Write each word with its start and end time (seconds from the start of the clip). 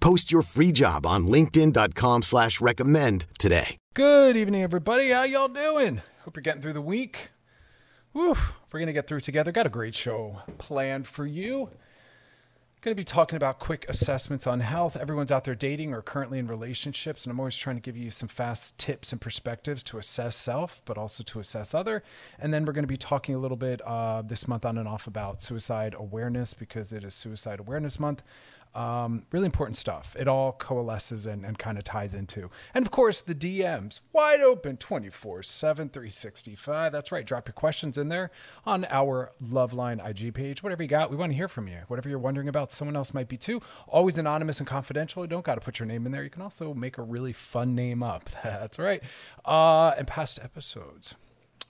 Post 0.00 0.32
your 0.32 0.42
free 0.42 0.72
job 0.72 1.06
on 1.06 1.26
linkedin.com 1.26 2.22
slash 2.22 2.60
recommend 2.60 3.26
today. 3.38 3.76
Good 3.94 4.36
evening, 4.36 4.62
everybody. 4.62 5.10
How 5.10 5.24
y'all 5.24 5.48
doing? 5.48 6.00
Hope 6.24 6.36
you're 6.36 6.42
getting 6.42 6.62
through 6.62 6.72
the 6.72 6.80
week. 6.80 7.30
Woo, 8.12 8.34
we're 8.72 8.80
going 8.80 8.86
to 8.86 8.92
get 8.92 9.06
through 9.06 9.20
together. 9.20 9.52
Got 9.52 9.66
a 9.66 9.70
great 9.70 9.94
show 9.94 10.40
planned 10.58 11.06
for 11.06 11.26
you. 11.26 11.70
Going 12.82 12.96
to 12.96 12.98
be 12.98 13.04
talking 13.04 13.36
about 13.36 13.58
quick 13.58 13.84
assessments 13.90 14.46
on 14.46 14.60
health. 14.60 14.96
Everyone's 14.96 15.30
out 15.30 15.44
there 15.44 15.54
dating 15.54 15.92
or 15.92 16.00
currently 16.00 16.38
in 16.38 16.46
relationships, 16.46 17.26
and 17.26 17.30
I'm 17.30 17.38
always 17.38 17.58
trying 17.58 17.76
to 17.76 17.82
give 17.82 17.94
you 17.94 18.10
some 18.10 18.26
fast 18.26 18.78
tips 18.78 19.12
and 19.12 19.20
perspectives 19.20 19.82
to 19.82 19.98
assess 19.98 20.34
self, 20.34 20.80
but 20.86 20.96
also 20.96 21.22
to 21.22 21.40
assess 21.40 21.74
other. 21.74 22.02
And 22.38 22.54
then 22.54 22.64
we're 22.64 22.72
going 22.72 22.84
to 22.84 22.88
be 22.88 22.96
talking 22.96 23.34
a 23.34 23.38
little 23.38 23.58
bit 23.58 23.82
uh, 23.86 24.22
this 24.22 24.48
month 24.48 24.64
on 24.64 24.78
and 24.78 24.88
off 24.88 25.06
about 25.06 25.42
suicide 25.42 25.94
awareness 25.94 26.54
because 26.54 26.90
it 26.90 27.04
is 27.04 27.14
Suicide 27.14 27.60
Awareness 27.60 28.00
Month. 28.00 28.22
Um, 28.74 29.24
really 29.32 29.46
important 29.46 29.76
stuff. 29.76 30.14
It 30.18 30.28
all 30.28 30.52
coalesces 30.52 31.26
and, 31.26 31.44
and 31.44 31.58
kind 31.58 31.76
of 31.76 31.82
ties 31.82 32.14
into. 32.14 32.50
And 32.72 32.86
of 32.86 32.92
course, 32.92 33.20
the 33.20 33.34
DMs 33.34 34.00
wide 34.12 34.40
open 34.40 34.76
24 34.76 35.42
7, 35.42 35.88
365. 35.88 36.92
That's 36.92 37.10
right. 37.10 37.26
Drop 37.26 37.48
your 37.48 37.52
questions 37.52 37.98
in 37.98 38.08
there 38.08 38.30
on 38.64 38.86
our 38.90 39.32
Loveline 39.42 40.06
IG 40.06 40.34
page. 40.34 40.62
Whatever 40.62 40.84
you 40.84 40.88
got, 40.88 41.10
we 41.10 41.16
want 41.16 41.32
to 41.32 41.36
hear 41.36 41.48
from 41.48 41.66
you. 41.66 41.78
Whatever 41.88 42.08
you're 42.08 42.18
wondering 42.18 42.48
about, 42.48 42.70
someone 42.70 42.96
else 42.96 43.12
might 43.12 43.28
be 43.28 43.36
too. 43.36 43.60
Always 43.88 44.18
anonymous 44.18 44.60
and 44.60 44.66
confidential. 44.66 45.24
You 45.24 45.28
don't 45.28 45.44
got 45.44 45.56
to 45.56 45.60
put 45.60 45.80
your 45.80 45.86
name 45.86 46.06
in 46.06 46.12
there. 46.12 46.22
You 46.22 46.30
can 46.30 46.42
also 46.42 46.72
make 46.72 46.96
a 46.96 47.02
really 47.02 47.32
fun 47.32 47.74
name 47.74 48.02
up. 48.02 48.30
That's 48.44 48.78
right. 48.78 49.02
Uh, 49.44 49.94
and 49.98 50.06
past 50.06 50.38
episodes 50.40 51.16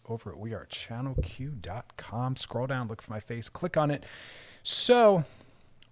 over 0.07 0.33
at 0.33 0.39
wearechannelq.com. 0.39 2.37
Scroll 2.37 2.67
down, 2.67 2.89
look 2.89 3.01
for 3.01 3.13
my 3.13 3.21
face, 3.21 3.49
click 3.49 3.77
on 3.77 3.91
it. 3.91 4.05
So, 4.63 5.25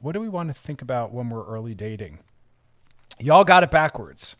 what 0.00 0.12
do 0.12 0.20
we 0.20 0.28
want 0.28 0.48
to 0.48 0.54
think 0.54 0.82
about 0.82 1.12
when 1.12 1.30
we're 1.30 1.46
early 1.46 1.74
dating? 1.74 2.20
Y'all 3.18 3.44
got 3.44 3.64
it 3.64 3.70
backwards. 3.70 4.36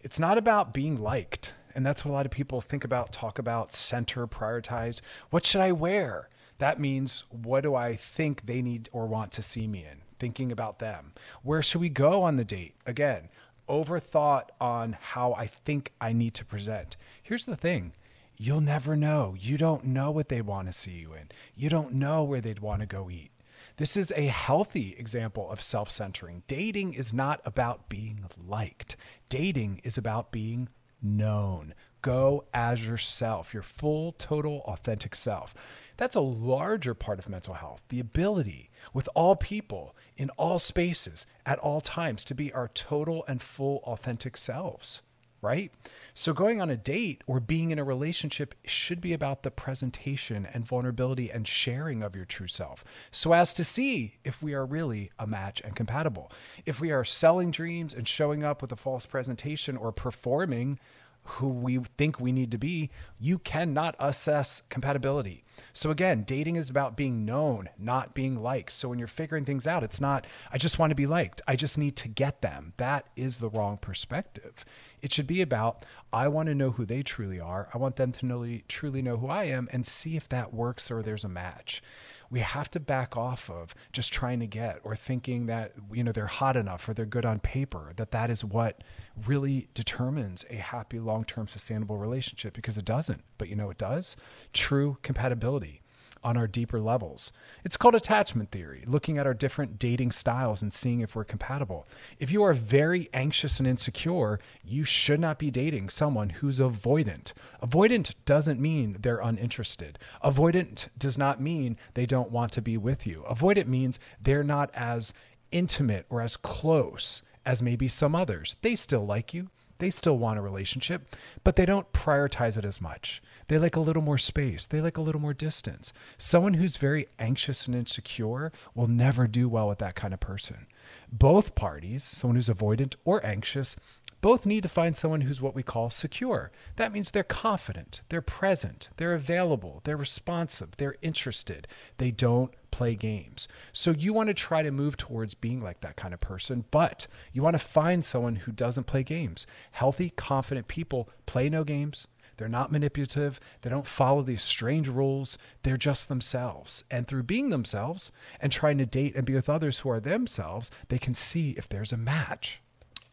It's 0.00 0.18
not 0.18 0.38
about 0.38 0.72
being 0.72 1.00
liked. 1.00 1.52
And 1.74 1.86
that's 1.86 2.04
what 2.04 2.12
a 2.12 2.14
lot 2.14 2.26
of 2.26 2.32
people 2.32 2.60
think 2.60 2.84
about, 2.84 3.12
talk 3.12 3.38
about, 3.38 3.74
center, 3.74 4.26
prioritize. 4.26 5.00
What 5.30 5.46
should 5.46 5.60
I 5.60 5.72
wear? 5.72 6.28
That 6.58 6.78
means 6.78 7.24
what 7.30 7.62
do 7.62 7.74
I 7.74 7.96
think 7.96 8.46
they 8.46 8.62
need 8.62 8.88
or 8.92 9.06
want 9.06 9.32
to 9.32 9.42
see 9.42 9.66
me 9.66 9.80
in? 9.90 10.02
Thinking 10.18 10.52
about 10.52 10.78
them. 10.78 11.12
Where 11.42 11.62
should 11.62 11.80
we 11.80 11.88
go 11.88 12.22
on 12.22 12.36
the 12.36 12.44
date? 12.44 12.74
Again, 12.86 13.30
overthought 13.68 14.48
on 14.60 14.96
how 15.00 15.32
I 15.34 15.46
think 15.46 15.92
I 16.00 16.12
need 16.12 16.34
to 16.34 16.44
present. 16.44 16.96
Here's 17.22 17.46
the 17.46 17.56
thing 17.56 17.92
you'll 18.36 18.60
never 18.60 18.96
know. 18.96 19.34
You 19.38 19.58
don't 19.58 19.84
know 19.84 20.10
what 20.10 20.28
they 20.28 20.40
want 20.40 20.68
to 20.68 20.72
see 20.72 20.92
you 20.92 21.12
in, 21.14 21.30
you 21.56 21.68
don't 21.68 21.94
know 21.94 22.22
where 22.22 22.40
they'd 22.40 22.60
want 22.60 22.80
to 22.80 22.86
go 22.86 23.10
eat. 23.10 23.31
This 23.76 23.96
is 23.96 24.12
a 24.14 24.26
healthy 24.26 24.94
example 24.98 25.50
of 25.50 25.62
self 25.62 25.90
centering. 25.90 26.42
Dating 26.46 26.94
is 26.94 27.12
not 27.12 27.40
about 27.44 27.88
being 27.88 28.24
liked, 28.46 28.96
dating 29.28 29.80
is 29.84 29.96
about 29.96 30.30
being 30.32 30.68
known. 31.02 31.74
Go 32.00 32.44
as 32.52 32.84
yourself, 32.84 33.54
your 33.54 33.62
full, 33.62 34.12
total, 34.12 34.62
authentic 34.66 35.14
self. 35.14 35.54
That's 35.96 36.16
a 36.16 36.20
larger 36.20 36.94
part 36.94 37.18
of 37.18 37.28
mental 37.28 37.54
health. 37.54 37.82
The 37.88 38.00
ability 38.00 38.70
with 38.92 39.08
all 39.14 39.36
people 39.36 39.94
in 40.16 40.30
all 40.30 40.58
spaces 40.58 41.26
at 41.46 41.60
all 41.60 41.80
times 41.80 42.24
to 42.24 42.34
be 42.34 42.52
our 42.52 42.68
total 42.68 43.24
and 43.28 43.40
full, 43.40 43.78
authentic 43.84 44.36
selves 44.36 45.02
right? 45.42 45.72
So 46.14 46.32
going 46.32 46.62
on 46.62 46.70
a 46.70 46.76
date 46.76 47.22
or 47.26 47.40
being 47.40 47.72
in 47.72 47.78
a 47.78 47.84
relationship 47.84 48.54
should 48.64 49.00
be 49.00 49.12
about 49.12 49.42
the 49.42 49.50
presentation 49.50 50.46
and 50.46 50.66
vulnerability 50.66 51.30
and 51.30 51.46
sharing 51.46 52.02
of 52.02 52.14
your 52.14 52.24
true 52.24 52.46
self 52.46 52.84
so 53.10 53.32
as 53.32 53.52
to 53.54 53.64
see 53.64 54.18
if 54.24 54.42
we 54.42 54.54
are 54.54 54.64
really 54.64 55.10
a 55.18 55.26
match 55.26 55.60
and 55.62 55.74
compatible. 55.74 56.30
If 56.64 56.80
we 56.80 56.92
are 56.92 57.04
selling 57.04 57.50
dreams 57.50 57.92
and 57.92 58.06
showing 58.06 58.44
up 58.44 58.62
with 58.62 58.70
a 58.70 58.76
false 58.76 59.04
presentation 59.04 59.76
or 59.76 59.90
performing 59.90 60.78
who 61.24 61.48
we 61.48 61.78
think 61.96 62.18
we 62.18 62.32
need 62.32 62.50
to 62.50 62.58
be, 62.58 62.90
you 63.18 63.38
cannot 63.38 63.94
assess 63.98 64.62
compatibility. 64.68 65.44
So 65.72 65.90
again, 65.90 66.24
dating 66.24 66.56
is 66.56 66.68
about 66.68 66.96
being 66.96 67.24
known, 67.24 67.68
not 67.78 68.14
being 68.14 68.42
liked. 68.42 68.72
So 68.72 68.88
when 68.88 68.98
you're 68.98 69.06
figuring 69.06 69.44
things 69.44 69.66
out, 69.66 69.84
it's 69.84 70.00
not, 70.00 70.26
I 70.50 70.58
just 70.58 70.78
want 70.78 70.90
to 70.90 70.96
be 70.96 71.06
liked. 71.06 71.40
I 71.46 71.56
just 71.56 71.78
need 71.78 71.94
to 71.96 72.08
get 72.08 72.42
them. 72.42 72.72
That 72.76 73.06
is 73.16 73.38
the 73.38 73.48
wrong 73.48 73.76
perspective. 73.76 74.64
It 75.02 75.12
should 75.12 75.26
be 75.26 75.42
about, 75.42 75.84
I 76.12 76.28
want 76.28 76.46
to 76.46 76.54
know 76.54 76.70
who 76.70 76.86
they 76.86 77.02
truly 77.02 77.40
are. 77.40 77.68
I 77.74 77.78
want 77.78 77.96
them 77.96 78.12
to 78.12 78.26
know, 78.26 78.58
truly 78.68 79.02
know 79.02 79.16
who 79.16 79.26
I 79.26 79.44
am 79.44 79.68
and 79.72 79.84
see 79.84 80.16
if 80.16 80.28
that 80.28 80.54
works 80.54 80.90
or 80.90 81.02
there's 81.02 81.24
a 81.24 81.28
match. 81.28 81.82
We 82.30 82.40
have 82.40 82.70
to 82.70 82.80
back 82.80 83.14
off 83.14 83.50
of 83.50 83.74
just 83.92 84.12
trying 84.12 84.40
to 84.40 84.46
get 84.46 84.78
or 84.84 84.96
thinking 84.96 85.46
that 85.46 85.72
you 85.92 86.02
know 86.02 86.12
they're 86.12 86.26
hot 86.26 86.56
enough 86.56 86.88
or 86.88 86.94
they're 86.94 87.04
good 87.04 87.26
on 87.26 87.40
paper 87.40 87.92
that 87.96 88.12
that 88.12 88.30
is 88.30 88.42
what 88.42 88.82
really 89.26 89.68
determines 89.74 90.46
a 90.48 90.54
happy 90.54 90.98
long-term 90.98 91.48
sustainable 91.48 91.98
relationship 91.98 92.54
because 92.54 92.78
it 92.78 92.86
doesn't. 92.86 93.22
But 93.36 93.50
you 93.50 93.56
know 93.56 93.68
it 93.68 93.76
does? 93.76 94.16
True 94.54 94.96
compatibility 95.02 95.81
on 96.24 96.36
our 96.36 96.46
deeper 96.46 96.80
levels. 96.80 97.32
It's 97.64 97.76
called 97.76 97.94
attachment 97.94 98.50
theory, 98.50 98.84
looking 98.86 99.18
at 99.18 99.26
our 99.26 99.34
different 99.34 99.78
dating 99.78 100.12
styles 100.12 100.62
and 100.62 100.72
seeing 100.72 101.00
if 101.00 101.14
we're 101.14 101.24
compatible. 101.24 101.86
If 102.18 102.30
you 102.30 102.42
are 102.42 102.54
very 102.54 103.08
anxious 103.12 103.58
and 103.58 103.66
insecure, 103.66 104.40
you 104.64 104.84
should 104.84 105.20
not 105.20 105.38
be 105.38 105.50
dating 105.50 105.90
someone 105.90 106.30
who's 106.30 106.60
avoidant. 106.60 107.32
Avoidant 107.62 108.12
doesn't 108.24 108.60
mean 108.60 108.96
they're 109.00 109.18
uninterested. 109.18 109.98
Avoidant 110.24 110.88
does 110.98 111.18
not 111.18 111.40
mean 111.40 111.76
they 111.94 112.06
don't 112.06 112.30
want 112.30 112.52
to 112.52 112.62
be 112.62 112.76
with 112.76 113.06
you. 113.06 113.24
Avoidant 113.28 113.66
means 113.66 113.98
they're 114.20 114.44
not 114.44 114.70
as 114.74 115.14
intimate 115.50 116.06
or 116.08 116.20
as 116.20 116.36
close 116.36 117.22
as 117.44 117.62
maybe 117.62 117.88
some 117.88 118.14
others. 118.14 118.56
They 118.62 118.76
still 118.76 119.04
like 119.04 119.34
you. 119.34 119.50
They 119.78 119.90
still 119.90 120.16
want 120.16 120.38
a 120.38 120.42
relationship, 120.42 121.16
but 121.42 121.56
they 121.56 121.66
don't 121.66 121.92
prioritize 121.92 122.56
it 122.56 122.64
as 122.64 122.80
much. 122.80 123.20
They 123.48 123.58
like 123.58 123.76
a 123.76 123.80
little 123.80 124.02
more 124.02 124.18
space. 124.18 124.66
They 124.66 124.80
like 124.80 124.96
a 124.96 125.02
little 125.02 125.20
more 125.20 125.34
distance. 125.34 125.92
Someone 126.18 126.54
who's 126.54 126.76
very 126.76 127.06
anxious 127.18 127.66
and 127.66 127.74
insecure 127.74 128.52
will 128.74 128.88
never 128.88 129.26
do 129.26 129.48
well 129.48 129.68
with 129.68 129.78
that 129.78 129.94
kind 129.94 130.14
of 130.14 130.20
person. 130.20 130.66
Both 131.10 131.54
parties, 131.54 132.04
someone 132.04 132.36
who's 132.36 132.48
avoidant 132.48 132.96
or 133.04 133.24
anxious, 133.24 133.76
both 134.22 134.46
need 134.46 134.62
to 134.62 134.68
find 134.68 134.96
someone 134.96 135.22
who's 135.22 135.42
what 135.42 135.54
we 135.54 135.64
call 135.64 135.90
secure. 135.90 136.52
That 136.76 136.92
means 136.92 137.10
they're 137.10 137.24
confident, 137.24 138.02
they're 138.08 138.22
present, 138.22 138.88
they're 138.96 139.14
available, 139.14 139.80
they're 139.82 139.96
responsive, 139.96 140.76
they're 140.76 140.94
interested. 141.02 141.66
They 141.98 142.12
don't 142.12 142.54
play 142.70 142.94
games. 142.94 143.48
So 143.72 143.90
you 143.90 144.12
want 144.12 144.28
to 144.28 144.34
try 144.34 144.62
to 144.62 144.70
move 144.70 144.96
towards 144.96 145.34
being 145.34 145.60
like 145.60 145.80
that 145.80 145.96
kind 145.96 146.14
of 146.14 146.20
person, 146.20 146.64
but 146.70 147.08
you 147.32 147.42
want 147.42 147.54
to 147.54 147.58
find 147.58 148.04
someone 148.04 148.36
who 148.36 148.52
doesn't 148.52 148.84
play 148.84 149.02
games. 149.02 149.44
Healthy, 149.72 150.10
confident 150.10 150.68
people 150.68 151.08
play 151.26 151.48
no 151.48 151.64
games. 151.64 152.06
They're 152.36 152.48
not 152.48 152.72
manipulative. 152.72 153.40
They 153.60 153.70
don't 153.70 153.86
follow 153.86 154.22
these 154.22 154.42
strange 154.42 154.88
rules. 154.88 155.38
They're 155.62 155.76
just 155.76 156.08
themselves. 156.08 156.84
And 156.90 157.06
through 157.06 157.24
being 157.24 157.50
themselves 157.50 158.12
and 158.40 158.50
trying 158.50 158.78
to 158.78 158.86
date 158.86 159.14
and 159.14 159.24
be 159.24 159.34
with 159.34 159.48
others 159.48 159.80
who 159.80 159.90
are 159.90 160.00
themselves, 160.00 160.70
they 160.88 160.98
can 160.98 161.14
see 161.14 161.50
if 161.50 161.68
there's 161.68 161.92
a 161.92 161.96
match 161.96 162.60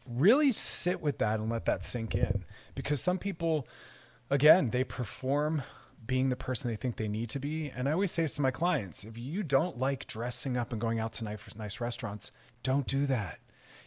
really 0.06 0.52
sit 0.52 1.00
with 1.00 1.18
that 1.18 1.38
and 1.38 1.50
let 1.50 1.66
that 1.66 1.84
sink 1.84 2.14
in 2.14 2.44
because 2.74 3.00
some 3.00 3.18
people 3.18 3.66
again 4.28 4.70
they 4.70 4.82
perform 4.82 5.62
being 6.06 6.28
the 6.28 6.36
person 6.36 6.68
they 6.68 6.76
think 6.76 6.96
they 6.96 7.08
need 7.08 7.28
to 7.28 7.38
be 7.38 7.70
and 7.70 7.88
i 7.88 7.92
always 7.92 8.10
say 8.10 8.22
this 8.22 8.32
to 8.32 8.42
my 8.42 8.50
clients 8.50 9.04
if 9.04 9.16
you 9.16 9.42
don't 9.42 9.78
like 9.78 10.06
dressing 10.06 10.56
up 10.56 10.72
and 10.72 10.80
going 10.80 10.98
out 10.98 11.12
to 11.12 11.24
nice, 11.24 11.80
restaurants 11.80 12.32
don't 12.62 12.86
do 12.86 13.06
that 13.06 13.38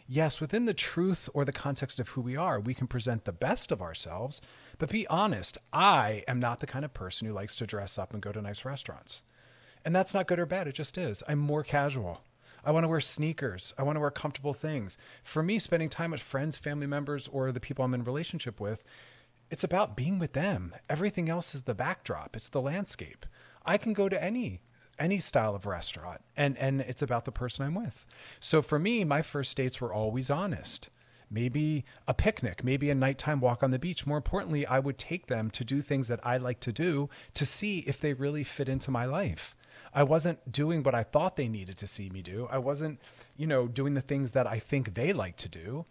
Yes, 0.06 0.38
within 0.38 0.66
the 0.66 0.74
truth 0.74 1.30
or 1.32 1.46
the 1.46 1.52
context 1.52 1.98
of 1.98 2.08
who 2.10 2.20
we 2.20 2.36
are, 2.36 2.60
we 2.60 2.74
can 2.74 2.86
present 2.86 3.24
the 3.24 3.32
best 3.32 3.72
of 3.72 3.80
ourselves, 3.80 4.42
but 4.76 4.90
be 4.90 5.06
honest, 5.06 5.56
I 5.72 6.24
am 6.28 6.38
not 6.38 6.60
the 6.60 6.66
kind 6.66 6.84
of 6.84 6.92
person 6.92 7.26
who 7.26 7.32
likes 7.32 7.56
to 7.56 7.66
dress 7.66 7.96
up 7.96 8.12
and 8.12 8.22
go 8.22 8.30
to 8.30 8.42
nice 8.42 8.66
restaurants. 8.66 9.22
And 9.82 9.96
that's 9.96 10.12
not 10.12 10.26
good 10.26 10.38
or 10.38 10.44
bad, 10.44 10.68
it 10.68 10.74
just 10.74 10.98
is. 10.98 11.22
I'm 11.26 11.38
more 11.38 11.62
casual. 11.62 12.22
I 12.64 12.70
want 12.70 12.84
to 12.84 12.88
wear 12.88 13.00
sneakers. 13.00 13.72
I 13.78 13.82
want 13.82 13.96
to 13.96 14.00
wear 14.00 14.10
comfortable 14.10 14.52
things. 14.52 14.98
For 15.22 15.42
me, 15.42 15.58
spending 15.58 15.88
time 15.88 16.10
with 16.10 16.20
friends, 16.20 16.58
family 16.58 16.86
members, 16.86 17.28
or 17.28 17.50
the 17.50 17.60
people 17.60 17.84
I'm 17.84 17.94
in 17.94 18.04
relationship 18.04 18.60
with, 18.60 18.84
it's 19.50 19.64
about 19.64 19.96
being 19.96 20.18
with 20.18 20.32
them. 20.34 20.74
Everything 20.88 21.28
else 21.30 21.54
is 21.54 21.62
the 21.62 21.74
backdrop. 21.74 22.36
It's 22.36 22.48
the 22.48 22.62
landscape. 22.62 23.24
I 23.64 23.78
can 23.78 23.92
go 23.92 24.08
to 24.08 24.22
any 24.22 24.60
any 24.98 25.18
style 25.18 25.54
of 25.54 25.66
restaurant 25.66 26.20
and 26.36 26.56
and 26.58 26.80
it's 26.80 27.02
about 27.02 27.24
the 27.24 27.32
person 27.32 27.64
I'm 27.64 27.74
with. 27.74 28.06
So 28.40 28.62
for 28.62 28.78
me, 28.78 29.04
my 29.04 29.22
first 29.22 29.56
dates 29.56 29.80
were 29.80 29.92
always 29.92 30.30
honest. 30.30 30.88
Maybe 31.30 31.84
a 32.06 32.14
picnic, 32.14 32.62
maybe 32.62 32.90
a 32.90 32.94
nighttime 32.94 33.40
walk 33.40 33.62
on 33.62 33.70
the 33.70 33.78
beach. 33.78 34.06
More 34.06 34.18
importantly, 34.18 34.66
I 34.66 34.78
would 34.78 34.98
take 34.98 35.26
them 35.26 35.50
to 35.50 35.64
do 35.64 35.82
things 35.82 36.06
that 36.08 36.24
I 36.24 36.36
like 36.36 36.60
to 36.60 36.72
do 36.72 37.08
to 37.34 37.44
see 37.44 37.80
if 37.80 38.00
they 38.00 38.12
really 38.12 38.44
fit 38.44 38.68
into 38.68 38.90
my 38.90 39.04
life. 39.04 39.56
I 39.92 40.02
wasn't 40.02 40.50
doing 40.50 40.82
what 40.82 40.94
I 40.94 41.02
thought 41.02 41.36
they 41.36 41.48
needed 41.48 41.78
to 41.78 41.86
see 41.86 42.10
me 42.10 42.22
do. 42.22 42.48
I 42.50 42.58
wasn't, 42.58 43.00
you 43.36 43.46
know, 43.46 43.66
doing 43.66 43.94
the 43.94 44.00
things 44.00 44.32
that 44.32 44.46
I 44.46 44.58
think 44.58 44.94
they 44.94 45.12
like 45.12 45.36
to 45.38 45.48
do. 45.48 45.86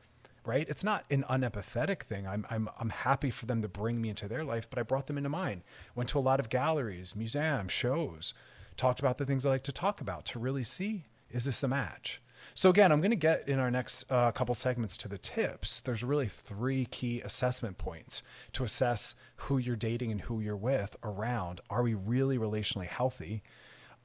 Right? 0.45 0.67
It's 0.67 0.83
not 0.83 1.05
an 1.09 1.23
unempathetic 1.29 2.03
thing. 2.03 2.27
I'm 2.27 2.45
I'm 2.49 2.69
I'm 2.77 2.89
happy 2.89 3.31
for 3.31 3.45
them 3.45 3.61
to 3.61 3.69
bring 3.69 4.01
me 4.01 4.09
into 4.09 4.27
their 4.27 4.43
life, 4.43 4.69
but 4.69 4.77
I 4.77 4.83
brought 4.83 5.07
them 5.07 5.17
into 5.17 5.29
mine. 5.29 5.63
Went 5.95 6.09
to 6.09 6.19
a 6.19 6.21
lot 6.21 6.41
of 6.41 6.49
galleries, 6.49 7.15
museums, 7.15 7.71
shows, 7.71 8.33
talked 8.77 8.99
about 8.99 9.17
the 9.17 9.25
things 9.25 9.45
I 9.45 9.49
like 9.49 9.63
to 9.63 9.71
talk 9.71 10.01
about 10.01 10.25
to 10.27 10.39
really 10.39 10.63
see 10.63 11.05
is 11.29 11.45
this 11.45 11.63
a 11.63 11.67
match? 11.67 12.21
So 12.55 12.69
again, 12.69 12.91
I'm 12.91 13.01
going 13.01 13.11
to 13.11 13.15
get 13.15 13.47
in 13.47 13.59
our 13.59 13.71
next 13.71 14.11
uh, 14.11 14.31
couple 14.31 14.53
segments 14.53 14.95
to 14.97 15.07
the 15.07 15.17
tips. 15.17 15.81
There's 15.81 16.03
really 16.03 16.27
three 16.27 16.85
key 16.85 17.21
assessment 17.21 17.77
points 17.77 18.21
to 18.53 18.63
assess 18.63 19.15
who 19.37 19.57
you're 19.57 19.75
dating 19.75 20.11
and 20.11 20.21
who 20.21 20.39
you're 20.39 20.55
with 20.55 20.95
around 21.03 21.61
are 21.69 21.81
we 21.81 21.93
really 21.93 22.37
relationally 22.37 22.87
healthy? 22.87 23.41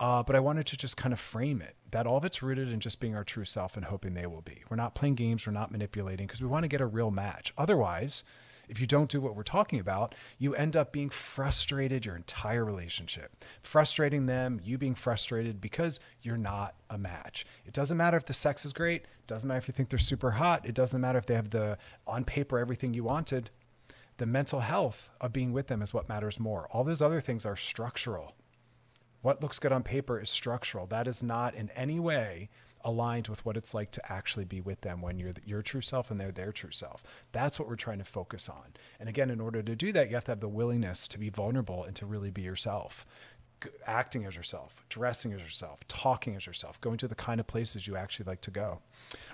Uh, 0.00 0.22
but 0.22 0.36
I 0.36 0.40
wanted 0.40 0.66
to 0.68 0.76
just 0.76 0.96
kind 0.96 1.12
of 1.12 1.18
frame 1.18 1.60
it 1.60 1.74
that 1.90 2.06
all 2.06 2.18
of 2.18 2.24
it's 2.24 2.42
rooted 2.42 2.70
in 2.70 2.80
just 2.80 3.00
being 3.00 3.16
our 3.16 3.24
true 3.24 3.44
self 3.44 3.76
and 3.76 3.86
hoping 3.86 4.14
they 4.14 4.26
will 4.26 4.42
be. 4.42 4.62
We're 4.70 4.76
not 4.76 4.94
playing 4.94 5.16
games, 5.16 5.46
we're 5.46 5.52
not 5.52 5.72
manipulating 5.72 6.26
because 6.26 6.40
we 6.40 6.46
want 6.46 6.64
to 6.64 6.68
get 6.68 6.80
a 6.80 6.86
real 6.86 7.10
match. 7.10 7.52
Otherwise, 7.58 8.22
if 8.68 8.80
you 8.80 8.86
don't 8.86 9.10
do 9.10 9.20
what 9.20 9.34
we're 9.34 9.42
talking 9.42 9.80
about, 9.80 10.14
you 10.38 10.54
end 10.54 10.76
up 10.76 10.92
being 10.92 11.10
frustrated 11.10 12.04
your 12.04 12.16
entire 12.16 12.64
relationship, 12.64 13.44
frustrating 13.62 14.26
them, 14.26 14.60
you 14.62 14.78
being 14.78 14.94
frustrated 14.94 15.60
because 15.60 16.00
you're 16.22 16.36
not 16.36 16.74
a 16.90 16.98
match. 16.98 17.46
It 17.66 17.72
doesn't 17.72 17.96
matter 17.96 18.16
if 18.16 18.26
the 18.26 18.34
sex 18.34 18.64
is 18.64 18.72
great, 18.72 19.02
it 19.02 19.26
doesn't 19.26 19.48
matter 19.48 19.58
if 19.58 19.68
you 19.68 19.72
think 19.72 19.88
they're 19.88 19.98
super 19.98 20.32
hot, 20.32 20.66
it 20.66 20.74
doesn't 20.74 21.00
matter 21.00 21.18
if 21.18 21.26
they 21.26 21.34
have 21.34 21.50
the 21.50 21.78
on 22.06 22.24
paper 22.24 22.58
everything 22.58 22.94
you 22.94 23.04
wanted. 23.04 23.50
The 24.18 24.26
mental 24.26 24.60
health 24.60 25.10
of 25.20 25.32
being 25.32 25.52
with 25.52 25.68
them 25.68 25.80
is 25.80 25.94
what 25.94 26.08
matters 26.08 26.40
more. 26.40 26.68
All 26.72 26.82
those 26.84 27.00
other 27.00 27.20
things 27.20 27.46
are 27.46 27.56
structural. 27.56 28.34
What 29.22 29.42
looks 29.42 29.58
good 29.58 29.72
on 29.72 29.82
paper 29.82 30.20
is 30.20 30.30
structural. 30.30 30.86
That 30.86 31.06
is 31.08 31.22
not 31.22 31.54
in 31.54 31.70
any 31.70 32.00
way 32.00 32.48
aligned 32.88 33.28
with 33.28 33.44
what 33.44 33.56
it's 33.56 33.74
like 33.74 33.90
to 33.92 34.12
actually 34.12 34.46
be 34.46 34.60
with 34.60 34.80
them 34.80 35.02
when 35.02 35.18
you're 35.18 35.34
your 35.44 35.62
true 35.62 35.82
self 35.82 36.10
and 36.10 36.18
they're 36.18 36.32
their 36.32 36.52
true 36.52 36.70
self. 36.72 37.02
That's 37.32 37.58
what 37.58 37.68
we're 37.68 37.76
trying 37.76 37.98
to 37.98 38.04
focus 38.04 38.48
on. 38.48 38.74
And 38.98 39.08
again, 39.08 39.30
in 39.30 39.40
order 39.40 39.62
to 39.62 39.76
do 39.76 39.92
that, 39.92 40.08
you 40.08 40.14
have 40.14 40.24
to 40.24 40.32
have 40.32 40.40
the 40.40 40.48
willingness 40.48 41.06
to 41.08 41.18
be 41.18 41.28
vulnerable 41.28 41.84
and 41.84 41.94
to 41.96 42.06
really 42.06 42.30
be 42.30 42.42
yourself. 42.42 43.06
Acting 43.86 44.24
as 44.24 44.36
yourself, 44.36 44.84
dressing 44.88 45.32
as 45.32 45.40
yourself, 45.40 45.80
talking 45.88 46.34
as 46.36 46.46
yourself, 46.46 46.80
going 46.80 46.96
to 46.98 47.08
the 47.08 47.14
kind 47.14 47.40
of 47.40 47.46
places 47.46 47.86
you 47.86 47.96
actually 47.96 48.24
like 48.24 48.40
to 48.42 48.50
go. 48.50 48.80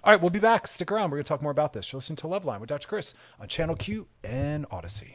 All 0.03 0.13
right, 0.13 0.21
we'll 0.21 0.31
be 0.31 0.39
back. 0.39 0.67
Stick 0.67 0.91
around. 0.91 1.11
We're 1.11 1.19
going 1.19 1.25
to 1.25 1.29
talk 1.29 1.43
more 1.43 1.53
about 1.53 1.75
this. 1.75 1.93
You're 1.93 1.99
listening 1.99 2.17
to 2.17 2.27
Loveline 2.27 2.61
with 2.61 2.71
Dr. 2.71 2.89
Chris 2.89 3.15
on 3.39 3.49
Channel 3.49 3.77
Q 3.77 4.07
and 4.25 4.67
Odyssey. 4.71 5.15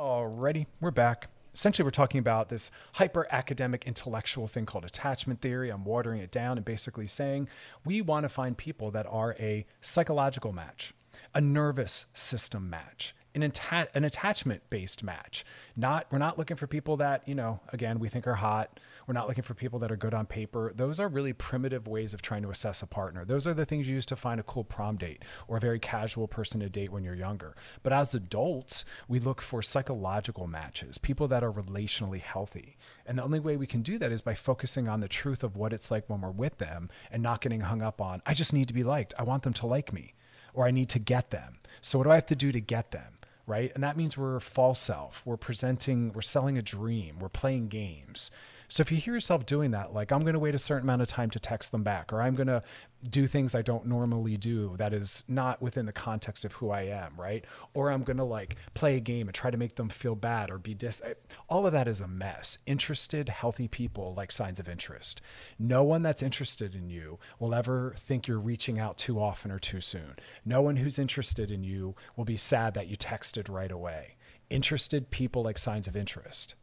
Alrighty, 0.00 0.64
we're 0.80 0.90
back. 0.90 1.28
Essentially, 1.52 1.84
we're 1.84 1.90
talking 1.90 2.20
about 2.20 2.48
this 2.48 2.70
hyper 2.94 3.26
academic 3.30 3.86
intellectual 3.86 4.46
thing 4.46 4.64
called 4.64 4.86
attachment 4.86 5.42
theory. 5.42 5.68
I'm 5.68 5.84
watering 5.84 6.22
it 6.22 6.30
down 6.30 6.56
and 6.56 6.64
basically 6.64 7.06
saying 7.06 7.48
we 7.84 8.00
want 8.00 8.24
to 8.24 8.30
find 8.30 8.56
people 8.56 8.90
that 8.92 9.06
are 9.10 9.36
a 9.38 9.66
psychological 9.82 10.54
match, 10.54 10.94
a 11.34 11.42
nervous 11.42 12.06
system 12.14 12.70
match, 12.70 13.14
an, 13.34 13.42
atta- 13.42 13.90
an 13.94 14.04
attachment 14.04 14.62
based 14.70 15.04
match. 15.04 15.44
Not 15.76 16.06
we're 16.10 16.16
not 16.16 16.38
looking 16.38 16.56
for 16.56 16.66
people 16.66 16.96
that, 16.96 17.28
you 17.28 17.34
know, 17.34 17.60
again, 17.70 17.98
we 17.98 18.08
think 18.08 18.26
are 18.26 18.36
hot. 18.36 18.80
We're 19.10 19.14
not 19.14 19.26
looking 19.26 19.42
for 19.42 19.54
people 19.54 19.80
that 19.80 19.90
are 19.90 19.96
good 19.96 20.14
on 20.14 20.26
paper. 20.26 20.70
Those 20.72 21.00
are 21.00 21.08
really 21.08 21.32
primitive 21.32 21.88
ways 21.88 22.14
of 22.14 22.22
trying 22.22 22.42
to 22.42 22.50
assess 22.50 22.80
a 22.80 22.86
partner. 22.86 23.24
Those 23.24 23.44
are 23.44 23.52
the 23.52 23.66
things 23.66 23.88
you 23.88 23.96
use 23.96 24.06
to 24.06 24.14
find 24.14 24.38
a 24.38 24.44
cool 24.44 24.62
prom 24.62 24.98
date 24.98 25.24
or 25.48 25.56
a 25.56 25.60
very 25.60 25.80
casual 25.80 26.28
person 26.28 26.60
to 26.60 26.68
date 26.68 26.92
when 26.92 27.02
you're 27.02 27.16
younger. 27.16 27.56
But 27.82 27.92
as 27.92 28.14
adults, 28.14 28.84
we 29.08 29.18
look 29.18 29.40
for 29.40 29.62
psychological 29.62 30.46
matches, 30.46 30.96
people 30.96 31.26
that 31.26 31.42
are 31.42 31.50
relationally 31.50 32.20
healthy. 32.20 32.76
And 33.04 33.18
the 33.18 33.24
only 33.24 33.40
way 33.40 33.56
we 33.56 33.66
can 33.66 33.82
do 33.82 33.98
that 33.98 34.12
is 34.12 34.22
by 34.22 34.34
focusing 34.34 34.86
on 34.86 35.00
the 35.00 35.08
truth 35.08 35.42
of 35.42 35.56
what 35.56 35.72
it's 35.72 35.90
like 35.90 36.08
when 36.08 36.20
we're 36.20 36.30
with 36.30 36.58
them 36.58 36.88
and 37.10 37.20
not 37.20 37.40
getting 37.40 37.62
hung 37.62 37.82
up 37.82 38.00
on, 38.00 38.22
I 38.24 38.32
just 38.32 38.52
need 38.52 38.68
to 38.68 38.74
be 38.74 38.84
liked. 38.84 39.12
I 39.18 39.24
want 39.24 39.42
them 39.42 39.54
to 39.54 39.66
like 39.66 39.92
me 39.92 40.14
or 40.54 40.68
I 40.68 40.70
need 40.70 40.88
to 40.90 41.00
get 41.00 41.30
them. 41.30 41.58
So 41.80 41.98
what 41.98 42.04
do 42.04 42.12
I 42.12 42.14
have 42.14 42.26
to 42.26 42.36
do 42.36 42.52
to 42.52 42.60
get 42.60 42.92
them? 42.92 43.14
right? 43.46 43.72
And 43.74 43.82
that 43.82 43.96
means 43.96 44.16
we're 44.16 44.38
false 44.38 44.78
self. 44.78 45.22
We're 45.24 45.36
presenting, 45.36 46.12
we're 46.12 46.22
selling 46.22 46.56
a 46.56 46.62
dream, 46.62 47.18
we're 47.18 47.28
playing 47.28 47.66
games. 47.66 48.30
So 48.70 48.82
if 48.82 48.92
you 48.92 48.98
hear 48.98 49.14
yourself 49.14 49.46
doing 49.46 49.72
that, 49.72 49.92
like 49.92 50.12
I'm 50.12 50.20
going 50.20 50.34
to 50.34 50.38
wait 50.38 50.54
a 50.54 50.58
certain 50.58 50.84
amount 50.84 51.02
of 51.02 51.08
time 51.08 51.28
to 51.30 51.40
text 51.40 51.72
them 51.72 51.82
back, 51.82 52.12
or 52.12 52.22
I'm 52.22 52.36
going 52.36 52.46
to 52.46 52.62
do 53.08 53.26
things 53.26 53.52
I 53.52 53.62
don't 53.62 53.86
normally 53.86 54.36
do 54.36 54.76
that 54.76 54.94
is 54.94 55.24
not 55.26 55.60
within 55.60 55.86
the 55.86 55.92
context 55.92 56.44
of 56.44 56.52
who 56.52 56.70
I 56.70 56.82
am, 56.82 57.14
right? 57.18 57.44
Or 57.74 57.90
I'm 57.90 58.04
going 58.04 58.18
to 58.18 58.24
like 58.24 58.54
play 58.74 58.96
a 58.96 59.00
game 59.00 59.26
and 59.26 59.34
try 59.34 59.50
to 59.50 59.56
make 59.56 59.74
them 59.74 59.88
feel 59.88 60.14
bad 60.14 60.52
or 60.52 60.58
be 60.58 60.74
dis. 60.74 61.02
All 61.48 61.66
of 61.66 61.72
that 61.72 61.88
is 61.88 62.00
a 62.00 62.06
mess. 62.06 62.58
Interested, 62.64 63.28
healthy 63.28 63.66
people 63.66 64.14
like 64.14 64.30
signs 64.30 64.60
of 64.60 64.68
interest. 64.68 65.20
No 65.58 65.82
one 65.82 66.02
that's 66.02 66.22
interested 66.22 66.76
in 66.76 66.88
you 66.88 67.18
will 67.40 67.54
ever 67.56 67.96
think 67.98 68.28
you're 68.28 68.38
reaching 68.38 68.78
out 68.78 68.96
too 68.96 69.20
often 69.20 69.50
or 69.50 69.58
too 69.58 69.80
soon. 69.80 70.14
No 70.44 70.62
one 70.62 70.76
who's 70.76 70.96
interested 70.96 71.50
in 71.50 71.64
you 71.64 71.96
will 72.14 72.24
be 72.24 72.36
sad 72.36 72.74
that 72.74 72.86
you 72.86 72.96
texted 72.96 73.52
right 73.52 73.72
away. 73.72 74.14
Interested 74.48 75.10
people 75.10 75.42
like 75.42 75.58
signs 75.58 75.88
of 75.88 75.96
interest. 75.96 76.54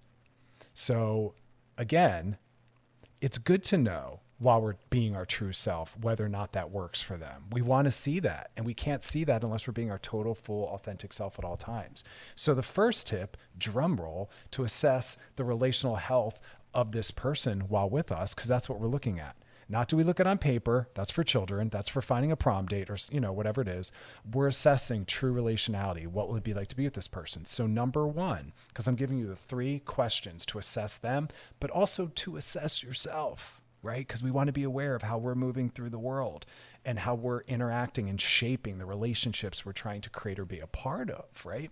So 0.74 1.34
again, 1.78 2.38
it's 3.22 3.38
good 3.38 3.64
to 3.64 3.78
know 3.78 4.22
while 4.40 4.62
we're 4.62 4.76
being 4.90 5.16
our 5.16 5.26
true 5.26 5.52
self 5.52 5.98
whether 6.00 6.26
or 6.26 6.30
not 6.30 6.52
that 6.52 6.70
works 6.70 7.02
for 7.02 7.18
them. 7.18 7.46
We 7.52 7.62
want 7.62 7.86
to 7.86 7.92
see 7.92 8.20
that, 8.20 8.52
and 8.56 8.66
we 8.66 8.74
can't 8.74 9.04
see 9.04 9.24
that 9.24 9.44
unless 9.44 9.68
we're 9.68 9.74
being 9.74 9.92
our 9.92 9.98
total, 9.98 10.36
full, 10.36 10.68
authentic 10.68 11.14
self 11.14 11.40
at 11.40 11.46
all 11.46 11.58
times. 11.58 12.04
So, 12.36 12.54
the 12.54 12.64
first 12.64 13.08
tip, 13.08 13.38
drum 13.58 13.98
roll, 13.98 14.30
to 14.52 14.64
assess 14.64 15.18
the 15.36 15.44
relational 15.44 15.96
health 15.96 16.40
of 16.74 16.92
this 16.92 17.10
person 17.10 17.62
while 17.62 17.90
with 17.90 18.12
us, 18.12 18.34
because 18.34 18.50
that's 18.50 18.70
what 18.70 18.80
we're 18.80 18.88
looking 18.88 19.20
at. 19.20 19.36
Not 19.70 19.88
do 19.90 19.98
we 19.98 20.04
look 20.04 20.20
at 20.20 20.28
on 20.28 20.38
paper, 20.38 20.88
that's 20.94 21.12
for 21.12 21.24
children, 21.24 21.70
that's 21.70 21.90
for 21.90 22.02
finding 22.02 22.32
a 22.32 22.38
prom 22.38 22.68
date 22.68 22.90
or 22.90 22.98
you 23.12 23.20
know 23.20 23.34
whatever 23.34 23.62
it 23.62 23.68
is. 23.68 23.92
We're 24.30 24.48
assessing 24.48 25.06
true 25.06 25.34
relationality. 25.34 26.08
What 26.08 26.30
will 26.30 26.38
it 26.38 26.44
be 26.44 26.54
like 26.54 26.70
to 26.70 26.76
be 26.78 26.86
with 26.86 26.94
this 26.94 27.08
person? 27.08 27.46
So 27.46 27.68
number 27.68 28.08
1, 28.08 28.54
because 28.70 28.88
I'm 28.88 28.96
giving 28.96 29.18
you 29.18 29.28
the 29.28 29.36
three 29.36 29.80
questions 29.80 30.46
to 30.48 30.58
assess 30.58 30.98
them, 30.98 31.30
but 31.60 31.70
also 31.70 32.12
to 32.16 32.38
assess 32.38 32.82
yourself, 32.82 33.62
right? 33.82 34.08
Because 34.08 34.24
we 34.24 34.32
want 34.32 34.48
to 34.48 34.54
be 34.54 34.64
aware 34.64 34.96
of 34.96 35.04
how 35.04 35.18
we're 35.18 35.36
moving 35.36 35.70
through 35.70 35.90
the 35.90 36.00
world 36.00 36.46
and 36.86 37.00
how 37.00 37.16
we're 37.16 37.42
interacting 37.42 38.10
and 38.10 38.22
shaping 38.22 38.78
the 38.78 38.86
relationships 38.86 39.66
we're 39.66 39.74
trying 39.74 40.00
to 40.02 40.10
create 40.10 40.40
or 40.40 40.46
be 40.46 40.60
a 40.60 40.68
part 40.68 41.10
of, 41.10 41.26
right? 41.46 41.70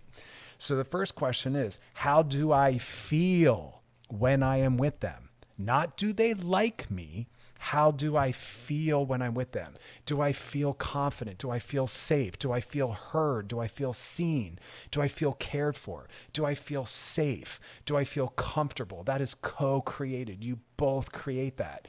So 0.58 0.76
the 0.76 0.84
first 0.84 1.14
question 1.14 1.56
is, 1.56 1.78
how 1.94 2.22
do 2.22 2.52
I 2.52 2.76
feel 2.76 3.80
when 4.08 4.42
I 4.42 4.58
am 4.58 4.76
with 4.76 5.00
them? 5.00 5.30
Not 5.58 5.96
do 5.96 6.12
they 6.12 6.34
like 6.34 6.90
me, 6.90 7.28
how 7.58 7.90
do 7.90 8.16
I 8.16 8.32
feel 8.32 9.04
when 9.04 9.22
I'm 9.22 9.34
with 9.34 9.52
them? 9.52 9.74
Do 10.04 10.20
I 10.20 10.32
feel 10.32 10.72
confident? 10.72 11.38
Do 11.38 11.50
I 11.50 11.58
feel 11.58 11.86
safe? 11.86 12.38
Do 12.38 12.52
I 12.52 12.60
feel 12.60 12.92
heard? 12.92 13.48
Do 13.48 13.60
I 13.60 13.68
feel 13.68 13.92
seen? 13.92 14.58
Do 14.90 15.00
I 15.00 15.08
feel 15.08 15.32
cared 15.32 15.76
for? 15.76 16.08
Do 16.32 16.44
I 16.44 16.54
feel 16.54 16.84
safe? 16.84 17.60
Do 17.84 17.96
I 17.96 18.04
feel 18.04 18.28
comfortable? 18.28 19.02
That 19.02 19.20
is 19.20 19.34
co-created. 19.34 20.44
You 20.44 20.58
both 20.76 21.12
create 21.12 21.56
that. 21.56 21.88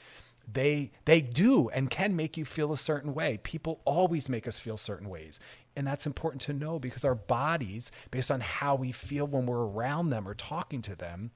They 0.51 0.91
they 1.03 1.19
do 1.19 1.67
and 1.69 1.89
can 1.89 2.15
make 2.15 2.37
you 2.37 2.45
feel 2.45 2.71
a 2.71 2.77
certain 2.77 3.13
way. 3.13 3.37
People 3.43 3.81
always 3.83 4.29
make 4.29 4.47
us 4.47 4.59
feel 4.59 4.77
certain 4.77 5.09
ways. 5.09 5.39
And 5.75 5.85
that's 5.85 6.07
important 6.07 6.41
to 6.43 6.53
know 6.53 6.79
because 6.79 7.05
our 7.05 7.13
bodies, 7.13 7.91
based 8.09 8.31
on 8.31 8.39
how 8.39 8.75
we 8.75 8.91
feel 8.91 9.27
when 9.27 9.45
we're 9.45 9.67
around 9.67 10.09
them 10.09 10.27
or 10.27 10.33
talking 10.33 10.81
to 10.81 10.95
them, 10.95 11.31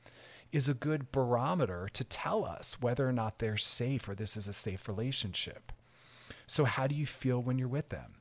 is 0.51 0.67
a 0.67 0.73
good 0.73 1.11
barometer 1.11 1.89
to 1.93 2.03
tell 2.03 2.45
us 2.45 2.81
whether 2.81 3.07
or 3.07 3.13
not 3.13 3.39
they're 3.39 3.57
safe 3.57 4.07
or 4.07 4.15
this 4.15 4.35
is 4.35 4.47
a 4.47 4.53
safe 4.53 4.87
relationship. 4.87 5.71
So, 6.47 6.65
how 6.65 6.87
do 6.87 6.95
you 6.95 7.05
feel 7.05 7.41
when 7.41 7.57
you're 7.57 7.67
with 7.67 7.89
them? 7.89 8.15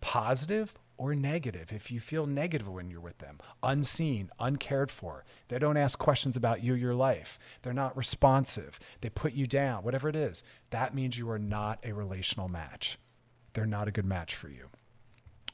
Positive 0.00 0.74
or 0.96 1.14
negative? 1.14 1.72
If 1.72 1.90
you 1.90 1.98
feel 1.98 2.26
negative 2.26 2.68
when 2.68 2.90
you're 2.90 3.00
with 3.00 3.18
them, 3.18 3.38
unseen, 3.62 4.30
uncared 4.38 4.90
for, 4.90 5.24
they 5.48 5.58
don't 5.58 5.76
ask 5.76 5.98
questions 5.98 6.36
about 6.36 6.62
you, 6.62 6.74
your 6.74 6.94
life, 6.94 7.38
they're 7.62 7.72
not 7.72 7.96
responsive, 7.96 8.78
they 9.00 9.08
put 9.08 9.32
you 9.32 9.46
down, 9.46 9.82
whatever 9.82 10.08
it 10.08 10.16
is, 10.16 10.44
that 10.70 10.94
means 10.94 11.18
you 11.18 11.28
are 11.30 11.38
not 11.38 11.80
a 11.84 11.92
relational 11.92 12.48
match. 12.48 12.98
They're 13.54 13.66
not 13.66 13.88
a 13.88 13.92
good 13.92 14.06
match 14.06 14.34
for 14.34 14.48
you. 14.48 14.70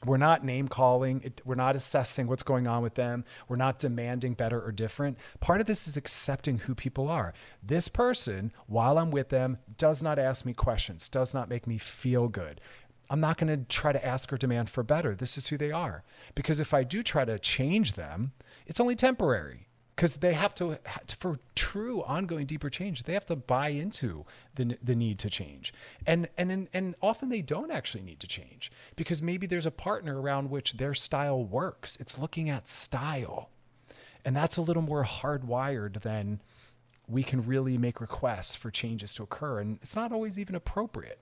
We're 0.05 0.17
not 0.17 0.45
name 0.45 0.67
calling. 0.67 1.21
It, 1.23 1.41
we're 1.43 1.55
not 1.55 1.75
assessing 1.75 2.27
what's 2.27 2.43
going 2.43 2.67
on 2.67 2.81
with 2.81 2.95
them. 2.95 3.25
We're 3.47 3.57
not 3.57 3.79
demanding 3.79 4.33
better 4.33 4.61
or 4.61 4.71
different. 4.71 5.17
Part 5.39 5.59
of 5.61 5.67
this 5.67 5.87
is 5.87 5.97
accepting 5.97 6.59
who 6.59 6.75
people 6.75 7.09
are. 7.09 7.33
This 7.61 7.87
person, 7.89 8.53
while 8.67 8.97
I'm 8.97 9.11
with 9.11 9.29
them, 9.29 9.57
does 9.77 10.01
not 10.01 10.17
ask 10.17 10.45
me 10.45 10.53
questions, 10.53 11.09
does 11.09 11.33
not 11.33 11.49
make 11.49 11.67
me 11.67 11.77
feel 11.77 12.27
good. 12.27 12.61
I'm 13.09 13.19
not 13.19 13.37
going 13.37 13.47
to 13.47 13.65
try 13.65 13.91
to 13.91 14.05
ask 14.05 14.31
or 14.31 14.37
demand 14.37 14.69
for 14.69 14.83
better. 14.83 15.15
This 15.15 15.37
is 15.37 15.47
who 15.47 15.57
they 15.57 15.71
are. 15.71 16.03
Because 16.35 16.59
if 16.59 16.73
I 16.73 16.83
do 16.83 17.01
try 17.01 17.25
to 17.25 17.39
change 17.39 17.93
them, 17.93 18.33
it's 18.67 18.79
only 18.79 18.95
temporary 18.95 19.68
because 19.99 20.15
they 20.15 20.31
have 20.31 20.55
to 20.55 20.79
for 21.19 21.39
true 21.55 22.01
ongoing 22.03 22.45
deeper 22.45 22.69
change 22.69 23.03
they 23.03 23.11
have 23.11 23.25
to 23.25 23.35
buy 23.35 23.67
into 23.67 24.23
the, 24.55 24.77
the 24.81 24.95
need 24.95 25.19
to 25.19 25.29
change. 25.29 25.73
And 26.07 26.29
and 26.37 26.69
and 26.73 26.95
often 27.01 27.27
they 27.27 27.41
don't 27.41 27.69
actually 27.69 28.03
need 28.03 28.21
to 28.21 28.27
change 28.27 28.71
because 28.95 29.21
maybe 29.21 29.45
there's 29.45 29.65
a 29.65 29.71
partner 29.71 30.21
around 30.21 30.51
which 30.51 30.77
their 30.77 30.93
style 30.93 31.43
works. 31.43 31.97
It's 31.99 32.17
looking 32.17 32.49
at 32.49 32.69
style. 32.69 33.49
And 34.23 34.37
that's 34.37 34.55
a 34.55 34.61
little 34.61 34.81
more 34.81 35.03
hardwired 35.03 36.01
than 36.01 36.39
we 37.05 37.21
can 37.21 37.45
really 37.45 37.77
make 37.77 37.99
requests 37.99 38.55
for 38.55 38.71
changes 38.71 39.13
to 39.15 39.23
occur. 39.23 39.59
And 39.59 39.79
it's 39.81 39.97
not 39.97 40.13
always 40.13 40.39
even 40.39 40.55
appropriate 40.55 41.19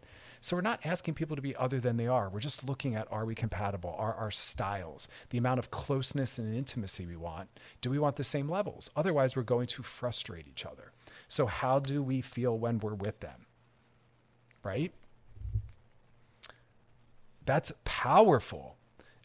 so 0.48 0.56
we're 0.56 0.62
not 0.62 0.86
asking 0.86 1.16
people 1.16 1.36
to 1.36 1.42
be 1.42 1.58
other 1.58 1.78
than 1.78 1.98
they 1.98 2.08
are. 2.08 2.30
We're 2.30 2.40
just 2.40 2.66
looking 2.66 2.96
at 2.96 3.12
are 3.12 3.26
we 3.26 3.36
compatible? 3.36 3.94
Are 4.00 4.14
our 4.14 4.32
styles, 4.32 5.10
the 5.30 5.38
amount 5.38 5.60
of 5.60 5.72
closeness 5.72 6.40
and 6.40 6.56
intimacy 6.56 7.06
we 7.06 7.18
want, 7.18 7.50
do 7.82 7.90
we 7.90 8.00
want 8.00 8.16
the 8.16 8.24
same 8.24 8.48
levels? 8.48 8.90
Otherwise, 8.96 9.36
we're 9.36 9.44
going 9.44 9.68
to 9.68 9.84
frustrate 9.84 10.48
each 10.48 10.66
other. 10.66 10.94
So, 11.28 11.48
how 11.48 11.80
do 11.80 12.02
we 12.02 12.22
feel 12.22 12.58
when 12.58 12.80
we're 12.80 12.94
with 12.94 13.20
them? 13.20 13.46
Right? 14.64 14.94
That's 17.46 17.74
powerful. 17.84 18.78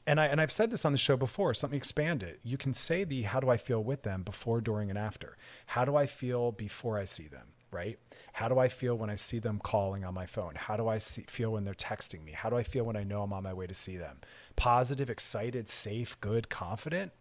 And 0.05 0.21
I 0.21 0.27
and 0.27 0.41
I've 0.41 0.51
said 0.51 0.73
this 0.73 0.85
on 0.85 0.91
the 0.91 0.99
show 0.99 1.17
before, 1.17 1.55
so 1.55 1.69
let 1.69 1.71
me 1.71 1.77
expand 1.77 2.25
it. 2.25 2.41
You 2.43 2.57
can 2.57 2.75
say 2.75 3.05
the 3.05 3.23
how 3.23 3.39
do 3.39 3.49
I 3.49 3.59
feel 3.59 3.85
with 3.85 4.03
them 4.03 4.25
before, 4.25 4.61
during, 4.61 4.91
and 4.91 4.99
after. 4.99 5.37
How 5.67 5.85
do 5.85 5.95
I 5.95 6.07
feel 6.07 6.51
before 6.51 6.99
I 6.99 7.05
see 7.05 7.29
them? 7.29 7.52
Right? 7.73 7.99
How 8.33 8.49
do 8.49 8.59
I 8.59 8.69
feel 8.69 8.97
when 8.97 9.11
I 9.11 9.17
see 9.17 9.39
them 9.39 9.61
calling 9.63 10.05
on 10.05 10.15
my 10.15 10.27
phone? 10.27 10.55
How 10.55 10.77
do 10.77 10.89
I 10.89 10.99
see, 10.99 11.23
feel 11.23 11.53
when 11.53 11.65
they're 11.65 11.75
texting 11.75 12.25
me? 12.25 12.33
How 12.33 12.51
do 12.51 12.57
I 12.57 12.63
feel 12.63 12.85
when 12.85 12.97
I 12.97 13.05
know 13.05 13.23
I'm 13.23 13.33
on 13.33 13.43
my 13.43 13.55
way 13.55 13.67
to 13.67 13.75
see 13.75 13.97
them? 13.97 14.19
Positive, 14.57 15.11
excited, 15.11 15.69
safe, 15.69 16.21
good, 16.21 16.49
confident, 16.49 17.13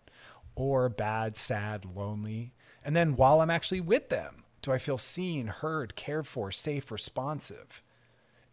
or 0.55 0.89
bad, 0.89 1.37
sad, 1.37 1.85
lonely? 1.95 2.53
And 2.83 2.95
then 2.95 3.15
while 3.15 3.41
I'm 3.41 3.49
actually 3.49 3.81
with 3.81 4.09
them, 4.09 4.43
do 4.61 4.71
I 4.71 4.77
feel 4.77 4.97
seen, 4.97 5.47
heard, 5.47 5.95
cared 5.95 6.27
for, 6.27 6.51
safe, 6.51 6.91
responsive? 6.91 7.81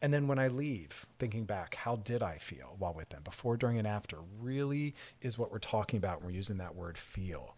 And 0.01 0.15
then 0.15 0.29
when 0.29 0.39
I 0.39 0.49
leave, 0.49 1.07
thinking 1.19 1.45
back, 1.45 1.75
how 1.75 1.97
did 1.97 2.23
I 2.23 2.39
feel 2.39 2.77
while 2.79 2.95
with 2.95 3.09
them? 3.09 3.23
Before, 3.25 3.57
during, 3.57 3.79
and 3.79 3.87
after 3.87 4.19
really 4.41 4.95
is 5.21 5.37
what 5.37 5.51
we're 5.51 5.59
talking 5.59 5.99
about 5.99 6.19
when 6.19 6.27
we're 6.27 6.37
using 6.37 6.59
that 6.59 6.77
word 6.77 6.97
feel. 6.97 7.57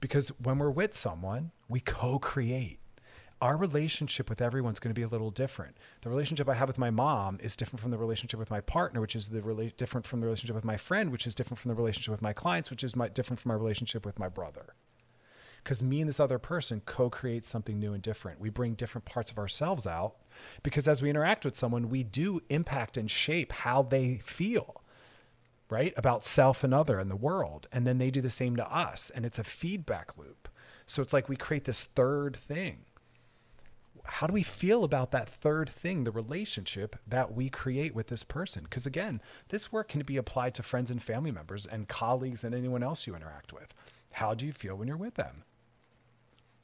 Because 0.00 0.28
when 0.42 0.58
we're 0.58 0.70
with 0.70 0.94
someone, 0.94 1.50
we 1.68 1.80
co 1.80 2.18
create 2.18 2.78
our 3.40 3.56
relationship 3.56 4.28
with 4.28 4.42
everyone's 4.42 4.78
going 4.78 4.94
to 4.94 4.98
be 4.98 5.04
a 5.04 5.08
little 5.08 5.30
different. 5.30 5.76
The 6.02 6.10
relationship 6.10 6.48
I 6.48 6.54
have 6.54 6.68
with 6.68 6.78
my 6.78 6.90
mom 6.90 7.38
is 7.42 7.56
different 7.56 7.80
from 7.80 7.90
the 7.90 7.98
relationship 7.98 8.38
with 8.38 8.50
my 8.50 8.60
partner, 8.60 9.00
which 9.00 9.16
is 9.16 9.28
the 9.28 9.40
rela- 9.40 9.74
different 9.76 10.06
from 10.06 10.20
the 10.20 10.26
relationship 10.26 10.54
with 10.54 10.64
my 10.64 10.76
friend, 10.76 11.10
which 11.10 11.26
is 11.26 11.34
different 11.34 11.58
from 11.58 11.70
the 11.70 11.74
relationship 11.74 12.12
with 12.12 12.22
my 12.22 12.32
clients, 12.32 12.70
which 12.70 12.84
is 12.84 12.94
my, 12.94 13.08
different 13.08 13.40
from 13.40 13.50
my 13.50 13.54
relationship 13.54 14.04
with 14.04 14.18
my 14.18 14.28
brother. 14.28 14.74
Because 15.64 15.82
me 15.82 16.00
and 16.00 16.08
this 16.08 16.20
other 16.20 16.38
person 16.38 16.82
co-create 16.84 17.44
something 17.46 17.78
new 17.78 17.92
and 17.92 18.02
different. 18.02 18.40
We 18.40 18.50
bring 18.50 18.74
different 18.74 19.04
parts 19.04 19.30
of 19.30 19.38
ourselves 19.38 19.86
out 19.86 20.16
because 20.62 20.88
as 20.88 21.02
we 21.02 21.10
interact 21.10 21.44
with 21.44 21.56
someone, 21.56 21.90
we 21.90 22.02
do 22.02 22.40
impact 22.48 22.96
and 22.96 23.10
shape 23.10 23.52
how 23.52 23.82
they 23.82 24.20
feel, 24.24 24.82
right? 25.68 25.92
About 25.96 26.24
self 26.24 26.64
and 26.64 26.72
other 26.72 26.98
and 26.98 27.10
the 27.10 27.16
world. 27.16 27.68
And 27.72 27.86
then 27.86 27.98
they 27.98 28.10
do 28.10 28.22
the 28.22 28.30
same 28.30 28.56
to 28.56 28.74
us. 28.74 29.10
And 29.10 29.26
it's 29.26 29.38
a 29.38 29.44
feedback 29.44 30.16
loop. 30.16 30.48
So 30.86 31.02
it's 31.02 31.12
like 31.12 31.28
we 31.28 31.36
create 31.36 31.64
this 31.64 31.84
third 31.84 32.36
thing 32.36 32.86
how 34.10 34.26
do 34.26 34.32
we 34.32 34.42
feel 34.42 34.82
about 34.82 35.12
that 35.12 35.28
third 35.28 35.70
thing, 35.70 36.02
the 36.02 36.10
relationship 36.10 36.96
that 37.06 37.32
we 37.32 37.48
create 37.48 37.94
with 37.94 38.08
this 38.08 38.24
person? 38.24 38.64
Because 38.64 38.84
again, 38.84 39.22
this 39.50 39.70
work 39.70 39.88
can 39.88 40.02
be 40.02 40.16
applied 40.16 40.52
to 40.56 40.64
friends 40.64 40.90
and 40.90 41.00
family 41.00 41.30
members 41.30 41.64
and 41.64 41.86
colleagues 41.86 42.42
and 42.42 42.52
anyone 42.52 42.82
else 42.82 43.06
you 43.06 43.14
interact 43.14 43.52
with. 43.52 43.72
How 44.14 44.34
do 44.34 44.46
you 44.46 44.52
feel 44.52 44.74
when 44.74 44.88
you're 44.88 44.96
with 44.96 45.14
them? 45.14 45.44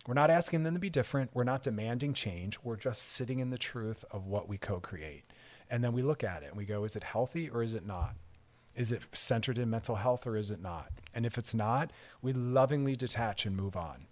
We're 0.08 0.14
not 0.14 0.30
asking 0.30 0.64
them 0.64 0.74
to 0.74 0.80
be 0.80 0.90
different. 0.90 1.30
We're 1.34 1.44
not 1.44 1.62
demanding 1.62 2.14
change. 2.14 2.58
We're 2.64 2.76
just 2.76 3.02
sitting 3.02 3.38
in 3.38 3.50
the 3.50 3.58
truth 3.58 4.04
of 4.10 4.26
what 4.26 4.48
we 4.48 4.58
co 4.58 4.80
create. 4.80 5.24
And 5.70 5.84
then 5.84 5.92
we 5.92 6.02
look 6.02 6.24
at 6.24 6.42
it 6.42 6.48
and 6.48 6.56
we 6.56 6.64
go, 6.64 6.82
is 6.82 6.96
it 6.96 7.04
healthy 7.04 7.48
or 7.48 7.62
is 7.62 7.74
it 7.74 7.86
not? 7.86 8.16
Is 8.74 8.90
it 8.90 9.02
centered 9.12 9.58
in 9.58 9.70
mental 9.70 9.96
health 9.96 10.26
or 10.26 10.36
is 10.36 10.50
it 10.50 10.60
not? 10.60 10.90
And 11.14 11.24
if 11.24 11.38
it's 11.38 11.54
not, 11.54 11.92
we 12.22 12.32
lovingly 12.32 12.96
detach 12.96 13.46
and 13.46 13.56
move 13.56 13.76
on 13.76 14.06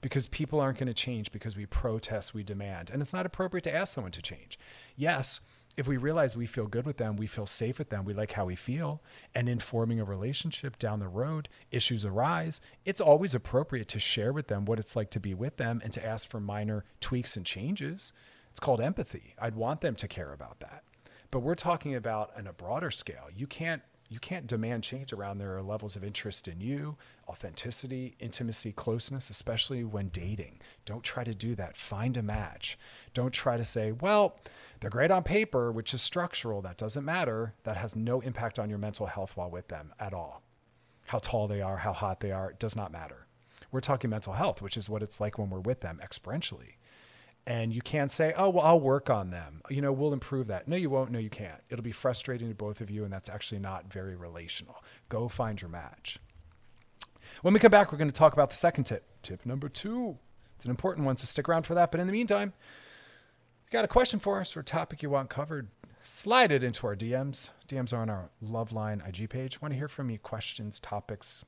because 0.00 0.26
people 0.26 0.60
aren't 0.60 0.78
going 0.78 0.86
to 0.86 0.94
change 0.94 1.32
because 1.32 1.56
we 1.56 1.66
protest, 1.66 2.34
we 2.34 2.42
demand. 2.42 2.90
And 2.90 3.02
it's 3.02 3.12
not 3.12 3.26
appropriate 3.26 3.64
to 3.64 3.74
ask 3.74 3.94
someone 3.94 4.12
to 4.12 4.22
change. 4.22 4.58
Yes, 4.96 5.40
if 5.76 5.86
we 5.86 5.96
realize 5.96 6.36
we 6.36 6.46
feel 6.46 6.66
good 6.66 6.84
with 6.84 6.96
them, 6.96 7.16
we 7.16 7.26
feel 7.26 7.46
safe 7.46 7.78
with 7.78 7.90
them, 7.90 8.04
we 8.04 8.12
like 8.12 8.32
how 8.32 8.44
we 8.44 8.56
feel, 8.56 9.00
and 9.34 9.48
in 9.48 9.60
forming 9.60 10.00
a 10.00 10.04
relationship 10.04 10.78
down 10.78 10.98
the 10.98 11.08
road, 11.08 11.48
issues 11.70 12.04
arise, 12.04 12.60
it's 12.84 13.00
always 13.00 13.34
appropriate 13.34 13.88
to 13.88 14.00
share 14.00 14.32
with 14.32 14.48
them 14.48 14.64
what 14.64 14.78
it's 14.78 14.96
like 14.96 15.10
to 15.10 15.20
be 15.20 15.32
with 15.32 15.58
them 15.58 15.80
and 15.84 15.92
to 15.92 16.04
ask 16.04 16.28
for 16.28 16.40
minor 16.40 16.84
tweaks 16.98 17.36
and 17.36 17.46
changes. 17.46 18.12
It's 18.50 18.60
called 18.60 18.80
empathy. 18.80 19.34
I'd 19.40 19.54
want 19.54 19.80
them 19.80 19.94
to 19.96 20.08
care 20.08 20.32
about 20.32 20.60
that. 20.60 20.82
But 21.30 21.40
we're 21.40 21.54
talking 21.54 21.94
about 21.94 22.36
on 22.36 22.48
a 22.48 22.52
broader 22.52 22.90
scale. 22.90 23.28
You 23.34 23.46
can't 23.46 23.82
you 24.10 24.18
can't 24.18 24.48
demand 24.48 24.82
change 24.82 25.12
around 25.12 25.38
their 25.38 25.62
levels 25.62 25.94
of 25.94 26.02
interest 26.02 26.48
in 26.48 26.60
you, 26.60 26.96
authenticity, 27.28 28.16
intimacy, 28.18 28.72
closeness, 28.72 29.30
especially 29.30 29.84
when 29.84 30.08
dating. 30.08 30.58
Don't 30.84 31.04
try 31.04 31.22
to 31.22 31.32
do 31.32 31.54
that. 31.54 31.76
Find 31.76 32.16
a 32.16 32.22
match. 32.22 32.76
Don't 33.14 33.32
try 33.32 33.56
to 33.56 33.64
say, 33.64 33.92
well, 33.92 34.36
they're 34.80 34.90
great 34.90 35.12
on 35.12 35.22
paper, 35.22 35.70
which 35.70 35.94
is 35.94 36.02
structural. 36.02 36.60
That 36.60 36.76
doesn't 36.76 37.04
matter. 37.04 37.54
That 37.62 37.76
has 37.76 37.94
no 37.94 38.20
impact 38.20 38.58
on 38.58 38.68
your 38.68 38.78
mental 38.78 39.06
health 39.06 39.36
while 39.36 39.50
with 39.50 39.68
them 39.68 39.94
at 40.00 40.12
all. 40.12 40.42
How 41.06 41.20
tall 41.20 41.46
they 41.46 41.62
are, 41.62 41.76
how 41.76 41.92
hot 41.92 42.18
they 42.18 42.32
are, 42.32 42.50
it 42.50 42.58
does 42.58 42.74
not 42.74 42.90
matter. 42.90 43.28
We're 43.70 43.80
talking 43.80 44.10
mental 44.10 44.32
health, 44.32 44.60
which 44.60 44.76
is 44.76 44.88
what 44.88 45.04
it's 45.04 45.20
like 45.20 45.38
when 45.38 45.50
we're 45.50 45.60
with 45.60 45.82
them 45.82 46.00
exponentially. 46.04 46.74
And 47.46 47.72
you 47.72 47.80
can't 47.80 48.12
say, 48.12 48.32
oh, 48.36 48.50
well, 48.50 48.64
I'll 48.64 48.80
work 48.80 49.10
on 49.10 49.30
them. 49.30 49.62
You 49.70 49.80
know, 49.80 49.92
we'll 49.92 50.12
improve 50.12 50.48
that. 50.48 50.68
No, 50.68 50.76
you 50.76 50.90
won't. 50.90 51.10
No, 51.10 51.18
you 51.18 51.30
can't. 51.30 51.60
It'll 51.68 51.82
be 51.82 51.90
frustrating 51.90 52.48
to 52.48 52.54
both 52.54 52.80
of 52.80 52.90
you, 52.90 53.02
and 53.02 53.12
that's 53.12 53.28
actually 53.28 53.60
not 53.60 53.90
very 53.90 54.14
relational. 54.14 54.84
Go 55.08 55.26
find 55.28 55.60
your 55.60 55.70
match. 55.70 56.18
When 57.42 57.54
we 57.54 57.60
come 57.60 57.70
back, 57.70 57.90
we're 57.90 57.98
going 57.98 58.10
to 58.10 58.14
talk 58.14 58.32
about 58.32 58.50
the 58.50 58.56
second 58.56 58.84
tip. 58.84 59.04
Tip 59.22 59.46
number 59.46 59.68
two. 59.68 60.18
It's 60.56 60.64
an 60.66 60.70
important 60.70 61.06
one, 61.06 61.16
so 61.16 61.24
stick 61.24 61.48
around 61.48 61.64
for 61.64 61.74
that. 61.74 61.90
But 61.90 62.00
in 62.00 62.06
the 62.06 62.12
meantime, 62.12 62.52
you 63.64 63.72
got 63.72 63.84
a 63.84 63.88
question 63.88 64.20
for 64.20 64.40
us 64.40 64.56
or 64.56 64.60
a 64.60 64.64
topic 64.64 65.02
you 65.02 65.08
want 65.08 65.30
covered, 65.30 65.68
slide 66.02 66.52
it 66.52 66.62
into 66.62 66.86
our 66.86 66.94
DMs. 66.94 67.50
DMs 67.66 67.92
are 67.92 68.02
on 68.02 68.10
our 68.10 68.30
Loveline 68.44 69.06
IG 69.08 69.30
page. 69.30 69.62
Want 69.62 69.72
to 69.72 69.78
hear 69.78 69.88
from 69.88 70.10
you 70.10 70.18
questions, 70.18 70.78
topics, 70.78 71.44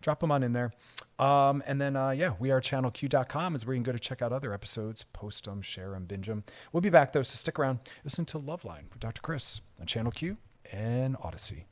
drop 0.00 0.20
them 0.20 0.30
on 0.30 0.42
in 0.42 0.52
there. 0.52 0.72
Um, 1.18 1.62
and 1.66 1.80
then, 1.80 1.94
uh, 1.94 2.10
yeah, 2.10 2.34
we 2.38 2.50
are 2.50 2.60
channelq.com 2.60 3.54
is 3.54 3.64
where 3.64 3.74
you 3.74 3.78
can 3.78 3.84
go 3.84 3.92
to 3.92 3.98
check 3.98 4.22
out 4.22 4.32
other 4.32 4.52
episodes, 4.52 5.04
post 5.12 5.44
them, 5.44 5.62
share 5.62 5.90
them, 5.90 6.04
binge 6.04 6.26
them. 6.26 6.44
We'll 6.72 6.80
be 6.80 6.90
back 6.90 7.12
though, 7.12 7.22
so 7.22 7.36
stick 7.36 7.58
around. 7.58 7.80
Listen 8.04 8.24
to 8.26 8.38
Loveline 8.38 8.90
with 8.90 9.00
Dr. 9.00 9.20
Chris 9.22 9.60
on 9.80 9.86
Channel 9.86 10.12
Q 10.12 10.36
and 10.72 11.16
Odyssey. 11.22 11.66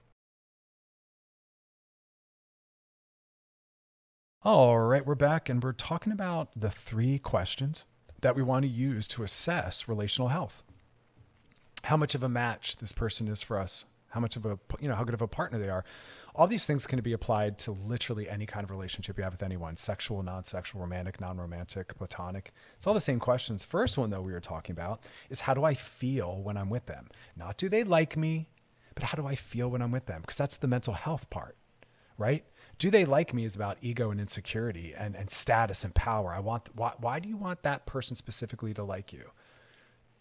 All 4.42 4.78
right, 4.78 5.04
we're 5.04 5.14
back 5.14 5.48
and 5.50 5.62
we're 5.62 5.72
talking 5.72 6.12
about 6.12 6.48
the 6.56 6.70
three 6.70 7.18
questions 7.18 7.84
that 8.22 8.34
we 8.34 8.42
want 8.42 8.62
to 8.62 8.70
use 8.70 9.06
to 9.08 9.22
assess 9.22 9.88
relational 9.88 10.28
health. 10.28 10.62
How 11.84 11.96
much 11.96 12.14
of 12.14 12.22
a 12.22 12.28
match 12.28 12.76
this 12.78 12.92
person 12.92 13.28
is 13.28 13.42
for 13.42 13.58
us, 13.58 13.84
how 14.10 14.20
much 14.20 14.36
of 14.36 14.46
a 14.46 14.58
you 14.80 14.88
know 14.88 14.94
how 14.94 15.04
good 15.04 15.14
of 15.14 15.22
a 15.22 15.28
partner 15.28 15.58
they 15.58 15.68
are 15.68 15.84
all 16.34 16.46
these 16.46 16.66
things 16.66 16.86
can 16.86 17.00
be 17.00 17.12
applied 17.12 17.58
to 17.60 17.72
literally 17.72 18.28
any 18.28 18.46
kind 18.46 18.64
of 18.64 18.70
relationship 18.70 19.18
you 19.18 19.24
have 19.24 19.32
with 19.32 19.42
anyone 19.42 19.76
sexual 19.76 20.22
non-sexual 20.22 20.80
romantic 20.80 21.20
non-romantic 21.20 21.96
platonic. 21.96 22.52
It's 22.76 22.86
all 22.86 22.94
the 22.94 23.00
same 23.00 23.18
questions. 23.18 23.64
First 23.64 23.98
one 23.98 24.10
though 24.10 24.22
we 24.22 24.32
were 24.32 24.40
talking 24.40 24.72
about 24.72 25.00
is 25.28 25.42
how 25.42 25.54
do 25.54 25.64
i 25.64 25.74
feel 25.74 26.40
when 26.42 26.56
i'm 26.56 26.70
with 26.70 26.86
them? 26.86 27.08
Not 27.36 27.56
do 27.56 27.68
they 27.68 27.84
like 27.84 28.16
me 28.16 28.48
but 28.94 29.04
how 29.04 29.16
do 29.16 29.26
i 29.26 29.34
feel 29.34 29.68
when 29.68 29.82
i'm 29.82 29.92
with 29.92 30.06
them? 30.06 30.20
Because 30.20 30.36
that's 30.36 30.56
the 30.56 30.68
mental 30.68 30.94
health 30.94 31.30
part 31.30 31.56
right? 32.20 32.44
Do 32.78 32.90
they 32.90 33.06
like 33.06 33.32
me 33.32 33.44
is 33.44 33.56
about 33.56 33.78
ego 33.80 34.10
and 34.10 34.20
insecurity 34.20 34.94
and, 34.96 35.16
and 35.16 35.30
status 35.30 35.84
and 35.84 35.94
power. 35.94 36.32
I 36.32 36.40
want 36.40 36.68
why, 36.76 36.92
why 36.98 37.18
do 37.18 37.28
you 37.28 37.36
want 37.36 37.62
that 37.62 37.86
person 37.86 38.14
specifically 38.14 38.74
to 38.74 38.84
like 38.84 39.12
you 39.12 39.30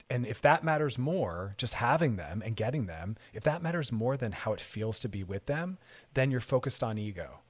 and 0.10 0.26
if 0.26 0.42
that 0.42 0.64
matters 0.64 0.98
more, 0.98 1.54
just 1.58 1.76
having 1.76 2.16
them 2.16 2.42
and 2.44 2.56
getting 2.56 2.88
them, 2.88 3.16
if 3.34 3.44
that 3.44 3.62
matters 3.62 3.92
more 3.92 4.18
than 4.18 4.32
how 4.32 4.54
it 4.54 4.60
feels 4.60 4.98
to 5.00 5.10
be 5.10 5.24
with 5.24 5.46
them, 5.46 5.78
then 6.16 6.32
you're 6.32 6.40
focused 6.40 6.82
on 6.82 6.98
ego. 6.98 7.42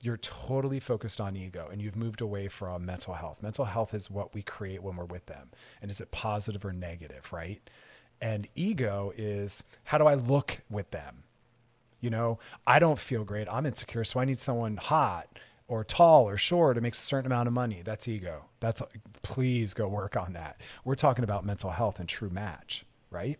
You're 0.00 0.16
totally 0.16 0.80
focused 0.80 1.20
on 1.20 1.36
ego 1.36 1.68
and 1.70 1.80
you've 1.80 1.94
moved 1.94 2.20
away 2.20 2.48
from 2.48 2.84
mental 2.84 3.14
health. 3.14 3.42
Mental 3.42 3.66
health 3.66 3.94
is 3.94 4.10
what 4.10 4.34
we 4.34 4.42
create 4.42 4.82
when 4.82 4.96
we're 4.96 5.04
with 5.04 5.26
them. 5.26 5.50
And 5.80 5.90
is 5.90 6.00
it 6.00 6.10
positive 6.10 6.64
or 6.64 6.72
negative, 6.72 7.32
right? 7.32 7.60
And 8.20 8.48
ego 8.54 9.12
is 9.16 9.62
how 9.84 9.98
do 9.98 10.06
I 10.06 10.14
look 10.14 10.62
with 10.68 10.90
them? 10.90 11.24
You 12.00 12.10
know, 12.10 12.38
I 12.66 12.78
don't 12.78 12.98
feel 12.98 13.24
great. 13.24 13.46
I'm 13.48 13.66
insecure. 13.66 14.04
So 14.04 14.18
I 14.20 14.24
need 14.24 14.40
someone 14.40 14.78
hot 14.78 15.28
or 15.70 15.84
tall 15.84 16.28
or 16.28 16.36
short 16.36 16.76
or 16.76 16.80
makes 16.80 16.98
a 16.98 17.06
certain 17.06 17.30
amount 17.30 17.46
of 17.46 17.52
money. 17.52 17.80
That's 17.84 18.08
ego. 18.08 18.46
That's 18.58 18.82
please 19.22 19.72
go 19.72 19.86
work 19.86 20.16
on 20.16 20.32
that. 20.32 20.60
We're 20.84 20.96
talking 20.96 21.22
about 21.22 21.46
mental 21.46 21.70
health 21.70 22.00
and 22.00 22.08
true 22.08 22.28
match, 22.28 22.84
right? 23.08 23.38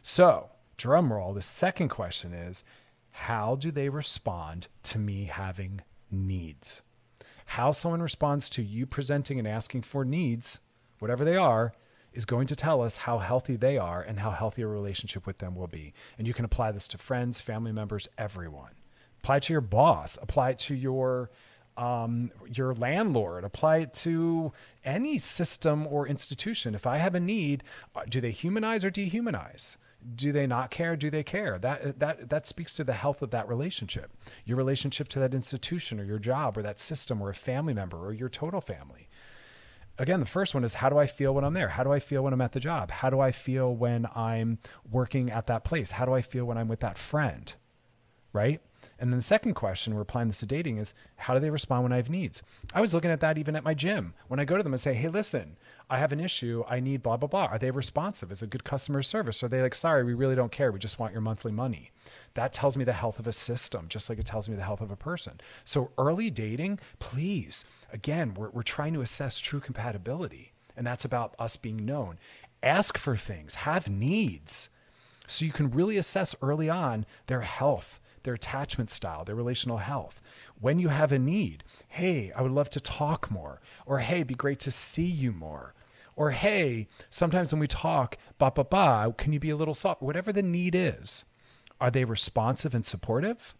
So, 0.00 0.48
drum 0.78 1.12
roll, 1.12 1.34
the 1.34 1.42
second 1.42 1.90
question 1.90 2.32
is 2.32 2.64
how 3.10 3.54
do 3.54 3.70
they 3.70 3.90
respond 3.90 4.68
to 4.84 4.98
me 4.98 5.24
having 5.24 5.82
needs? 6.10 6.80
How 7.44 7.72
someone 7.72 8.00
responds 8.00 8.48
to 8.50 8.62
you 8.62 8.86
presenting 8.86 9.38
and 9.38 9.46
asking 9.46 9.82
for 9.82 10.06
needs, 10.06 10.60
whatever 11.00 11.22
they 11.22 11.36
are, 11.36 11.74
is 12.14 12.24
going 12.24 12.46
to 12.46 12.56
tell 12.56 12.80
us 12.80 12.96
how 12.96 13.18
healthy 13.18 13.56
they 13.56 13.76
are 13.76 14.00
and 14.00 14.20
how 14.20 14.30
healthy 14.30 14.62
a 14.62 14.66
relationship 14.66 15.26
with 15.26 15.36
them 15.36 15.54
will 15.54 15.66
be. 15.66 15.92
And 16.16 16.26
you 16.26 16.32
can 16.32 16.46
apply 16.46 16.72
this 16.72 16.88
to 16.88 16.98
friends, 16.98 17.42
family 17.42 17.72
members, 17.72 18.08
everyone. 18.16 18.72
Apply 19.22 19.36
it 19.36 19.42
to 19.44 19.52
your 19.52 19.60
boss, 19.60 20.16
apply 20.22 20.50
it 20.50 20.58
to 20.60 20.74
your 20.74 21.30
um, 21.78 22.30
your 22.52 22.74
landlord, 22.74 23.44
apply 23.44 23.78
it 23.78 23.94
to 23.94 24.52
any 24.84 25.18
system 25.18 25.86
or 25.86 26.08
institution. 26.08 26.74
If 26.74 26.86
I 26.86 26.98
have 26.98 27.14
a 27.14 27.20
need, 27.20 27.62
uh, 27.94 28.02
do 28.08 28.20
they 28.20 28.32
humanize 28.32 28.84
or 28.84 28.90
dehumanize? 28.90 29.76
Do 30.14 30.32
they 30.32 30.46
not 30.46 30.70
care? 30.70 30.96
Do 30.96 31.10
they 31.10 31.22
care? 31.22 31.58
That 31.58 31.98
that 32.00 32.28
that 32.30 32.46
speaks 32.46 32.72
to 32.74 32.84
the 32.84 32.92
health 32.92 33.22
of 33.22 33.30
that 33.30 33.48
relationship. 33.48 34.12
Your 34.44 34.56
relationship 34.56 35.08
to 35.08 35.18
that 35.20 35.34
institution 35.34 35.98
or 36.00 36.04
your 36.04 36.18
job 36.18 36.56
or 36.56 36.62
that 36.62 36.78
system 36.78 37.20
or 37.20 37.30
a 37.30 37.34
family 37.34 37.74
member 37.74 37.96
or 37.96 38.12
your 38.12 38.28
total 38.28 38.60
family. 38.60 39.08
Again, 39.98 40.20
the 40.20 40.26
first 40.26 40.54
one 40.54 40.62
is 40.62 40.74
how 40.74 40.88
do 40.88 40.98
I 40.98 41.06
feel 41.06 41.34
when 41.34 41.44
I'm 41.44 41.54
there? 41.54 41.70
How 41.70 41.82
do 41.82 41.92
I 41.92 41.98
feel 41.98 42.22
when 42.22 42.32
I'm 42.32 42.40
at 42.40 42.52
the 42.52 42.60
job? 42.60 42.90
How 42.90 43.10
do 43.10 43.18
I 43.18 43.32
feel 43.32 43.74
when 43.74 44.06
I'm 44.14 44.58
working 44.88 45.30
at 45.30 45.46
that 45.48 45.64
place? 45.64 45.92
How 45.92 46.04
do 46.04 46.12
I 46.12 46.22
feel 46.22 46.44
when 46.44 46.56
I'm 46.56 46.68
with 46.68 46.80
that 46.80 46.98
friend? 46.98 47.52
Right? 48.32 48.60
And 49.00 49.12
then 49.12 49.20
the 49.20 49.24
second 49.24 49.54
question, 49.54 49.94
we're 49.94 50.00
applying 50.00 50.26
this 50.26 50.40
to 50.40 50.46
dating, 50.46 50.78
is 50.78 50.92
how 51.16 51.34
do 51.34 51.40
they 51.40 51.50
respond 51.50 51.84
when 51.84 51.92
I 51.92 51.96
have 51.96 52.10
needs? 52.10 52.42
I 52.74 52.80
was 52.80 52.92
looking 52.92 53.10
at 53.10 53.20
that 53.20 53.38
even 53.38 53.54
at 53.54 53.62
my 53.62 53.74
gym. 53.74 54.14
When 54.26 54.40
I 54.40 54.44
go 54.44 54.56
to 54.56 54.62
them 54.62 54.72
and 54.72 54.82
say, 54.82 54.94
hey, 54.94 55.08
listen, 55.08 55.56
I 55.88 55.98
have 55.98 56.10
an 56.10 56.20
issue. 56.20 56.64
I 56.68 56.80
need 56.80 57.02
blah, 57.02 57.16
blah, 57.16 57.28
blah. 57.28 57.46
Are 57.46 57.58
they 57.58 57.70
responsive? 57.70 58.32
Is 58.32 58.42
it 58.42 58.50
good 58.50 58.64
customer 58.64 59.02
service? 59.02 59.42
Are 59.42 59.48
they 59.48 59.62
like, 59.62 59.76
sorry, 59.76 60.02
we 60.02 60.14
really 60.14 60.34
don't 60.34 60.52
care. 60.52 60.72
We 60.72 60.80
just 60.80 60.98
want 60.98 61.12
your 61.12 61.22
monthly 61.22 61.52
money? 61.52 61.92
That 62.34 62.52
tells 62.52 62.76
me 62.76 62.84
the 62.84 62.92
health 62.92 63.18
of 63.18 63.26
a 63.26 63.32
system, 63.32 63.86
just 63.88 64.10
like 64.10 64.18
it 64.18 64.26
tells 64.26 64.48
me 64.48 64.56
the 64.56 64.64
health 64.64 64.80
of 64.80 64.90
a 64.90 64.96
person. 64.96 65.40
So 65.64 65.92
early 65.96 66.28
dating, 66.28 66.80
please, 66.98 67.64
again, 67.92 68.34
we're, 68.34 68.50
we're 68.50 68.62
trying 68.62 68.94
to 68.94 69.00
assess 69.00 69.38
true 69.38 69.60
compatibility. 69.60 70.52
And 70.76 70.86
that's 70.86 71.04
about 71.04 71.34
us 71.38 71.56
being 71.56 71.84
known. 71.86 72.18
Ask 72.62 72.98
for 72.98 73.16
things, 73.16 73.56
have 73.56 73.88
needs. 73.88 74.70
So 75.28 75.44
you 75.44 75.52
can 75.52 75.70
really 75.70 75.96
assess 75.96 76.34
early 76.42 76.68
on 76.68 77.06
their 77.26 77.42
health 77.42 78.00
their 78.28 78.34
attachment 78.34 78.90
style, 78.90 79.24
their 79.24 79.34
relational 79.34 79.78
health. 79.78 80.20
When 80.60 80.78
you 80.78 80.88
have 80.88 81.12
a 81.12 81.18
need, 81.18 81.64
hey, 81.88 82.30
I 82.36 82.42
would 82.42 82.52
love 82.52 82.68
to 82.70 82.80
talk 82.80 83.30
more, 83.30 83.62
or 83.86 84.00
hey, 84.00 84.22
be 84.22 84.34
great 84.34 84.60
to 84.60 84.70
see 84.70 85.06
you 85.06 85.32
more. 85.32 85.72
Or 86.14 86.32
hey, 86.32 86.88
sometimes 87.08 87.52
when 87.52 87.60
we 87.60 87.66
talk, 87.66 88.18
ba 88.36 88.52
ba 88.54 88.64
ba, 88.64 89.14
can 89.16 89.32
you 89.32 89.40
be 89.40 89.48
a 89.48 89.56
little 89.56 89.72
soft? 89.72 90.02
Whatever 90.02 90.30
the 90.30 90.42
need 90.42 90.74
is, 90.74 91.24
are 91.80 91.90
they 91.90 92.04
responsive 92.04 92.74
and 92.74 92.84
supportive? 92.84 93.54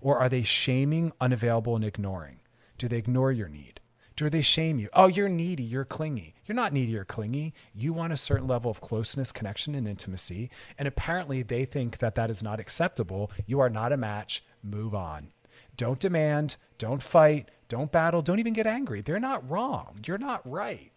Or 0.00 0.20
are 0.20 0.28
they 0.28 0.44
shaming, 0.44 1.12
unavailable, 1.20 1.74
and 1.74 1.84
ignoring? 1.84 2.38
Do 2.78 2.86
they 2.86 2.98
ignore 2.98 3.32
your 3.32 3.48
need? 3.48 3.80
Do 4.16 4.30
they 4.30 4.42
shame 4.42 4.78
you? 4.78 4.88
Oh, 4.92 5.08
you're 5.08 5.28
needy, 5.28 5.64
you're 5.64 5.84
clingy. 5.84 6.34
You're 6.46 6.54
not 6.54 6.72
needy 6.72 6.96
or 6.96 7.04
clingy. 7.04 7.52
You 7.74 7.92
want 7.92 8.12
a 8.12 8.16
certain 8.16 8.46
level 8.46 8.70
of 8.70 8.80
closeness, 8.80 9.32
connection, 9.32 9.74
and 9.74 9.88
intimacy. 9.88 10.50
And 10.78 10.86
apparently 10.86 11.42
they 11.42 11.64
think 11.64 11.98
that 11.98 12.14
that 12.14 12.30
is 12.30 12.42
not 12.42 12.60
acceptable. 12.60 13.30
You 13.46 13.58
are 13.60 13.70
not 13.70 13.92
a 13.92 13.96
match. 13.96 14.44
Move 14.62 14.94
on. 14.94 15.32
Don't 15.76 15.98
demand, 15.98 16.56
don't 16.78 17.02
fight, 17.02 17.48
don't 17.68 17.90
battle, 17.90 18.22
don't 18.22 18.38
even 18.38 18.52
get 18.52 18.66
angry. 18.68 19.00
They're 19.00 19.18
not 19.18 19.48
wrong. 19.50 19.98
You're 20.06 20.18
not 20.18 20.48
right. 20.48 20.92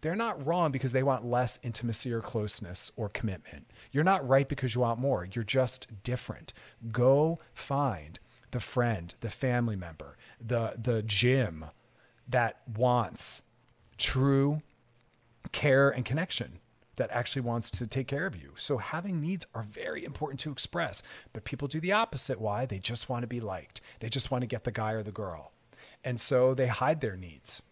they're 0.00 0.14
not 0.14 0.44
wrong 0.46 0.70
because 0.70 0.92
they 0.92 1.02
want 1.02 1.24
less 1.24 1.58
intimacy 1.62 2.12
or 2.12 2.20
closeness 2.20 2.92
or 2.94 3.08
commitment. 3.08 3.66
You're 3.90 4.04
not 4.04 4.26
right 4.28 4.46
because 4.48 4.74
you 4.74 4.82
want 4.82 5.00
more. 5.00 5.26
You're 5.32 5.44
just 5.44 5.86
different. 6.02 6.52
Go 6.92 7.38
find 7.54 8.18
the 8.50 8.60
friend, 8.60 9.14
the 9.20 9.30
family 9.30 9.76
member, 9.76 10.16
the 10.38 10.74
the 10.80 11.02
gym 11.02 11.66
that 12.28 12.60
wants 12.76 13.42
true 13.98 14.62
care 15.52 15.90
and 15.90 16.04
connection 16.04 16.58
that 16.96 17.10
actually 17.10 17.42
wants 17.42 17.70
to 17.70 17.86
take 17.86 18.06
care 18.06 18.26
of 18.26 18.36
you. 18.36 18.52
So 18.56 18.78
having 18.78 19.20
needs 19.20 19.46
are 19.54 19.64
very 19.64 20.04
important 20.04 20.40
to 20.40 20.52
express, 20.52 21.02
but 21.32 21.44
people 21.44 21.68
do 21.68 21.80
the 21.80 21.92
opposite. 21.92 22.40
Why? 22.40 22.66
They 22.66 22.78
just 22.78 23.08
want 23.08 23.22
to 23.22 23.26
be 23.26 23.40
liked. 23.40 23.80
They 24.00 24.08
just 24.08 24.30
want 24.30 24.42
to 24.42 24.46
get 24.46 24.64
the 24.64 24.72
guy 24.72 24.92
or 24.92 25.02
the 25.02 25.10
girl. 25.10 25.52
And 26.04 26.20
so 26.20 26.54
they 26.54 26.68
hide 26.68 27.00
their 27.00 27.16
needs. 27.16 27.62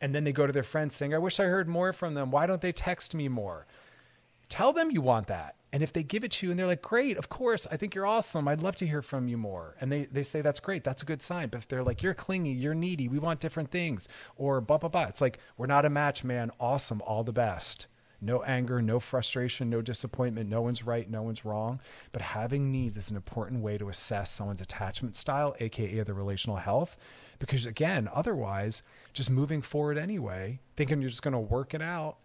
And 0.00 0.14
then 0.14 0.24
they 0.24 0.32
go 0.32 0.46
to 0.46 0.52
their 0.52 0.62
friends 0.62 0.96
saying, 0.96 1.14
I 1.14 1.18
wish 1.18 1.38
I 1.38 1.44
heard 1.44 1.68
more 1.68 1.92
from 1.92 2.14
them. 2.14 2.30
Why 2.30 2.46
don't 2.46 2.60
they 2.60 2.72
text 2.72 3.14
me 3.14 3.28
more? 3.28 3.66
Tell 4.48 4.72
them 4.72 4.90
you 4.90 5.00
want 5.00 5.28
that. 5.28 5.54
And 5.72 5.82
if 5.82 5.92
they 5.92 6.02
give 6.02 6.22
it 6.22 6.32
to 6.32 6.46
you 6.46 6.50
and 6.50 6.58
they're 6.58 6.66
like, 6.66 6.82
great, 6.82 7.16
of 7.16 7.30
course, 7.30 7.66
I 7.70 7.78
think 7.78 7.94
you're 7.94 8.06
awesome. 8.06 8.46
I'd 8.46 8.62
love 8.62 8.76
to 8.76 8.86
hear 8.86 9.00
from 9.00 9.26
you 9.26 9.38
more. 9.38 9.74
And 9.80 9.90
they, 9.90 10.04
they 10.04 10.22
say, 10.22 10.42
that's 10.42 10.60
great. 10.60 10.84
That's 10.84 11.02
a 11.02 11.06
good 11.06 11.22
sign. 11.22 11.48
But 11.48 11.62
if 11.62 11.68
they're 11.68 11.82
like, 11.82 12.02
you're 12.02 12.12
clingy, 12.12 12.52
you're 12.52 12.74
needy, 12.74 13.08
we 13.08 13.18
want 13.18 13.40
different 13.40 13.70
things, 13.70 14.06
or 14.36 14.60
blah, 14.60 14.76
blah, 14.76 14.90
blah. 14.90 15.04
It's 15.04 15.22
like, 15.22 15.38
we're 15.56 15.66
not 15.66 15.86
a 15.86 15.90
match, 15.90 16.24
man. 16.24 16.50
Awesome. 16.60 17.00
All 17.06 17.24
the 17.24 17.32
best. 17.32 17.86
No 18.24 18.42
anger, 18.44 18.80
no 18.80 19.00
frustration, 19.00 19.68
no 19.68 19.82
disappointment. 19.82 20.48
No 20.48 20.62
one's 20.62 20.86
right, 20.86 21.10
no 21.10 21.22
one's 21.22 21.44
wrong. 21.44 21.80
But 22.12 22.22
having 22.22 22.70
needs 22.70 22.96
is 22.96 23.10
an 23.10 23.16
important 23.16 23.62
way 23.62 23.78
to 23.78 23.88
assess 23.88 24.30
someone's 24.30 24.60
attachment 24.60 25.16
style, 25.16 25.56
AKA 25.58 26.04
the 26.04 26.14
relational 26.14 26.58
health. 26.58 26.96
Because 27.40 27.66
again, 27.66 28.08
otherwise, 28.14 28.84
just 29.12 29.28
moving 29.28 29.60
forward 29.60 29.98
anyway, 29.98 30.60
thinking 30.76 31.00
you're 31.00 31.10
just 31.10 31.22
going 31.22 31.32
to 31.32 31.40
work 31.40 31.74
it 31.74 31.82
out, 31.82 32.18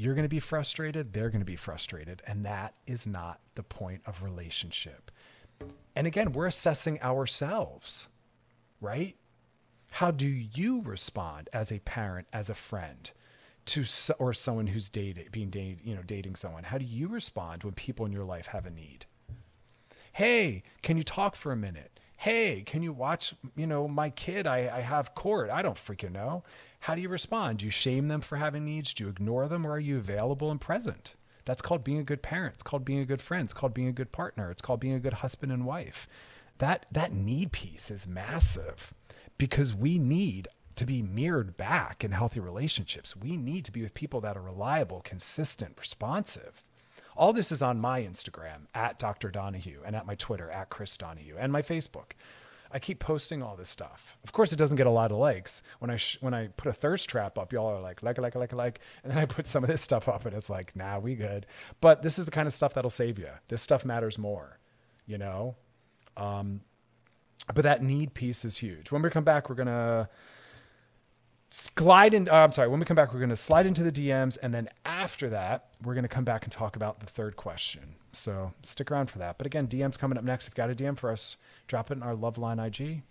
you're 0.00 0.14
going 0.14 0.24
to 0.24 0.30
be 0.30 0.40
frustrated, 0.40 1.12
they're 1.12 1.28
going 1.28 1.42
to 1.42 1.46
be 1.46 1.56
frustrated. 1.56 2.22
And 2.26 2.46
that 2.46 2.72
is 2.86 3.06
not 3.06 3.38
the 3.54 3.62
point 3.62 4.00
of 4.06 4.22
relationship. 4.22 5.10
And 5.94 6.06
again, 6.06 6.32
we're 6.32 6.46
assessing 6.46 7.02
ourselves, 7.02 8.08
right? 8.80 9.14
How 9.90 10.10
do 10.10 10.26
you 10.26 10.80
respond 10.80 11.50
as 11.52 11.70
a 11.70 11.80
parent, 11.80 12.28
as 12.32 12.48
a 12.48 12.54
friend? 12.54 13.10
to 13.66 13.84
or 14.18 14.32
someone 14.32 14.68
who's 14.68 14.88
dating 14.88 15.26
being 15.30 15.50
dated 15.50 15.80
you 15.84 15.94
know 15.94 16.02
dating 16.02 16.34
someone 16.34 16.64
how 16.64 16.78
do 16.78 16.84
you 16.84 17.06
respond 17.06 17.62
when 17.62 17.74
people 17.74 18.06
in 18.06 18.10
your 18.10 18.24
life 18.24 18.46
have 18.46 18.64
a 18.64 18.70
need 18.70 19.04
hey 20.14 20.62
can 20.82 20.96
you 20.96 21.02
talk 21.02 21.36
for 21.36 21.52
a 21.52 21.56
minute 21.56 22.00
hey 22.16 22.62
can 22.64 22.82
you 22.82 22.90
watch 22.90 23.34
you 23.56 23.66
know 23.66 23.86
my 23.86 24.08
kid 24.08 24.46
i, 24.46 24.78
I 24.78 24.80
have 24.80 25.14
court 25.14 25.50
i 25.50 25.60
don't 25.60 25.76
freaking 25.76 26.12
know 26.12 26.42
how 26.80 26.94
do 26.94 27.00
you 27.00 27.08
respond 27.08 27.58
do 27.58 27.64
you 27.64 27.70
shame 27.70 28.08
them 28.08 28.20
for 28.20 28.36
having 28.36 28.64
needs 28.64 28.94
do 28.94 29.04
you 29.04 29.10
ignore 29.10 29.48
them 29.48 29.66
or 29.66 29.72
are 29.72 29.80
you 29.80 29.96
available 29.96 30.50
and 30.50 30.60
present 30.60 31.14
that's 31.44 31.62
called 31.62 31.84
being 31.84 31.98
a 31.98 32.04
good 32.04 32.22
parent 32.22 32.54
it's 32.54 32.62
called 32.62 32.84
being 32.84 32.98
a 32.98 33.04
good 33.04 33.22
friend 33.22 33.44
it's 33.44 33.52
called 33.52 33.74
being 33.74 33.88
a 33.88 33.92
good 33.92 34.12
partner 34.12 34.50
it's 34.50 34.62
called 34.62 34.80
being 34.80 34.94
a 34.94 35.00
good 35.00 35.14
husband 35.14 35.50
and 35.50 35.64
wife 35.64 36.08
that 36.58 36.86
that 36.92 37.12
need 37.12 37.52
piece 37.52 37.90
is 37.90 38.06
massive 38.06 38.92
because 39.38 39.74
we 39.74 39.98
need 39.98 40.48
to 40.76 40.86
be 40.86 41.02
mirrored 41.02 41.58
back 41.58 42.02
in 42.02 42.12
healthy 42.12 42.40
relationships. 42.40 43.14
We 43.14 43.36
need 43.36 43.66
to 43.66 43.72
be 43.72 43.82
with 43.82 43.92
people 43.92 44.22
that 44.22 44.36
are 44.36 44.42
reliable, 44.42 45.02
consistent, 45.02 45.76
responsive. 45.78 46.64
All 47.16 47.34
this 47.34 47.52
is 47.52 47.60
on 47.60 47.80
my 47.80 48.02
Instagram 48.02 48.66
at 48.74 48.98
Dr. 48.98 49.30
Donaghue 49.30 49.82
and 49.84 49.94
at 49.94 50.06
my 50.06 50.14
Twitter 50.14 50.50
at 50.50 50.70
Chris 50.70 50.96
Donaghue 50.96 51.36
and 51.38 51.52
my 51.52 51.60
Facebook. 51.60 52.12
I 52.72 52.78
keep 52.78 53.00
posting 53.00 53.42
all 53.42 53.56
this 53.56 53.68
stuff. 53.68 54.16
Of 54.22 54.32
course, 54.32 54.52
it 54.52 54.56
doesn't 54.56 54.76
get 54.76 54.86
a 54.86 54.90
lot 54.90 55.10
of 55.10 55.18
likes. 55.18 55.62
When 55.80 55.90
I 55.90 55.96
sh- 55.96 56.18
when 56.20 56.34
I 56.34 56.48
put 56.48 56.68
a 56.68 56.72
thirst 56.72 57.08
trap 57.08 57.36
up, 57.38 57.52
y'all 57.52 57.66
are 57.66 57.80
like 57.80 58.02
like 58.02 58.18
like 58.18 58.34
like 58.34 58.52
like, 58.52 58.80
and 59.02 59.10
then 59.10 59.18
I 59.18 59.24
put 59.24 59.48
some 59.48 59.64
of 59.64 59.70
this 59.70 59.82
stuff 59.82 60.08
up, 60.08 60.24
and 60.24 60.34
it's 60.34 60.48
like, 60.50 60.76
nah, 60.76 60.98
we 60.98 61.16
good. 61.16 61.46
But 61.80 62.02
this 62.02 62.18
is 62.18 62.26
the 62.26 62.30
kind 62.30 62.46
of 62.46 62.52
stuff 62.52 62.74
that'll 62.74 62.90
save 62.90 63.18
you. 63.18 63.28
This 63.48 63.62
stuff 63.62 63.84
matters 63.84 64.18
more, 64.18 64.58
you 65.06 65.18
know. 65.18 65.56
Um, 66.16 66.60
but 67.52 67.64
that 67.64 67.82
need 67.82 68.14
piece 68.14 68.44
is 68.44 68.58
huge. 68.58 68.92
When 68.92 69.02
we 69.02 69.10
come 69.10 69.24
back, 69.24 69.48
we're 69.48 69.56
gonna 69.56 70.08
slide 71.50 72.14
in. 72.14 72.28
Uh, 72.28 72.34
I'm 72.34 72.52
sorry. 72.52 72.68
When 72.68 72.78
we 72.80 72.86
come 72.86 72.94
back, 72.94 73.12
we're 73.12 73.20
to 73.26 73.36
slide 73.36 73.66
into 73.66 73.82
the 73.82 73.92
DMs, 73.92 74.38
and 74.42 74.54
then 74.54 74.68
after 74.84 75.28
that, 75.30 75.70
we're 75.82 75.94
to 76.02 76.08
come 76.08 76.24
back 76.24 76.44
and 76.44 76.52
talk 76.52 76.76
about 76.76 77.00
the 77.00 77.06
third 77.06 77.36
question. 77.36 77.96
So 78.12 78.52
stick 78.62 78.90
around 78.90 79.10
for 79.10 79.18
that. 79.18 79.38
But 79.38 79.46
again, 79.46 79.68
DMs 79.68 79.98
coming 79.98 80.18
up 80.18 80.24
next. 80.24 80.46
If 80.46 80.52
you've 80.52 80.56
got 80.56 80.70
a 80.70 80.74
DM 80.74 80.98
for 80.98 81.10
us, 81.10 81.36
drop 81.66 81.90
it 81.90 81.94
in 81.94 82.02
our 82.02 82.14
Loveline 82.14 82.64
IG. 82.64 83.02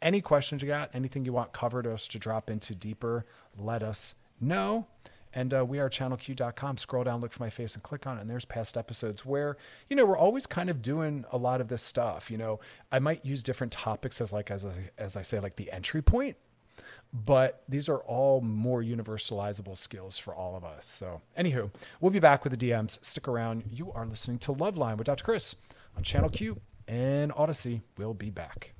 Any 0.00 0.20
questions 0.20 0.62
you 0.62 0.68
got, 0.68 0.90
anything 0.94 1.24
you 1.24 1.32
want 1.32 1.52
covered 1.52 1.86
us 1.86 2.06
to 2.08 2.18
drop 2.18 2.50
into 2.50 2.74
deeper, 2.74 3.26
let 3.56 3.82
us 3.82 4.14
know. 4.40 4.86
And 5.34 5.52
uh, 5.52 5.64
we 5.64 5.78
are 5.78 5.90
channelq.com. 5.90 6.78
Scroll 6.78 7.04
down, 7.04 7.20
look 7.20 7.32
for 7.32 7.42
my 7.42 7.50
face, 7.50 7.74
and 7.74 7.82
click 7.82 8.06
on 8.06 8.16
it. 8.16 8.22
And 8.22 8.30
there's 8.30 8.44
past 8.44 8.76
episodes 8.76 9.26
where, 9.26 9.56
you 9.88 9.96
know, 9.96 10.06
we're 10.06 10.16
always 10.16 10.46
kind 10.46 10.70
of 10.70 10.80
doing 10.80 11.24
a 11.30 11.36
lot 11.36 11.60
of 11.60 11.68
this 11.68 11.82
stuff. 11.82 12.30
You 12.30 12.38
know, 12.38 12.60
I 12.90 12.98
might 12.98 13.24
use 13.24 13.42
different 13.42 13.72
topics 13.72 14.20
as 14.20 14.32
like 14.32 14.50
as 14.50 14.66
as 14.96 15.16
I 15.16 15.22
say, 15.22 15.38
like 15.38 15.56
the 15.56 15.70
entry 15.70 16.00
point 16.00 16.36
but 17.12 17.62
these 17.68 17.88
are 17.88 17.98
all 17.98 18.40
more 18.40 18.82
universalizable 18.82 19.76
skills 19.76 20.18
for 20.18 20.34
all 20.34 20.56
of 20.56 20.64
us. 20.64 20.86
So, 20.86 21.22
anywho, 21.38 21.70
we'll 22.00 22.10
be 22.10 22.18
back 22.18 22.44
with 22.44 22.58
the 22.58 22.70
DMs. 22.70 23.04
Stick 23.04 23.26
around. 23.26 23.64
You 23.70 23.92
are 23.92 24.06
listening 24.06 24.38
to 24.40 24.52
Loveline 24.52 24.96
with 24.98 25.06
Dr. 25.06 25.24
Chris 25.24 25.56
on 25.96 26.02
Channel 26.02 26.30
Q 26.30 26.60
and 26.86 27.32
Odyssey. 27.36 27.82
We'll 27.96 28.14
be 28.14 28.30
back. 28.30 28.74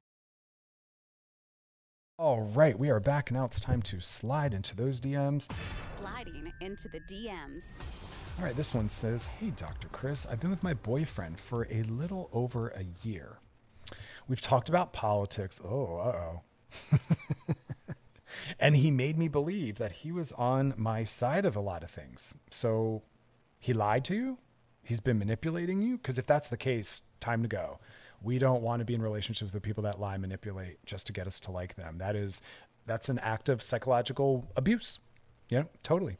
All 2.18 2.42
right, 2.42 2.76
we 2.76 2.90
are 2.90 2.98
back 2.98 3.30
now. 3.30 3.44
It's 3.44 3.60
time 3.60 3.80
to 3.82 4.00
slide 4.00 4.52
into 4.52 4.74
those 4.74 5.00
DMs. 5.00 5.48
Sliding 5.80 6.52
into 6.60 6.88
the 6.88 6.98
DMs. 7.00 7.76
All 8.38 8.44
right, 8.44 8.56
this 8.56 8.74
one 8.74 8.88
says 8.88 9.26
Hey, 9.26 9.50
Dr. 9.50 9.88
Chris, 9.88 10.26
I've 10.26 10.40
been 10.40 10.50
with 10.50 10.64
my 10.64 10.74
boyfriend 10.74 11.38
for 11.38 11.68
a 11.70 11.84
little 11.84 12.28
over 12.32 12.68
a 12.68 12.84
year. 13.06 13.38
We've 14.26 14.40
talked 14.40 14.68
about 14.68 14.92
politics. 14.92 15.60
Oh, 15.64 15.96
uh 15.96 16.32
oh. 16.92 16.98
and 18.58 18.76
he 18.76 18.90
made 18.90 19.18
me 19.18 19.28
believe 19.28 19.78
that 19.78 19.92
he 19.92 20.12
was 20.12 20.32
on 20.32 20.74
my 20.76 21.04
side 21.04 21.44
of 21.44 21.56
a 21.56 21.60
lot 21.60 21.82
of 21.82 21.90
things. 21.90 22.36
So 22.50 23.02
he 23.58 23.72
lied 23.72 24.04
to 24.06 24.14
you? 24.14 24.38
He's 24.82 25.00
been 25.00 25.18
manipulating 25.18 25.82
you? 25.82 25.98
Because 25.98 26.18
if 26.18 26.26
that's 26.26 26.48
the 26.48 26.56
case, 26.56 27.02
time 27.20 27.42
to 27.42 27.48
go. 27.48 27.78
We 28.22 28.38
don't 28.38 28.62
want 28.62 28.80
to 28.80 28.84
be 28.84 28.94
in 28.94 29.02
relationships 29.02 29.52
with 29.52 29.62
people 29.62 29.82
that 29.84 30.00
lie, 30.00 30.16
manipulate 30.16 30.84
just 30.84 31.06
to 31.06 31.12
get 31.12 31.26
us 31.26 31.38
to 31.40 31.52
like 31.52 31.76
them. 31.76 31.98
That 31.98 32.16
is, 32.16 32.42
that's 32.86 33.08
an 33.08 33.18
act 33.20 33.48
of 33.48 33.62
psychological 33.62 34.50
abuse. 34.56 34.98
Yeah, 35.50 35.64
totally. 35.82 36.18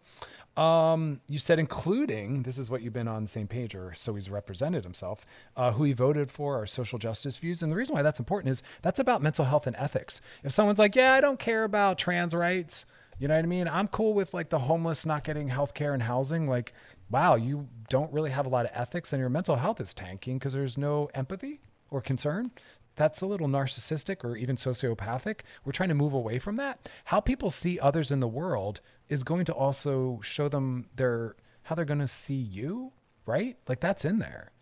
Um, 0.57 1.21
you 1.29 1.39
said 1.39 1.61
including 1.61 2.43
this 2.43 2.59
is 2.59 2.69
what 2.69 2.83
you've 2.83 2.93
been 2.93 3.07
on 3.07 3.23
the 3.23 3.29
same 3.29 3.47
page, 3.47 3.75
or 3.77 3.95
so 3.95 4.15
he's 4.15 4.29
represented 4.29 4.83
himself. 4.83 5.25
Uh, 5.57 5.73
who 5.73 5.85
he 5.85 5.93
voted 5.93 6.31
for, 6.33 6.57
our 6.57 6.67
social 6.67 6.99
justice 6.99 7.37
views, 7.37 7.63
and 7.63 7.71
the 7.71 7.77
reason 7.77 7.95
why 7.95 8.03
that's 8.03 8.19
important 8.19 8.51
is 8.51 8.63
that's 8.83 8.99
about 8.99 9.23
mental 9.23 9.45
health 9.45 9.69
and 9.69 9.77
ethics. 9.77 10.21
If 10.43 10.53
someone's 10.53 10.81
like, 10.81 10.97
"Yeah, 10.97 11.13
I 11.15 11.21
don't 11.21 11.39
care 11.39 11.63
about 11.63 11.97
trans 11.97 12.35
rights," 12.35 12.87
you 13.21 13.29
know 13.29 13.37
what 13.37 13.45
I 13.45 13.49
mean? 13.49 13.69
I'm 13.69 13.87
cool 13.87 14.15
with 14.15 14.35
like 14.35 14.49
the 14.49 14.59
homeless 14.59 15.07
not 15.07 15.23
getting 15.23 15.49
health 15.49 15.75
care 15.75 15.95
and 15.95 16.03
housing. 16.03 16.49
Like, 16.49 16.73
wow, 17.09 17.37
you 17.37 17.69
don't 17.89 18.13
really 18.13 18.31
have 18.31 18.47
a 18.47 18.51
lot 18.51 18.65
of 18.65 18.73
ethics, 18.75 19.13
and 19.13 19.21
your 19.21 19.31
mental 19.31 19.57
health 19.57 19.81
is 19.81 19.95
tanking 19.95 20.39
because 20.39 20.55
there's 20.55 20.77
no 20.77 21.09
empathy 21.15 21.61
or 21.91 22.01
concern 22.01 22.51
that's 22.99 23.21
a 23.21 23.27
little 23.27 23.47
narcissistic 23.47 24.25
or 24.25 24.37
even 24.37 24.57
sociopathic. 24.57 25.41
We're 25.65 25.73
trying 25.73 25.89
to 25.89 25.95
move 25.95 26.13
away 26.13 26.39
from 26.39 26.57
that. 26.57 26.91
How 27.07 27.21
people 27.21 27.49
see 27.49 27.79
others 27.79 28.11
in 28.11 28.21
the 28.21 28.29
world 28.29 28.81
is 29.09 29.25
going 29.25 29.45
to 29.47 29.53
also 29.53 30.21
show 30.23 30.49
them 30.49 30.87
their 30.97 31.37
how 31.63 31.75
they're 31.75 31.85
going 31.85 32.01
to 32.01 32.09
see 32.09 32.35
you, 32.35 32.93
right? 33.27 33.57
Like 33.69 33.81
that's 33.81 34.05
in 34.05 34.19
there. 34.19 34.53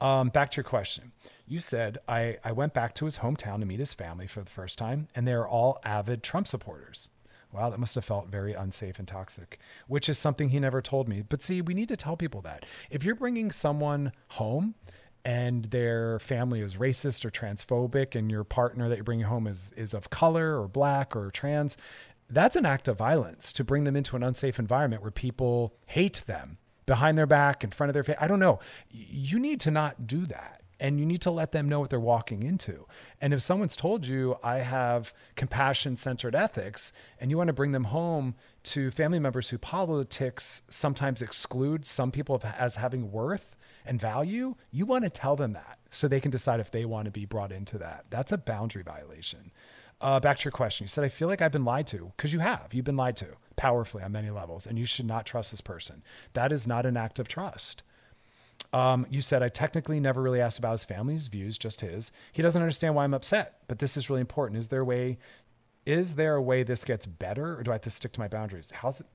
Um, 0.00 0.28
back 0.30 0.50
to 0.52 0.56
your 0.56 0.64
question. 0.64 1.12
You 1.46 1.58
said 1.58 1.98
I, 2.08 2.38
I 2.42 2.52
went 2.52 2.72
back 2.72 2.94
to 2.96 3.04
his 3.04 3.18
hometown 3.18 3.60
to 3.60 3.66
meet 3.66 3.80
his 3.80 3.92
family 3.92 4.26
for 4.26 4.40
the 4.40 4.50
first 4.50 4.78
time, 4.78 5.08
and 5.14 5.26
they're 5.26 5.46
all 5.46 5.78
avid 5.84 6.22
Trump 6.22 6.46
supporters. 6.46 7.10
Wow, 7.52 7.70
that 7.70 7.80
must 7.80 7.96
have 7.96 8.04
felt 8.04 8.28
very 8.28 8.54
unsafe 8.54 9.00
and 9.00 9.08
toxic, 9.08 9.58
which 9.88 10.08
is 10.08 10.18
something 10.18 10.50
he 10.50 10.60
never 10.60 10.80
told 10.80 11.08
me. 11.08 11.22
But 11.28 11.42
see, 11.42 11.60
we 11.60 11.74
need 11.74 11.88
to 11.88 11.96
tell 11.96 12.16
people 12.16 12.40
that. 12.42 12.64
If 12.90 13.02
you're 13.02 13.16
bringing 13.16 13.50
someone 13.50 14.12
home 14.28 14.76
and 15.24 15.64
their 15.66 16.18
family 16.20 16.60
is 16.60 16.76
racist 16.76 17.24
or 17.24 17.30
transphobic 17.30 18.14
and 18.14 18.30
your 18.30 18.44
partner 18.44 18.88
that 18.88 18.96
you're 18.96 19.04
bringing 19.04 19.26
home 19.26 19.46
is 19.46 19.72
is 19.76 19.92
of 19.92 20.10
color 20.10 20.60
or 20.60 20.68
black 20.68 21.14
or 21.14 21.30
trans 21.30 21.76
that's 22.30 22.56
an 22.56 22.66
act 22.66 22.88
of 22.88 22.96
violence 22.98 23.52
to 23.52 23.64
bring 23.64 23.84
them 23.84 23.96
into 23.96 24.16
an 24.16 24.22
unsafe 24.22 24.58
environment 24.58 25.02
where 25.02 25.10
people 25.10 25.74
hate 25.86 26.22
them 26.26 26.58
behind 26.86 27.16
their 27.16 27.26
back 27.26 27.62
in 27.62 27.70
front 27.70 27.88
of 27.88 27.94
their 27.94 28.04
face 28.04 28.16
i 28.20 28.26
don't 28.26 28.40
know 28.40 28.58
you 28.90 29.38
need 29.38 29.60
to 29.60 29.70
not 29.70 30.06
do 30.06 30.26
that 30.26 30.62
and 30.82 30.98
you 30.98 31.04
need 31.04 31.20
to 31.20 31.30
let 31.30 31.52
them 31.52 31.68
know 31.68 31.78
what 31.78 31.90
they're 31.90 32.00
walking 32.00 32.42
into 32.42 32.86
and 33.20 33.34
if 33.34 33.42
someone's 33.42 33.76
told 33.76 34.06
you 34.06 34.36
i 34.42 34.58
have 34.58 35.12
compassion 35.36 35.94
centered 35.94 36.34
ethics 36.34 36.92
and 37.20 37.30
you 37.30 37.36
want 37.36 37.48
to 37.48 37.52
bring 37.52 37.72
them 37.72 37.84
home 37.84 38.34
to 38.62 38.90
family 38.90 39.18
members 39.18 39.50
who 39.50 39.58
politics 39.58 40.62
sometimes 40.68 41.22
exclude 41.22 41.84
some 41.84 42.10
people 42.10 42.42
as 42.58 42.76
having 42.76 43.12
worth 43.12 43.56
and 43.84 44.00
value, 44.00 44.54
you 44.70 44.86
want 44.86 45.04
to 45.04 45.10
tell 45.10 45.36
them 45.36 45.52
that 45.52 45.78
so 45.90 46.06
they 46.06 46.20
can 46.20 46.30
decide 46.30 46.60
if 46.60 46.70
they 46.70 46.84
want 46.84 47.06
to 47.06 47.10
be 47.10 47.24
brought 47.24 47.52
into 47.52 47.78
that. 47.78 48.04
That's 48.10 48.32
a 48.32 48.38
boundary 48.38 48.82
violation. 48.82 49.52
Uh, 50.00 50.18
back 50.18 50.38
to 50.38 50.44
your 50.44 50.52
question. 50.52 50.84
You 50.84 50.88
said, 50.88 51.04
I 51.04 51.08
feel 51.08 51.28
like 51.28 51.42
I've 51.42 51.52
been 51.52 51.64
lied 51.64 51.86
to 51.88 52.12
because 52.16 52.32
you 52.32 52.38
have. 52.38 52.72
You've 52.72 52.86
been 52.86 52.96
lied 52.96 53.16
to 53.16 53.26
powerfully 53.56 54.02
on 54.02 54.12
many 54.12 54.30
levels, 54.30 54.66
and 54.66 54.78
you 54.78 54.86
should 54.86 55.04
not 55.04 55.26
trust 55.26 55.50
this 55.50 55.60
person. 55.60 56.02
That 56.32 56.52
is 56.52 56.66
not 56.66 56.86
an 56.86 56.96
act 56.96 57.18
of 57.18 57.28
trust. 57.28 57.82
Um, 58.72 59.06
you 59.10 59.20
said, 59.20 59.42
I 59.42 59.48
technically 59.48 60.00
never 60.00 60.22
really 60.22 60.40
asked 60.40 60.58
about 60.58 60.72
his 60.72 60.84
family's 60.84 61.28
views, 61.28 61.58
just 61.58 61.80
his. 61.80 62.12
He 62.32 62.40
doesn't 62.40 62.62
understand 62.62 62.94
why 62.94 63.04
I'm 63.04 63.14
upset, 63.14 63.58
but 63.68 63.78
this 63.78 63.96
is 63.96 64.08
really 64.08 64.20
important. 64.20 64.58
Is 64.58 64.68
there 64.68 64.80
a 64.80 64.84
way, 64.84 65.18
is 65.84 66.14
there 66.14 66.36
a 66.36 66.42
way 66.42 66.62
this 66.62 66.84
gets 66.84 67.04
better, 67.04 67.58
or 67.58 67.62
do 67.62 67.70
I 67.72 67.74
have 67.74 67.82
to 67.82 67.90
stick 67.90 68.12
to 68.12 68.20
my 68.20 68.28
boundaries? 68.28 68.70
How's 68.70 69.00
it? 69.00 69.06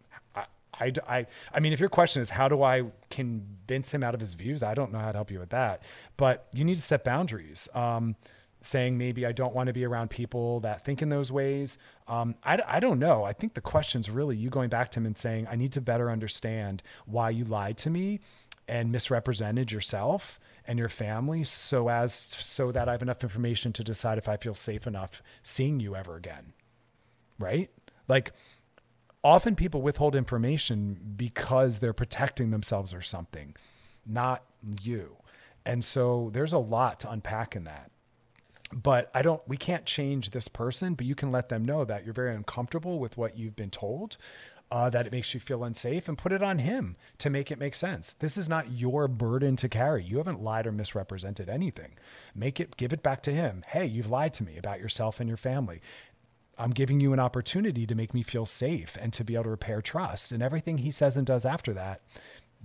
I, 0.80 0.92
I, 1.08 1.26
I, 1.54 1.60
mean, 1.62 1.72
if 1.72 1.80
your 1.80 1.90
question 1.90 2.22
is 2.22 2.32
how 2.32 2.50
do 2.50 2.62
I 2.62 2.84
convince 3.10 3.94
him 3.94 4.04
out 4.04 4.14
of 4.14 4.20
his 4.20 4.34
views, 4.34 4.62
I 4.62 4.74
don't 4.74 4.92
know 4.92 5.00
how 5.00 5.14
to 5.14 5.18
help 5.18 5.32
you 5.32 5.40
with 5.40 5.52
that. 5.52 5.82
But 6.18 6.48
you 6.54 6.66
need 6.66 6.76
to 6.76 6.82
set 6.82 7.06
boundaries. 7.06 7.70
Um, 7.74 8.18
saying 8.66 8.98
maybe 8.98 9.26
I 9.26 9.32
don't 9.32 9.54
want 9.54 9.68
to 9.68 9.74
be 9.74 9.86
around 9.86 10.10
people 10.10 10.60
that 10.62 10.84
think 10.84 11.02
in 11.02 11.10
those 11.10 11.32
ways. 11.32 11.78
Um, 12.08 12.36
I, 12.44 12.60
I 12.66 12.80
don't 12.80 13.00
know. 13.00 13.24
I 13.24 13.34
think 13.34 13.54
the 13.54 13.62
question's 13.62 14.10
really 14.10 14.36
you 14.36 14.50
going 14.50 14.70
back 14.70 14.92
to 14.92 15.00
him 15.00 15.06
and 15.06 15.18
saying, 15.18 15.48
I 15.50 15.56
need 15.56 15.72
to 15.74 15.82
better 15.82 16.10
understand 16.10 16.82
why 17.06 17.30
you 17.30 17.46
lied 17.46 17.78
to 17.80 17.90
me 17.90 18.22
and 18.68 18.92
misrepresented 18.92 19.72
yourself 19.72 20.40
and 20.68 20.80
your 20.80 20.90
family 20.90 21.44
so 21.44 21.90
as 21.90 22.14
so 22.14 22.72
that 22.72 22.90
I 22.90 22.94
have 22.94 23.04
enough 23.04 23.22
information 23.22 23.72
to 23.74 23.84
decide 23.84 24.18
if 24.18 24.28
I 24.28 24.38
feel 24.38 24.56
safe 24.56 24.88
enough 24.88 25.22
seeing 25.44 25.80
you 25.80 25.96
ever 25.96 26.16
again. 26.16 26.54
Right? 27.38 27.70
Like 28.08 28.32
often 29.24 29.56
people 29.56 29.82
withhold 29.82 30.16
information 30.16 31.14
because 31.16 31.80
they're 31.80 31.94
protecting 31.94 32.50
themselves 32.50 32.94
or 32.94 33.02
something, 33.02 33.56
not 34.06 34.44
you. 34.82 35.18
And 35.66 35.86
so 35.86 36.30
there's 36.34 36.54
a 36.54 36.60
lot 36.60 37.00
to 37.02 37.12
unpack 37.12 37.56
in 37.56 37.64
that 37.66 37.92
but 38.74 39.12
I 39.14 39.22
don't, 39.22 39.42
we 39.48 39.58
can't 39.58 39.86
change 39.86 40.32
this 40.32 40.48
person, 40.48 40.96
but 40.96 41.06
you 41.06 41.16
can 41.16 41.32
let 41.32 41.50
them 41.50 41.66
know 41.66 41.86
that 41.86 42.04
you're 42.04 42.14
very 42.14 42.36
uncomfortable 42.36 43.00
with 43.00 43.18
what 43.18 43.38
you've 43.38 43.56
been 43.56 43.70
told, 43.70 44.18
uh, 44.72 44.90
that 44.90 45.06
it 45.06 45.12
makes 45.12 45.34
you 45.34 45.40
feel 45.40 45.64
unsafe, 45.64 46.10
and 46.10 46.18
put 46.18 46.32
it 46.32 46.42
on 46.42 46.60
him 46.60 46.96
to 47.20 47.30
make 47.30 47.52
it 47.52 47.60
make 47.60 47.76
sense. 47.76 48.14
This 48.14 48.38
is 48.38 48.50
not 48.50 48.72
your 48.72 49.08
burden 49.08 49.56
to 49.58 49.70
carry. 49.70 50.04
You 50.04 50.18
haven't 50.18 50.42
lied 50.42 50.66
or 50.66 50.72
misrepresented 50.72 51.48
anything. 51.48 51.94
Make 52.34 52.60
it, 52.60 52.76
give 52.76 52.92
it 52.92 53.04
back 53.04 53.22
to 53.24 53.32
him. 53.32 53.64
Hey, 53.68 53.86
you've 53.86 54.10
lied 54.10 54.34
to 54.36 54.44
me 54.44 54.58
about 54.58 54.80
yourself 54.80 55.20
and 55.20 55.28
your 55.28 55.38
family. 55.38 55.82
I'm 56.58 56.72
giving 56.72 57.00
you 57.00 57.14
an 57.14 57.20
opportunity 57.20 57.86
to 57.86 57.96
make 57.96 58.14
me 58.14 58.24
feel 58.24 58.46
safe 58.46 58.98
and 59.00 59.14
to 59.14 59.24
be 59.24 59.36
able 59.36 59.44
to 59.44 59.50
repair 59.52 59.82
trust. 59.82 60.32
And 60.32 60.42
everything 60.42 60.80
he 60.80 60.92
says 60.92 61.18
and 61.18 61.28
does 61.28 61.46
after 61.46 61.74
that 61.74 62.02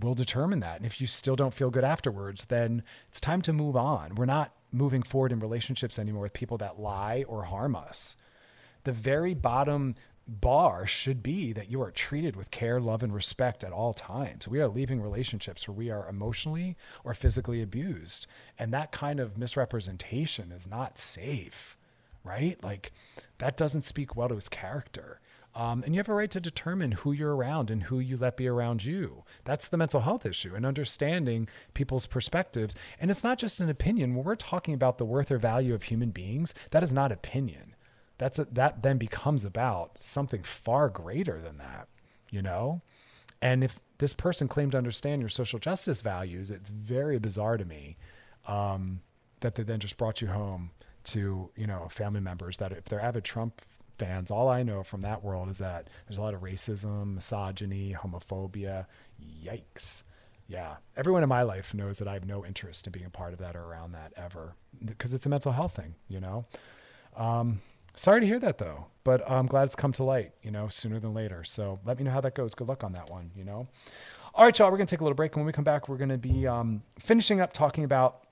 will 0.01 0.15
determine 0.15 0.61
that. 0.61 0.77
And 0.79 0.87
if 0.87 1.01
you 1.01 1.07
still 1.07 1.37
don't 1.37 1.53
feel 1.53 1.71
good 1.71 1.85
afterwards, 1.85 2.47
then 2.47 2.85
it's 3.09 3.21
time 3.21 3.43
to 3.43 3.53
move 3.53 3.77
on. 3.77 4.15
We're 4.15 4.27
not 4.27 4.53
moving 4.73 5.03
forward 5.03 5.33
in 5.33 5.41
relationships 5.41 5.99
anymore 5.99 6.23
with 6.23 6.33
people 6.33 6.59
that 6.59 6.81
lie 6.81 7.25
or 7.29 7.45
harm 7.45 7.77
us. 7.77 8.17
The 8.85 8.93
very 8.93 9.35
bottom 9.35 9.95
bar 10.27 10.87
should 10.87 11.23
be 11.23 11.53
that 11.53 11.71
you 11.71 11.83
are 11.83 11.91
treated 11.91 12.37
with 12.37 12.51
care, 12.51 12.81
love, 12.81 13.03
and 13.03 13.13
respect 13.13 13.65
at 13.65 13.73
all 13.73 13.93
times. 13.93 14.47
We 14.47 14.61
are 14.61 14.69
leaving 14.69 15.01
relationships 15.01 15.67
where 15.67 15.75
we 15.75 15.91
are 15.91 16.09
emotionally 16.09 16.77
or 17.05 17.15
physically 17.15 17.61
abused. 17.61 18.27
And 18.59 18.73
that 18.73 18.93
kind 18.93 19.19
of 19.19 19.37
misrepresentation 19.37 20.53
is 20.53 20.69
not 20.69 20.99
safe, 20.99 21.77
right? 22.23 22.63
Like 22.63 22.93
that 23.39 23.57
doesn't 23.57 23.83
speak 23.83 24.15
well 24.15 24.29
to 24.29 24.37
his 24.37 24.49
character. 24.49 25.21
Um, 25.55 25.83
and 25.85 25.95
you 25.95 25.99
have 25.99 26.09
a 26.09 26.15
right 26.15 26.31
to 26.31 26.41
determine 26.41 26.93
who 26.93 27.11
you're 27.13 27.35
around 27.35 27.71
and 27.71 27.85
who 27.85 27.99
you 27.99 28.17
let 28.17 28.37
be 28.37 28.47
around 28.47 28.85
you. 28.85 29.25
That's 29.45 29.67
the 29.67 29.77
mental 29.77 30.03
health 30.03 30.25
issue 30.25 30.55
and 30.55 30.65
understanding 30.65 31.49
people's 31.75 32.07
perspectives. 32.07 32.77
And 33.01 33.11
it's 33.11 33.25
not 33.25 33.39
just 33.39 33.59
an 33.59 33.69
opinion. 33.69 34.15
When 34.15 34.25
we're 34.25 34.37
talking 34.37 34.75
about 34.75 34.99
the 34.99 35.05
worth 35.05 35.31
or 35.31 35.39
value 35.39 35.75
of 35.75 35.85
human 35.85 36.11
beings, 36.11 36.55
that 36.71 36.85
is 36.85 36.93
not 36.93 37.11
opinion. 37.11 37.75
That's 38.19 38.39
a, 38.39 38.45
that 38.53 38.83
then 38.83 38.99
becomes 38.99 39.45
about 39.45 39.99
something 39.99 40.43
far 40.45 40.89
greater 40.89 41.41
than 41.41 41.59
that, 41.59 41.89
you 42.31 42.43
know? 42.43 42.83
And 43.43 43.65
if 43.65 43.81
this 43.99 44.15
person 44.15 44.47
claimed 44.47 44.73
to 44.73 44.79
understand 44.79 45.23
your 45.23 45.31
social 45.31 45.59
justice 45.59 46.03
values, 46.03 46.51
it's 46.51 46.71
very 46.71 47.19
bizarre 47.19 47.57
to 47.57 47.65
me 47.65 47.97
um, 48.47 49.01
that 49.41 49.55
they 49.55 49.63
then 49.63 49.81
just 49.81 49.97
brought 49.97 50.21
you 50.21 50.29
home 50.29 50.71
to, 51.05 51.51
you 51.57 51.67
know, 51.67 51.89
family 51.89 52.21
members 52.21 52.59
that 52.59 52.73
if 52.73 52.85
they're 52.85 53.01
avid 53.01 53.25
Trump 53.25 53.63
fans, 54.01 54.31
all 54.31 54.49
I 54.49 54.63
know 54.63 54.83
from 54.83 55.03
that 55.03 55.23
world 55.23 55.51
is 55.51 55.59
that 55.59 55.89
there's 56.07 56.17
a 56.17 56.23
lot 56.23 56.35
of 56.35 56.41
racism, 56.41 57.15
misogyny, 57.15 57.95
homophobia. 57.99 58.87
Yikes. 59.45 60.03
Yeah. 60.49 60.77
Everyone 60.97 61.23
in 61.23 61.29
my 61.29 61.43
life 61.43 61.75
knows 61.75 61.99
that 61.99 62.09
I 62.09 62.15
have 62.15 62.27
no 62.27 62.45
interest 62.45 62.87
in 62.87 62.93
being 62.93 63.07
a 63.07 63.11
part 63.11 63.33
of 63.33 63.39
that 63.39 63.55
or 63.55 63.63
around 63.63 63.93
that 63.93 64.13
ever 64.17 64.55
because 64.85 65.15
it's 65.15 65.27
a 65.27 65.29
mental 65.29 65.53
health 65.53 65.77
thing, 65.77 65.95
you 66.09 66.19
know? 66.19 66.47
Um, 67.17 67.61
sorry 67.95 68.21
to 68.21 68.27
hear 68.27 68.39
that 68.41 68.59
though, 68.59 68.87
but 69.05 69.29
I'm 69.31 69.47
glad 69.47 69.65
it's 69.65 69.77
come 69.77 69.93
to 69.93 70.05
light, 70.05 70.33
you 70.43 70.51
know, 70.51 70.69
sooner 70.69 70.99
than 70.99 71.15
later. 71.15 71.45
So 71.45 71.79
let 71.85 71.99
me 71.99 72.05
know 72.05 72.11
how 72.11 72.23
that 72.23 72.35
goes. 72.35 72.55
Good 72.55 72.69
luck 72.69 72.83
on 72.83 72.93
that 72.93 73.11
one, 73.11 73.31
you 73.37 73.45
know? 73.45 73.69
All 74.35 74.45
right, 74.45 74.59
y'all, 74.59 74.71
we're 74.71 74.79
going 74.79 74.87
to 74.87 74.91
take 74.91 75.01
a 75.01 75.05
little 75.05 75.15
break. 75.15 75.33
And 75.33 75.41
when 75.41 75.47
we 75.47 75.53
come 75.53 75.65
back, 75.65 75.89
we're 75.89 75.99
going 75.99 76.09
to 76.09 76.19
be 76.19 76.47
um, 76.47 76.83
finishing 76.99 77.41
up 77.41 77.53
talking 77.53 77.85
about 77.85 78.25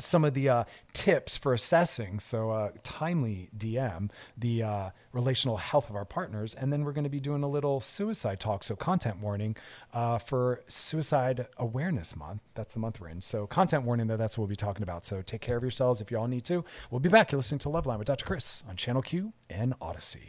some 0.00 0.24
of 0.24 0.34
the 0.34 0.48
uh, 0.48 0.64
tips 0.92 1.36
for 1.36 1.52
assessing, 1.52 2.20
so 2.20 2.50
uh, 2.50 2.70
timely 2.82 3.48
DM, 3.56 4.10
the 4.36 4.62
uh, 4.62 4.90
relational 5.12 5.56
health 5.56 5.90
of 5.90 5.96
our 5.96 6.04
partners. 6.04 6.54
And 6.54 6.72
then 6.72 6.84
we're 6.84 6.92
going 6.92 7.04
to 7.04 7.10
be 7.10 7.20
doing 7.20 7.42
a 7.42 7.48
little 7.48 7.80
suicide 7.80 8.40
talk, 8.40 8.64
so 8.64 8.76
content 8.76 9.20
warning 9.20 9.56
uh, 9.92 10.18
for 10.18 10.62
Suicide 10.68 11.46
Awareness 11.56 12.16
Month. 12.16 12.42
That's 12.54 12.74
the 12.74 12.80
month 12.80 13.00
we're 13.00 13.08
in. 13.08 13.20
So, 13.20 13.46
content 13.46 13.84
warning, 13.84 14.06
though, 14.06 14.16
that's 14.16 14.36
what 14.36 14.42
we'll 14.42 14.48
be 14.48 14.56
talking 14.56 14.82
about. 14.82 15.04
So, 15.04 15.22
take 15.22 15.40
care 15.40 15.56
of 15.56 15.62
yourselves 15.62 16.00
if 16.00 16.10
you 16.10 16.18
all 16.18 16.28
need 16.28 16.44
to. 16.46 16.64
We'll 16.90 17.00
be 17.00 17.08
back. 17.08 17.32
You're 17.32 17.38
listening 17.38 17.60
to 17.60 17.68
Loveline 17.68 17.98
with 17.98 18.06
Dr. 18.06 18.24
Chris 18.24 18.62
on 18.68 18.76
Channel 18.76 19.02
Q 19.02 19.32
and 19.48 19.74
Odyssey. 19.80 20.28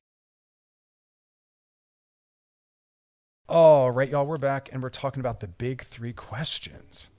All 3.48 3.90
right, 3.90 4.10
y'all, 4.10 4.28
we're 4.28 4.38
back 4.38 4.70
and 4.72 4.84
we're 4.84 4.90
talking 4.90 5.20
about 5.20 5.40
the 5.40 5.48
big 5.48 5.84
three 5.84 6.14
questions. 6.14 7.10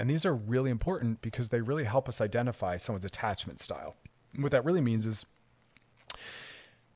And 0.00 0.08
these 0.08 0.24
are 0.24 0.34
really 0.34 0.70
important 0.70 1.20
because 1.20 1.50
they 1.50 1.60
really 1.60 1.84
help 1.84 2.08
us 2.08 2.22
identify 2.22 2.78
someone's 2.78 3.04
attachment 3.04 3.60
style. 3.60 3.96
And 4.32 4.42
what 4.42 4.50
that 4.52 4.64
really 4.64 4.80
means 4.80 5.04
is 5.04 5.26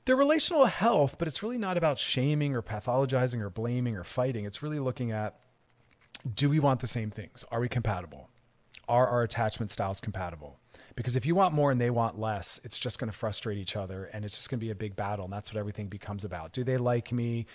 their 0.05 0.15
relational 0.15 0.65
health, 0.65 1.17
but 1.19 1.27
it's 1.27 1.43
really 1.43 1.59
not 1.59 1.77
about 1.77 1.99
shaming 1.99 2.55
or 2.55 2.63
pathologizing 2.63 3.41
or 3.41 3.51
blaming 3.51 3.95
or 3.95 4.03
fighting. 4.03 4.45
It's 4.45 4.63
really 4.63 4.79
looking 4.79 5.11
at 5.11 5.39
do 6.33 6.49
we 6.49 6.59
want 6.59 6.79
the 6.79 6.87
same 6.87 7.11
things? 7.11 7.45
Are 7.51 7.59
we 7.59 7.69
compatible? 7.69 8.29
Are 8.89 9.07
our 9.07 9.21
attachment 9.21 9.69
styles 9.69 10.01
compatible? 10.01 10.57
Because 10.95 11.15
if 11.15 11.27
you 11.27 11.35
want 11.35 11.53
more 11.53 11.69
and 11.69 11.79
they 11.79 11.91
want 11.91 12.19
less, 12.19 12.59
it's 12.63 12.79
just 12.79 12.97
going 12.97 13.11
to 13.11 13.15
frustrate 13.15 13.59
each 13.59 13.75
other 13.75 14.05
and 14.13 14.25
it's 14.25 14.35
just 14.35 14.49
going 14.49 14.59
to 14.59 14.65
be 14.65 14.71
a 14.71 14.75
big 14.75 14.95
battle. 14.95 15.25
And 15.25 15.33
that's 15.33 15.53
what 15.53 15.59
everything 15.59 15.89
becomes 15.89 16.23
about. 16.23 16.53
Do 16.53 16.63
they 16.63 16.77
like 16.77 17.11
me? 17.11 17.45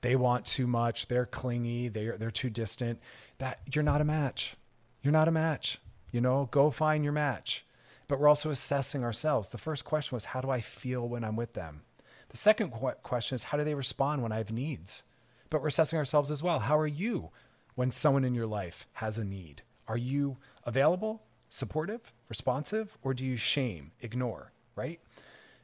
they 0.00 0.16
want 0.16 0.44
too 0.44 0.66
much. 0.66 1.08
They're 1.08 1.26
clingy. 1.26 1.88
They're 1.88 2.16
they're 2.16 2.30
too 2.30 2.50
distant. 2.50 3.00
That 3.38 3.60
you're 3.72 3.84
not 3.84 4.00
a 4.00 4.04
match. 4.04 4.56
You're 5.02 5.12
not 5.12 5.28
a 5.28 5.32
match. 5.32 5.78
You 6.10 6.20
know, 6.20 6.48
go 6.50 6.70
find 6.70 7.04
your 7.04 7.12
match. 7.12 7.64
But 8.08 8.20
we're 8.20 8.28
also 8.28 8.50
assessing 8.50 9.02
ourselves. 9.04 9.48
The 9.48 9.58
first 9.58 9.84
question 9.84 10.14
was, 10.14 10.26
how 10.26 10.40
do 10.40 10.50
I 10.50 10.60
feel 10.60 11.08
when 11.08 11.24
I'm 11.24 11.36
with 11.36 11.54
them? 11.54 11.82
The 12.28 12.36
second 12.36 12.70
question 12.70 13.34
is, 13.34 13.44
how 13.44 13.58
do 13.58 13.64
they 13.64 13.74
respond 13.74 14.22
when 14.22 14.32
I 14.32 14.38
have 14.38 14.52
needs? 14.52 15.02
But 15.50 15.60
we're 15.60 15.68
assessing 15.68 15.98
ourselves 15.98 16.30
as 16.30 16.42
well. 16.42 16.60
How 16.60 16.78
are 16.78 16.86
you 16.86 17.30
when 17.74 17.90
someone 17.90 18.24
in 18.24 18.34
your 18.34 18.46
life 18.46 18.86
has 18.94 19.18
a 19.18 19.24
need? 19.24 19.62
Are 19.88 19.96
you 19.96 20.38
available, 20.64 21.22
supportive, 21.48 22.12
responsive, 22.28 22.98
or 23.02 23.14
do 23.14 23.24
you 23.24 23.36
shame, 23.36 23.92
ignore, 24.00 24.52
right? 24.74 25.00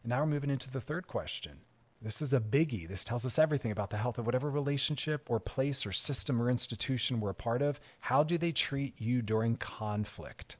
And 0.02 0.10
now 0.10 0.20
we're 0.20 0.26
moving 0.26 0.50
into 0.50 0.70
the 0.70 0.80
third 0.80 1.06
question 1.06 1.60
this 2.02 2.20
is 2.20 2.32
a 2.32 2.40
biggie. 2.40 2.88
This 2.88 3.04
tells 3.04 3.24
us 3.24 3.38
everything 3.38 3.70
about 3.70 3.90
the 3.90 3.96
health 3.96 4.18
of 4.18 4.26
whatever 4.26 4.50
relationship 4.50 5.30
or 5.30 5.38
place 5.38 5.86
or 5.86 5.92
system 5.92 6.42
or 6.42 6.50
institution 6.50 7.20
we're 7.20 7.30
a 7.30 7.34
part 7.34 7.62
of. 7.62 7.80
How 8.00 8.22
do 8.22 8.36
they 8.36 8.52
treat 8.52 9.00
you 9.00 9.22
during 9.22 9.56
conflict? 9.56 10.56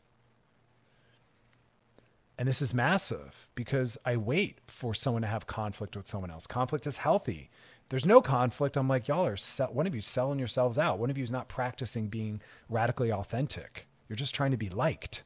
And 2.39 2.49
this 2.49 2.63
is 2.63 2.73
massive 2.73 3.49
because 3.55 3.99
I 4.07 4.17
wait 4.17 4.59
for 4.67 4.95
someone 4.95 5.23
to 5.23 5.29
have 5.29 5.47
conflict 5.47 5.97
with 5.97 6.09
someone 6.09 6.31
else. 6.31 6.47
Conflict 6.47 6.87
is 6.87 6.99
healthy. 6.99 7.51
There's 7.89 8.07
no 8.07 8.23
conflict. 8.23 8.77
I'm 8.77 8.89
like, 8.89 9.07
y'all 9.07 9.27
are, 9.27 9.37
one 9.71 9.87
of 9.87 9.95
you 9.95 10.01
selling 10.01 10.39
yourselves 10.39 10.79
out. 10.79 10.99
One 10.99 11.11
of 11.11 11.19
you 11.19 11.25
is 11.25 11.31
not 11.31 11.49
practicing 11.49 12.09
being 12.09 12.41
radically 12.69 13.13
authentic. 13.13 13.87
You're 14.09 14.17
just 14.17 14.35
trying 14.35 14.53
to 14.53 14.57
be 14.57 14.71
liked. 14.71 15.25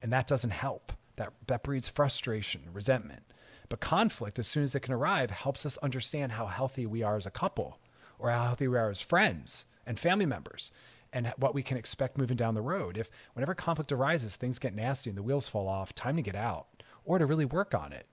And 0.00 0.12
that 0.12 0.26
doesn't 0.26 0.50
help. 0.50 0.92
That, 1.16 1.32
that 1.46 1.62
breeds 1.62 1.88
frustration, 1.88 2.62
resentment. 2.72 3.24
But 3.68 3.80
conflict, 3.80 4.38
as 4.38 4.46
soon 4.46 4.62
as 4.62 4.74
it 4.74 4.80
can 4.80 4.94
arrive, 4.94 5.30
helps 5.30 5.64
us 5.64 5.78
understand 5.78 6.32
how 6.32 6.46
healthy 6.46 6.86
we 6.86 7.02
are 7.02 7.16
as 7.16 7.26
a 7.26 7.30
couple 7.30 7.78
or 8.18 8.30
how 8.30 8.44
healthy 8.44 8.68
we 8.68 8.78
are 8.78 8.90
as 8.90 9.00
friends 9.00 9.66
and 9.86 9.98
family 9.98 10.26
members 10.26 10.70
and 11.12 11.32
what 11.36 11.54
we 11.54 11.62
can 11.62 11.76
expect 11.76 12.18
moving 12.18 12.36
down 12.36 12.54
the 12.54 12.62
road. 12.62 12.96
If 12.98 13.08
whenever 13.34 13.54
conflict 13.54 13.92
arises, 13.92 14.36
things 14.36 14.58
get 14.58 14.74
nasty 14.74 15.10
and 15.10 15.16
the 15.16 15.22
wheels 15.22 15.48
fall 15.48 15.68
off, 15.68 15.94
time 15.94 16.16
to 16.16 16.22
get 16.22 16.34
out 16.34 16.66
or 17.04 17.18
to 17.18 17.26
really 17.26 17.44
work 17.44 17.74
on 17.74 17.92
it. 17.92 18.06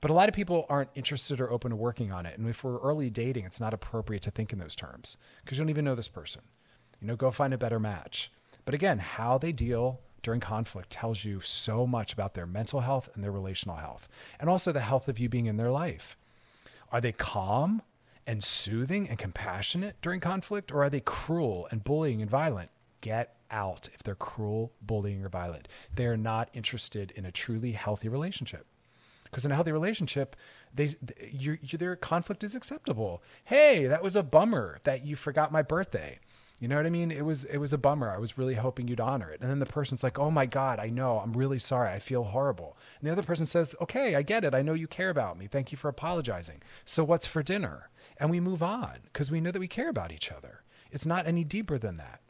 But 0.00 0.10
a 0.10 0.14
lot 0.14 0.28
of 0.28 0.34
people 0.34 0.64
aren't 0.68 0.90
interested 0.94 1.40
or 1.40 1.50
open 1.50 1.70
to 1.70 1.76
working 1.76 2.12
on 2.12 2.24
it. 2.24 2.38
And 2.38 2.48
if 2.48 2.62
we're 2.62 2.78
early 2.78 3.10
dating, 3.10 3.44
it's 3.44 3.60
not 3.60 3.74
appropriate 3.74 4.22
to 4.22 4.30
think 4.30 4.52
in 4.52 4.60
those 4.60 4.76
terms 4.76 5.16
because 5.44 5.58
you 5.58 5.64
don't 5.64 5.70
even 5.70 5.84
know 5.84 5.96
this 5.96 6.08
person. 6.08 6.42
You 7.00 7.08
know, 7.08 7.16
go 7.16 7.30
find 7.32 7.52
a 7.52 7.58
better 7.58 7.80
match. 7.80 8.30
But 8.64 8.74
again, 8.74 8.98
how 9.00 9.38
they 9.38 9.50
deal 9.50 10.00
during 10.22 10.40
conflict 10.40 10.90
tells 10.90 11.24
you 11.24 11.40
so 11.40 11.86
much 11.86 12.12
about 12.12 12.34
their 12.34 12.46
mental 12.46 12.80
health 12.80 13.08
and 13.14 13.22
their 13.22 13.32
relational 13.32 13.76
health, 13.76 14.08
and 14.38 14.48
also 14.48 14.72
the 14.72 14.80
health 14.80 15.08
of 15.08 15.18
you 15.18 15.28
being 15.28 15.46
in 15.46 15.56
their 15.56 15.70
life. 15.70 16.16
Are 16.90 17.00
they 17.00 17.12
calm 17.12 17.82
and 18.26 18.42
soothing 18.42 19.08
and 19.08 19.18
compassionate 19.18 19.96
during 20.02 20.20
conflict, 20.20 20.72
or 20.72 20.82
are 20.82 20.90
they 20.90 21.00
cruel 21.00 21.68
and 21.70 21.84
bullying 21.84 22.20
and 22.20 22.30
violent? 22.30 22.70
Get 23.00 23.36
out 23.50 23.88
if 23.94 24.02
they're 24.02 24.14
cruel, 24.14 24.72
bullying, 24.82 25.24
or 25.24 25.28
violent. 25.28 25.68
They 25.94 26.06
are 26.06 26.16
not 26.16 26.50
interested 26.52 27.10
in 27.12 27.24
a 27.24 27.32
truly 27.32 27.72
healthy 27.72 28.08
relationship. 28.08 28.66
Because 29.24 29.44
in 29.44 29.52
a 29.52 29.54
healthy 29.54 29.72
relationship, 29.72 30.36
they, 30.74 30.96
you, 31.30 31.58
you, 31.62 31.78
their 31.78 31.96
conflict 31.96 32.42
is 32.42 32.54
acceptable. 32.54 33.22
Hey, 33.44 33.86
that 33.86 34.02
was 34.02 34.16
a 34.16 34.22
bummer 34.22 34.78
that 34.84 35.04
you 35.04 35.16
forgot 35.16 35.52
my 35.52 35.62
birthday. 35.62 36.18
You 36.58 36.66
know 36.66 36.74
what 36.74 36.86
I 36.86 36.90
mean? 36.90 37.12
It 37.12 37.24
was 37.24 37.44
it 37.44 37.58
was 37.58 37.72
a 37.72 37.78
bummer. 37.78 38.10
I 38.10 38.18
was 38.18 38.36
really 38.36 38.54
hoping 38.54 38.88
you'd 38.88 39.00
honor 39.00 39.30
it. 39.30 39.40
And 39.40 39.48
then 39.48 39.60
the 39.60 39.66
person's 39.66 40.02
like, 40.02 40.18
"Oh 40.18 40.30
my 40.30 40.44
god, 40.44 40.80
I 40.80 40.90
know. 40.90 41.20
I'm 41.20 41.32
really 41.32 41.60
sorry. 41.60 41.90
I 41.90 42.00
feel 42.00 42.24
horrible." 42.24 42.76
And 42.98 43.08
the 43.08 43.12
other 43.12 43.22
person 43.22 43.46
says, 43.46 43.76
"Okay, 43.80 44.16
I 44.16 44.22
get 44.22 44.44
it. 44.44 44.54
I 44.54 44.62
know 44.62 44.74
you 44.74 44.88
care 44.88 45.10
about 45.10 45.38
me. 45.38 45.46
Thank 45.46 45.70
you 45.70 45.78
for 45.78 45.88
apologizing. 45.88 46.60
So 46.84 47.04
what's 47.04 47.28
for 47.28 47.44
dinner?" 47.44 47.90
And 48.18 48.28
we 48.28 48.40
move 48.40 48.62
on 48.62 48.98
because 49.04 49.30
we 49.30 49.40
know 49.40 49.52
that 49.52 49.60
we 49.60 49.68
care 49.68 49.88
about 49.88 50.10
each 50.10 50.32
other. 50.32 50.62
It's 50.90 51.06
not 51.06 51.28
any 51.28 51.44
deeper 51.44 51.78
than 51.78 51.96
that. 51.98 52.22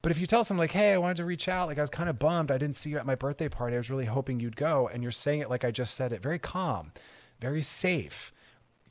But 0.00 0.12
if 0.12 0.18
you 0.18 0.26
tell 0.26 0.44
someone 0.44 0.64
like, 0.64 0.72
"Hey, 0.72 0.94
I 0.94 0.98
wanted 0.98 1.18
to 1.18 1.26
reach 1.26 1.46
out. 1.46 1.68
Like 1.68 1.78
I 1.78 1.82
was 1.82 1.90
kind 1.90 2.08
of 2.08 2.18
bummed. 2.18 2.50
I 2.50 2.58
didn't 2.58 2.76
see 2.76 2.88
you 2.90 2.98
at 2.98 3.06
my 3.06 3.16
birthday 3.16 3.50
party. 3.50 3.76
I 3.76 3.80
was 3.80 3.90
really 3.90 4.06
hoping 4.06 4.40
you'd 4.40 4.56
go," 4.56 4.88
and 4.88 5.02
you're 5.02 5.12
saying 5.12 5.40
it 5.40 5.50
like 5.50 5.64
I 5.64 5.70
just 5.70 5.94
said 5.94 6.12
it, 6.14 6.22
very 6.22 6.38
calm, 6.38 6.92
very 7.38 7.62
safe 7.62 8.32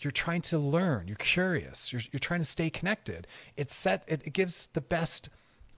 you're 0.03 0.11
trying 0.11 0.41
to 0.41 0.57
learn 0.57 1.07
you're 1.07 1.15
curious 1.15 1.91
you're, 1.91 2.01
you're 2.11 2.19
trying 2.19 2.41
to 2.41 2.45
stay 2.45 2.69
connected. 2.69 3.27
It 3.57 3.69
set 3.71 4.03
it, 4.07 4.21
it 4.25 4.33
gives 4.33 4.67
the 4.67 4.81
best 4.81 5.29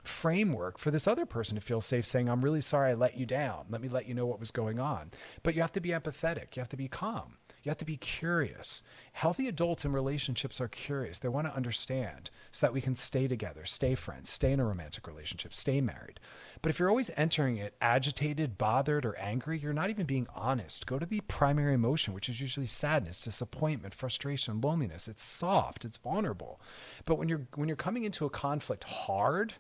framework 0.04 0.78
for 0.78 0.92
this 0.92 1.08
other 1.08 1.26
person 1.26 1.56
to 1.56 1.62
feel 1.62 1.80
safe 1.80 2.06
saying 2.06 2.28
i'm 2.28 2.44
really 2.44 2.60
sorry 2.60 2.92
i 2.92 2.94
let 2.94 3.18
you 3.18 3.26
down. 3.26 3.66
Let 3.70 3.82
me 3.82 3.88
let 3.88 4.08
you 4.08 4.14
know 4.14 4.26
what 4.26 4.40
was 4.40 4.52
going 4.52 4.80
on. 4.80 5.12
But 5.44 5.56
you 5.56 5.62
have 5.62 5.72
to 5.74 5.82
be 5.82 5.90
empathetic. 5.90 6.56
You 6.56 6.60
have 6.62 6.70
to 6.70 6.78
be 6.78 6.88
calm 6.88 7.38
you 7.64 7.70
have 7.70 7.78
to 7.78 7.86
be 7.86 7.98
curious. 7.98 8.84
Healthy 9.14 9.48
adults 9.48 9.86
in 9.86 9.94
relationships 9.94 10.60
are 10.60 10.68
curious. 10.68 11.20
They 11.20 11.30
want 11.30 11.48
to 11.48 11.56
understand 11.56 12.30
so 12.52 12.66
that 12.66 12.74
we 12.74 12.82
can 12.82 12.96
stay 12.96 13.28
together, 13.28 13.66
stay 13.66 13.96
friends, 13.96 14.30
stay 14.30 14.52
in 14.52 14.60
a 14.60 14.66
romantic 14.66 15.08
relationship, 15.08 15.54
stay 15.54 15.80
married. 15.80 16.20
But 16.62 16.70
if 16.70 16.80
you're 16.80 16.90
always 16.90 17.12
entering 17.16 17.56
it 17.56 17.76
agitated, 17.80 18.58
bothered, 18.58 19.06
or 19.06 19.18
angry, 19.18 19.58
you're 19.58 19.72
not 19.72 19.90
even 19.90 20.06
being 20.06 20.28
honest. 20.36 20.86
Go 20.86 21.00
to 21.00 21.06
the 21.06 21.22
primary 21.22 21.74
emotion, 21.74 22.14
which 22.14 22.28
is 22.28 22.42
usually 22.42 22.66
sadness, 22.66 23.20
disappointment, 23.20 23.94
frustration, 23.94 24.60
loneliness. 24.60 25.08
It's 25.08 25.24
soft, 25.24 25.86
it's 25.86 25.98
vulnerable. 25.98 26.60
But 27.06 27.18
when 27.18 27.30
you're 27.30 27.48
when 27.56 27.70
you're 27.70 27.78
coming 27.78 28.04
into 28.04 28.26
a 28.26 28.30
conflict 28.30 28.84
hard, 28.84 29.54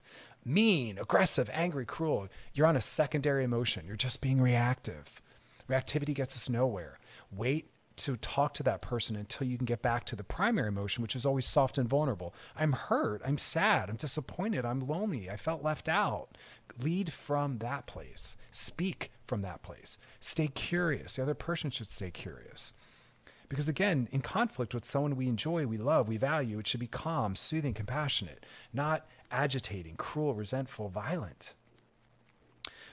mean, 0.43 0.97
aggressive, 0.97 1.49
angry, 1.53 1.85
cruel, 1.85 2.27
you're 2.53 2.67
on 2.67 2.75
a 2.75 2.81
secondary 2.81 3.43
emotion. 3.43 3.85
You're 3.87 3.95
just 3.95 4.19
being 4.19 4.41
reactive. 4.41 5.21
Reactivity 5.69 6.13
gets 6.13 6.35
us 6.35 6.49
nowhere. 6.49 6.99
Wait 7.31 7.69
to 7.95 8.15
talk 8.17 8.53
to 8.55 8.63
that 8.63 8.81
person 8.81 9.15
until 9.15 9.47
you 9.47 9.57
can 9.57 9.65
get 9.65 9.81
back 9.81 10.05
to 10.05 10.15
the 10.15 10.23
primary 10.23 10.67
emotion, 10.67 11.01
which 11.01 11.15
is 11.15 11.25
always 11.25 11.45
soft 11.45 11.77
and 11.77 11.87
vulnerable. 11.87 12.33
I'm 12.55 12.73
hurt. 12.73 13.21
I'm 13.25 13.37
sad. 13.37 13.89
I'm 13.89 13.95
disappointed. 13.95 14.65
I'm 14.65 14.87
lonely. 14.87 15.29
I 15.29 15.37
felt 15.37 15.63
left 15.63 15.87
out. 15.87 16.29
Lead 16.81 17.13
from 17.13 17.59
that 17.59 17.85
place. 17.85 18.37
Speak 18.51 19.11
from 19.25 19.41
that 19.41 19.61
place. 19.61 19.99
Stay 20.19 20.47
curious. 20.47 21.15
The 21.15 21.23
other 21.23 21.33
person 21.33 21.69
should 21.69 21.87
stay 21.87 22.11
curious. 22.11 22.73
Because 23.49 23.69
again, 23.69 24.07
in 24.11 24.21
conflict 24.21 24.73
with 24.73 24.85
someone 24.85 25.15
we 25.15 25.27
enjoy, 25.27 25.67
we 25.67 25.77
love, 25.77 26.07
we 26.07 26.17
value, 26.17 26.57
it 26.57 26.65
should 26.65 26.79
be 26.79 26.87
calm, 26.87 27.35
soothing, 27.35 27.73
compassionate, 27.73 28.43
not 28.73 29.05
agitating, 29.31 29.95
cruel, 29.95 30.33
resentful, 30.33 30.89
violent. 30.89 31.53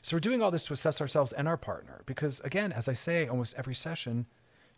So 0.03 0.17
we're 0.17 0.21
doing 0.21 0.43
all 0.43 0.51
this 0.51 0.65
to 0.65 0.75
assess 0.75 1.01
ourselves 1.01 1.33
and 1.33 1.49
our 1.49 1.57
partner. 1.57 2.03
Because 2.05 2.41
again, 2.41 2.73
as 2.73 2.89
I 2.89 2.93
say 2.93 3.27
almost 3.27 3.55
every 3.57 3.75
session, 3.75 4.27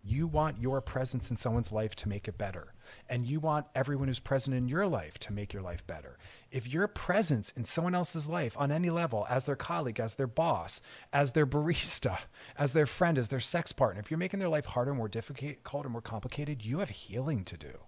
you 0.04 0.26
want 0.26 0.60
your 0.60 0.80
presence 0.80 1.30
in 1.30 1.36
someone's 1.36 1.70
life 1.70 1.94
to 1.94 2.08
make 2.08 2.26
it 2.26 2.36
better. 2.36 2.74
And 3.08 3.24
you 3.24 3.38
want 3.38 3.66
everyone 3.74 4.08
who's 4.08 4.18
present 4.18 4.56
in 4.56 4.68
your 4.68 4.86
life 4.86 5.18
to 5.20 5.32
make 5.32 5.52
your 5.52 5.62
life 5.62 5.86
better. 5.86 6.18
If 6.50 6.66
your 6.66 6.88
presence 6.88 7.52
in 7.52 7.64
someone 7.64 7.94
else's 7.94 8.28
life 8.28 8.56
on 8.58 8.72
any 8.72 8.90
level, 8.90 9.26
as 9.30 9.44
their 9.44 9.56
colleague, 9.56 10.00
as 10.00 10.16
their 10.16 10.26
boss, 10.26 10.80
as 11.12 11.32
their 11.32 11.46
barista, 11.46 12.18
as 12.58 12.72
their 12.72 12.86
friend, 12.86 13.16
as 13.16 13.28
their 13.28 13.40
sex 13.40 13.72
partner, 13.72 14.00
if 14.00 14.10
you're 14.10 14.18
making 14.18 14.40
their 14.40 14.48
life 14.48 14.66
harder, 14.66 14.92
more 14.92 15.08
difficult, 15.08 15.86
or 15.86 15.88
more 15.88 16.02
complicated, 16.02 16.64
you 16.64 16.80
have 16.80 16.90
healing 16.90 17.44
to 17.44 17.56
do. 17.56 17.78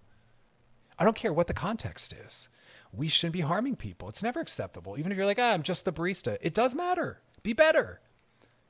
I 0.96 1.02
don't 1.04 1.16
care 1.16 1.32
what 1.32 1.48
the 1.48 1.54
context 1.54 2.12
is. 2.12 2.48
We 2.92 3.08
shouldn't 3.08 3.32
be 3.32 3.40
harming 3.40 3.76
people. 3.76 4.08
It's 4.08 4.22
never 4.22 4.38
acceptable. 4.38 4.96
Even 4.96 5.10
if 5.10 5.18
you're 5.18 5.26
like, 5.26 5.40
ah, 5.40 5.52
I'm 5.52 5.64
just 5.64 5.84
the 5.84 5.92
barista, 5.92 6.38
it 6.40 6.54
does 6.54 6.76
matter. 6.76 7.20
Be 7.42 7.52
better, 7.52 8.00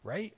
right? 0.03 0.35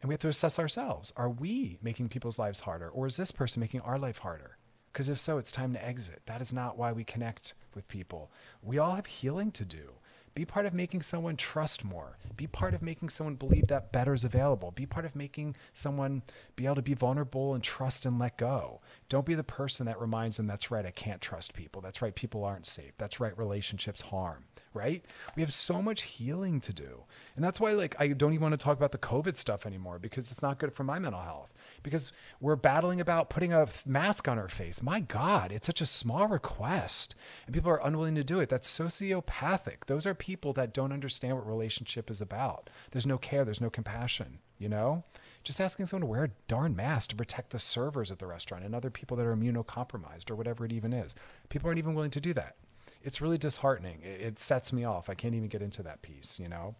And 0.00 0.08
we 0.08 0.14
have 0.14 0.20
to 0.20 0.28
assess 0.28 0.58
ourselves. 0.58 1.12
Are 1.16 1.28
we 1.28 1.78
making 1.82 2.08
people's 2.08 2.38
lives 2.38 2.60
harder, 2.60 2.88
or 2.88 3.06
is 3.06 3.16
this 3.16 3.32
person 3.32 3.60
making 3.60 3.80
our 3.80 3.98
life 3.98 4.18
harder? 4.18 4.56
Because 4.92 5.08
if 5.08 5.20
so, 5.20 5.38
it's 5.38 5.52
time 5.52 5.72
to 5.74 5.84
exit. 5.84 6.22
That 6.26 6.40
is 6.40 6.52
not 6.52 6.76
why 6.76 6.92
we 6.92 7.04
connect 7.04 7.54
with 7.74 7.88
people. 7.88 8.30
We 8.62 8.78
all 8.78 8.96
have 8.96 9.06
healing 9.06 9.52
to 9.52 9.64
do. 9.64 9.94
Be 10.34 10.44
part 10.44 10.64
of 10.64 10.72
making 10.72 11.02
someone 11.02 11.36
trust 11.36 11.84
more. 11.84 12.16
Be 12.36 12.46
part 12.46 12.72
of 12.72 12.82
making 12.82 13.08
someone 13.08 13.34
believe 13.34 13.66
that 13.66 13.92
better 13.92 14.14
is 14.14 14.24
available. 14.24 14.70
Be 14.70 14.86
part 14.86 15.04
of 15.04 15.16
making 15.16 15.56
someone 15.72 16.22
be 16.54 16.66
able 16.66 16.76
to 16.76 16.82
be 16.82 16.94
vulnerable 16.94 17.52
and 17.52 17.62
trust 17.62 18.06
and 18.06 18.18
let 18.18 18.36
go. 18.38 18.80
Don't 19.08 19.26
be 19.26 19.34
the 19.34 19.42
person 19.42 19.86
that 19.86 20.00
reminds 20.00 20.36
them 20.36 20.46
that's 20.46 20.70
right, 20.70 20.86
I 20.86 20.92
can't 20.92 21.20
trust 21.20 21.52
people. 21.52 21.82
That's 21.82 22.00
right, 22.00 22.14
people 22.14 22.44
aren't 22.44 22.66
safe. 22.66 22.92
That's 22.96 23.18
right, 23.18 23.36
relationships 23.36 24.02
harm 24.02 24.44
right? 24.72 25.04
We 25.34 25.42
have 25.42 25.52
so 25.52 25.82
much 25.82 26.02
healing 26.02 26.60
to 26.60 26.72
do. 26.72 27.04
And 27.34 27.44
that's 27.44 27.60
why 27.60 27.72
like 27.72 27.96
I 27.98 28.08
don't 28.08 28.32
even 28.32 28.42
want 28.42 28.52
to 28.52 28.64
talk 28.64 28.76
about 28.76 28.92
the 28.92 28.98
COVID 28.98 29.36
stuff 29.36 29.66
anymore 29.66 29.98
because 29.98 30.30
it's 30.30 30.42
not 30.42 30.58
good 30.58 30.72
for 30.72 30.84
my 30.84 30.98
mental 30.98 31.22
health. 31.22 31.52
Because 31.82 32.12
we're 32.40 32.56
battling 32.56 33.00
about 33.00 33.30
putting 33.30 33.52
a 33.52 33.66
mask 33.84 34.28
on 34.28 34.38
our 34.38 34.48
face. 34.48 34.82
My 34.82 35.00
God, 35.00 35.52
it's 35.52 35.66
such 35.66 35.80
a 35.80 35.86
small 35.86 36.28
request. 36.28 37.14
And 37.46 37.54
people 37.54 37.70
are 37.70 37.84
unwilling 37.84 38.14
to 38.16 38.24
do 38.24 38.40
it. 38.40 38.48
That's 38.48 38.78
sociopathic. 38.78 39.86
Those 39.86 40.06
are 40.06 40.14
people 40.14 40.52
that 40.54 40.74
don't 40.74 40.92
understand 40.92 41.36
what 41.36 41.46
relationship 41.46 42.10
is 42.10 42.20
about. 42.20 42.70
There's 42.90 43.06
no 43.06 43.18
care, 43.18 43.44
there's 43.44 43.60
no 43.60 43.70
compassion, 43.70 44.38
you 44.58 44.68
know? 44.68 45.04
Just 45.42 45.60
asking 45.60 45.86
someone 45.86 46.02
to 46.02 46.06
wear 46.06 46.24
a 46.24 46.30
darn 46.48 46.76
mask 46.76 47.10
to 47.10 47.16
protect 47.16 47.50
the 47.50 47.58
servers 47.58 48.10
at 48.10 48.18
the 48.18 48.26
restaurant 48.26 48.62
and 48.62 48.74
other 48.74 48.90
people 48.90 49.16
that 49.16 49.26
are 49.26 49.34
immunocompromised 49.34 50.30
or 50.30 50.36
whatever 50.36 50.66
it 50.66 50.72
even 50.72 50.92
is. 50.92 51.14
People 51.48 51.68
aren't 51.68 51.78
even 51.78 51.94
willing 51.94 52.10
to 52.10 52.20
do 52.20 52.34
that 52.34 52.56
it's 53.02 53.20
really 53.20 53.38
disheartening. 53.38 54.00
It, 54.02 54.20
it, 54.20 54.38
sets 54.38 54.72
me 54.72 54.84
off. 54.84 55.08
I 55.08 55.14
can't 55.14 55.34
even 55.34 55.48
get 55.48 55.62
into 55.62 55.82
that 55.82 56.02
piece, 56.02 56.38
you 56.38 56.48
know? 56.48 56.74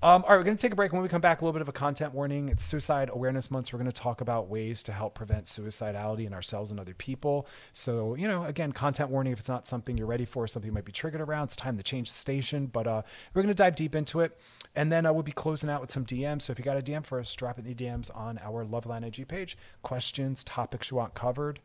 Um, 0.00 0.22
all 0.22 0.30
right, 0.30 0.36
we're 0.36 0.44
going 0.44 0.56
to 0.56 0.62
take 0.62 0.72
a 0.72 0.76
break. 0.76 0.92
When 0.92 1.02
we 1.02 1.08
come 1.08 1.20
back, 1.20 1.40
a 1.40 1.44
little 1.44 1.52
bit 1.52 1.62
of 1.62 1.68
a 1.68 1.72
content 1.72 2.14
warning. 2.14 2.48
It's 2.48 2.62
Suicide 2.62 3.10
Awareness 3.12 3.50
Month. 3.50 3.66
So 3.66 3.70
we're 3.76 3.82
going 3.82 3.90
to 3.90 4.00
talk 4.00 4.20
about 4.20 4.48
ways 4.48 4.80
to 4.84 4.92
help 4.92 5.16
prevent 5.16 5.46
suicidality 5.46 6.24
in 6.24 6.32
ourselves 6.32 6.70
and 6.70 6.78
other 6.78 6.94
people. 6.94 7.48
So, 7.72 8.14
you 8.14 8.28
know, 8.28 8.44
again, 8.44 8.70
content 8.70 9.10
warning 9.10 9.32
if 9.32 9.40
it's 9.40 9.48
not 9.48 9.66
something 9.66 9.98
you're 9.98 10.06
ready 10.06 10.24
for, 10.24 10.46
something 10.46 10.68
you 10.68 10.72
might 10.72 10.84
be 10.84 10.92
triggered 10.92 11.20
around, 11.20 11.44
it's 11.44 11.56
time 11.56 11.76
to 11.76 11.82
change 11.82 12.10
the 12.10 12.16
station. 12.16 12.66
But 12.66 12.86
uh, 12.86 13.02
we're 13.34 13.42
going 13.42 13.48
to 13.48 13.54
dive 13.54 13.74
deep 13.74 13.96
into 13.96 14.20
it. 14.20 14.38
And 14.76 14.92
then 14.92 15.04
uh, 15.04 15.12
we'll 15.12 15.24
be 15.24 15.32
closing 15.32 15.68
out 15.68 15.80
with 15.80 15.90
some 15.90 16.04
DMs. 16.04 16.42
So 16.42 16.52
if 16.52 16.60
you 16.60 16.64
got 16.64 16.76
a 16.76 16.82
DM 16.82 17.04
for 17.04 17.18
us, 17.18 17.34
drop 17.34 17.58
it 17.58 17.66
in 17.66 17.74
the 17.74 17.84
DMs 17.84 18.14
on 18.16 18.38
our 18.38 18.64
Loveline 18.64 19.04
IG 19.04 19.26
page. 19.26 19.58
Questions, 19.82 20.44
topics 20.44 20.92
you 20.92 20.96
want 20.96 21.14
covered 21.14 21.58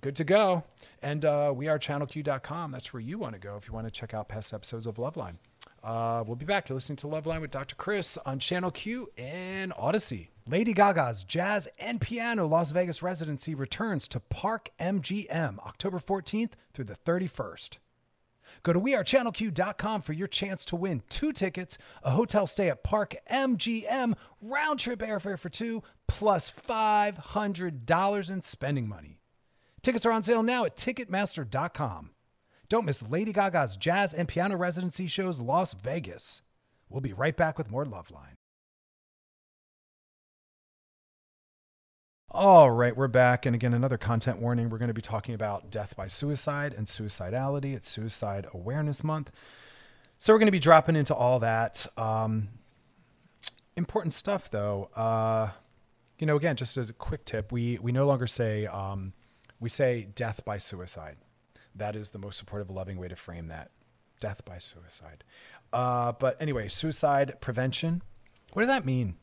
good 0.00 0.16
to 0.16 0.24
go. 0.24 0.64
And 1.02 1.24
uh, 1.24 1.52
we 1.54 1.68
are 1.68 1.78
channelq.com. 1.78 2.72
That's 2.72 2.92
where 2.92 3.00
you 3.00 3.18
want 3.18 3.34
to 3.34 3.40
go 3.40 3.56
if 3.56 3.66
you 3.66 3.74
want 3.74 3.86
to 3.86 3.90
check 3.90 4.14
out 4.14 4.28
past 4.28 4.52
episodes 4.52 4.86
of 4.86 4.96
Loveline. 4.96 5.36
Uh, 5.82 6.24
we'll 6.26 6.36
be 6.36 6.46
back. 6.46 6.68
You're 6.68 6.74
listening 6.74 6.96
to 6.96 7.06
Loveline 7.06 7.40
with 7.40 7.50
Dr. 7.50 7.76
Chris 7.76 8.18
on 8.26 8.38
Channel 8.38 8.70
Q 8.72 9.10
and 9.16 9.72
Audacy. 9.74 10.28
Lady 10.48 10.74
Gaga's 10.74 11.24
Jazz 11.24 11.68
and 11.78 12.00
Piano 12.00 12.46
Las 12.46 12.70
Vegas 12.70 13.02
residency 13.02 13.54
returns 13.54 14.08
to 14.08 14.20
Park 14.20 14.70
MGM 14.80 15.58
October 15.60 15.98
14th 15.98 16.52
through 16.72 16.84
the 16.84 16.96
31st. 16.96 17.78
Go 18.62 18.72
to 18.72 18.80
wearechannelq.com 18.80 20.02
for 20.02 20.12
your 20.12 20.28
chance 20.28 20.64
to 20.66 20.76
win 20.76 21.02
two 21.08 21.32
tickets, 21.32 21.78
a 22.02 22.10
hotel 22.10 22.46
stay 22.46 22.68
at 22.68 22.82
Park 22.82 23.16
MGM, 23.30 24.14
round 24.42 24.80
trip 24.80 25.00
airfare 25.00 25.38
for 25.38 25.48
two, 25.48 25.82
plus 26.08 26.50
$500 26.50 28.30
in 28.30 28.42
spending 28.42 28.88
money. 28.88 29.15
Tickets 29.86 30.04
are 30.04 30.10
on 30.10 30.24
sale 30.24 30.42
now 30.42 30.64
at 30.64 30.76
Ticketmaster.com. 30.76 32.10
Don't 32.68 32.84
miss 32.84 33.08
Lady 33.08 33.32
Gaga's 33.32 33.76
jazz 33.76 34.12
and 34.12 34.26
piano 34.26 34.56
residency 34.56 35.06
shows 35.06 35.38
Las 35.38 35.74
Vegas. 35.74 36.42
We'll 36.88 37.00
be 37.00 37.12
right 37.12 37.36
back 37.36 37.56
with 37.56 37.70
more 37.70 37.84
Loveline. 37.84 38.34
All 42.32 42.72
right, 42.72 42.96
we're 42.96 43.06
back. 43.06 43.46
And 43.46 43.54
again, 43.54 43.72
another 43.72 43.96
content 43.96 44.40
warning. 44.40 44.70
We're 44.70 44.78
going 44.78 44.88
to 44.88 44.92
be 44.92 45.00
talking 45.00 45.36
about 45.36 45.70
death 45.70 45.94
by 45.94 46.08
suicide 46.08 46.74
and 46.76 46.88
suicidality. 46.88 47.72
It's 47.72 47.88
Suicide 47.88 48.48
Awareness 48.52 49.04
Month. 49.04 49.30
So 50.18 50.32
we're 50.32 50.40
going 50.40 50.48
to 50.48 50.50
be 50.50 50.58
dropping 50.58 50.96
into 50.96 51.14
all 51.14 51.38
that. 51.38 51.86
Um, 51.96 52.48
important 53.76 54.14
stuff, 54.14 54.50
though. 54.50 54.90
Uh, 54.96 55.50
you 56.18 56.26
know, 56.26 56.34
again, 56.34 56.56
just 56.56 56.76
as 56.76 56.90
a 56.90 56.92
quick 56.92 57.24
tip, 57.24 57.52
we, 57.52 57.78
we 57.80 57.92
no 57.92 58.04
longer 58.04 58.26
say, 58.26 58.66
um, 58.66 59.12
we 59.60 59.68
say 59.68 60.08
death 60.14 60.44
by 60.44 60.58
suicide. 60.58 61.16
That 61.74 61.96
is 61.96 62.10
the 62.10 62.18
most 62.18 62.38
supportive, 62.38 62.70
loving 62.70 62.98
way 62.98 63.08
to 63.08 63.16
frame 63.16 63.48
that. 63.48 63.70
death 64.20 64.44
by 64.44 64.58
suicide. 64.58 65.24
Uh, 65.72 66.12
but 66.12 66.40
anyway, 66.40 66.68
suicide 66.68 67.34
prevention. 67.40 68.02
What 68.52 68.62
does 68.62 68.68
that 68.68 68.86
mean? 68.86 69.16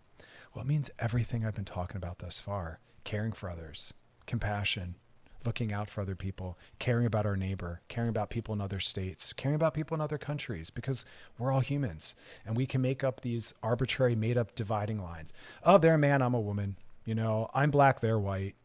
Well, 0.53 0.63
it 0.63 0.67
means 0.67 0.91
everything 0.99 1.45
I've 1.45 1.55
been 1.55 1.65
talking 1.65 1.97
about 1.97 2.19
thus 2.19 2.39
far 2.39 2.79
caring 3.03 3.33
for 3.33 3.49
others, 3.49 3.93
compassion, 4.27 4.95
looking 5.45 5.73
out 5.73 5.89
for 5.89 5.99
other 5.99 6.15
people, 6.15 6.57
caring 6.79 7.05
about 7.05 7.25
our 7.25 7.35
neighbor, 7.35 7.81
caring 7.89 8.07
about 8.07 8.29
people 8.29 8.53
in 8.53 8.61
other 8.61 8.79
states, 8.79 9.33
caring 9.33 9.55
about 9.55 9.73
people 9.73 9.93
in 9.95 9.99
other 9.99 10.17
countries, 10.17 10.69
because 10.69 11.03
we're 11.37 11.51
all 11.51 11.59
humans 11.59 12.15
and 12.45 12.55
we 12.55 12.65
can 12.65 12.81
make 12.81 13.03
up 13.03 13.21
these 13.21 13.53
arbitrary, 13.61 14.15
made 14.15 14.37
up 14.37 14.55
dividing 14.55 15.01
lines. 15.03 15.33
Oh, 15.63 15.77
they're 15.77 15.95
a 15.95 15.97
man, 15.97 16.21
I'm 16.21 16.33
a 16.33 16.39
woman. 16.39 16.77
You 17.03 17.15
know, 17.15 17.49
I'm 17.53 17.71
black, 17.71 17.99
they're 17.99 18.19
white. 18.19 18.55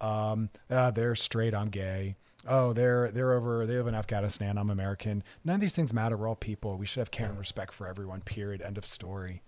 Um, 0.00 0.50
uh, 0.70 0.90
they're 0.90 1.14
straight, 1.14 1.54
I'm 1.54 1.68
gay. 1.68 2.16
Oh, 2.48 2.72
they're 2.72 3.10
they're 3.10 3.32
over. 3.32 3.66
They 3.66 3.74
live 3.74 3.88
in 3.88 3.94
Afghanistan. 3.94 4.56
I'm 4.56 4.70
American. 4.70 5.24
None 5.44 5.56
of 5.56 5.60
these 5.60 5.74
things 5.74 5.92
matter. 5.92 6.16
We're 6.16 6.28
all 6.28 6.36
people. 6.36 6.76
We 6.76 6.86
should 6.86 7.00
have 7.00 7.10
care 7.10 7.28
and 7.28 7.38
respect 7.38 7.72
for 7.74 7.88
everyone. 7.88 8.20
Period. 8.20 8.62
End 8.62 8.78
of 8.78 8.86
story. 8.86 9.42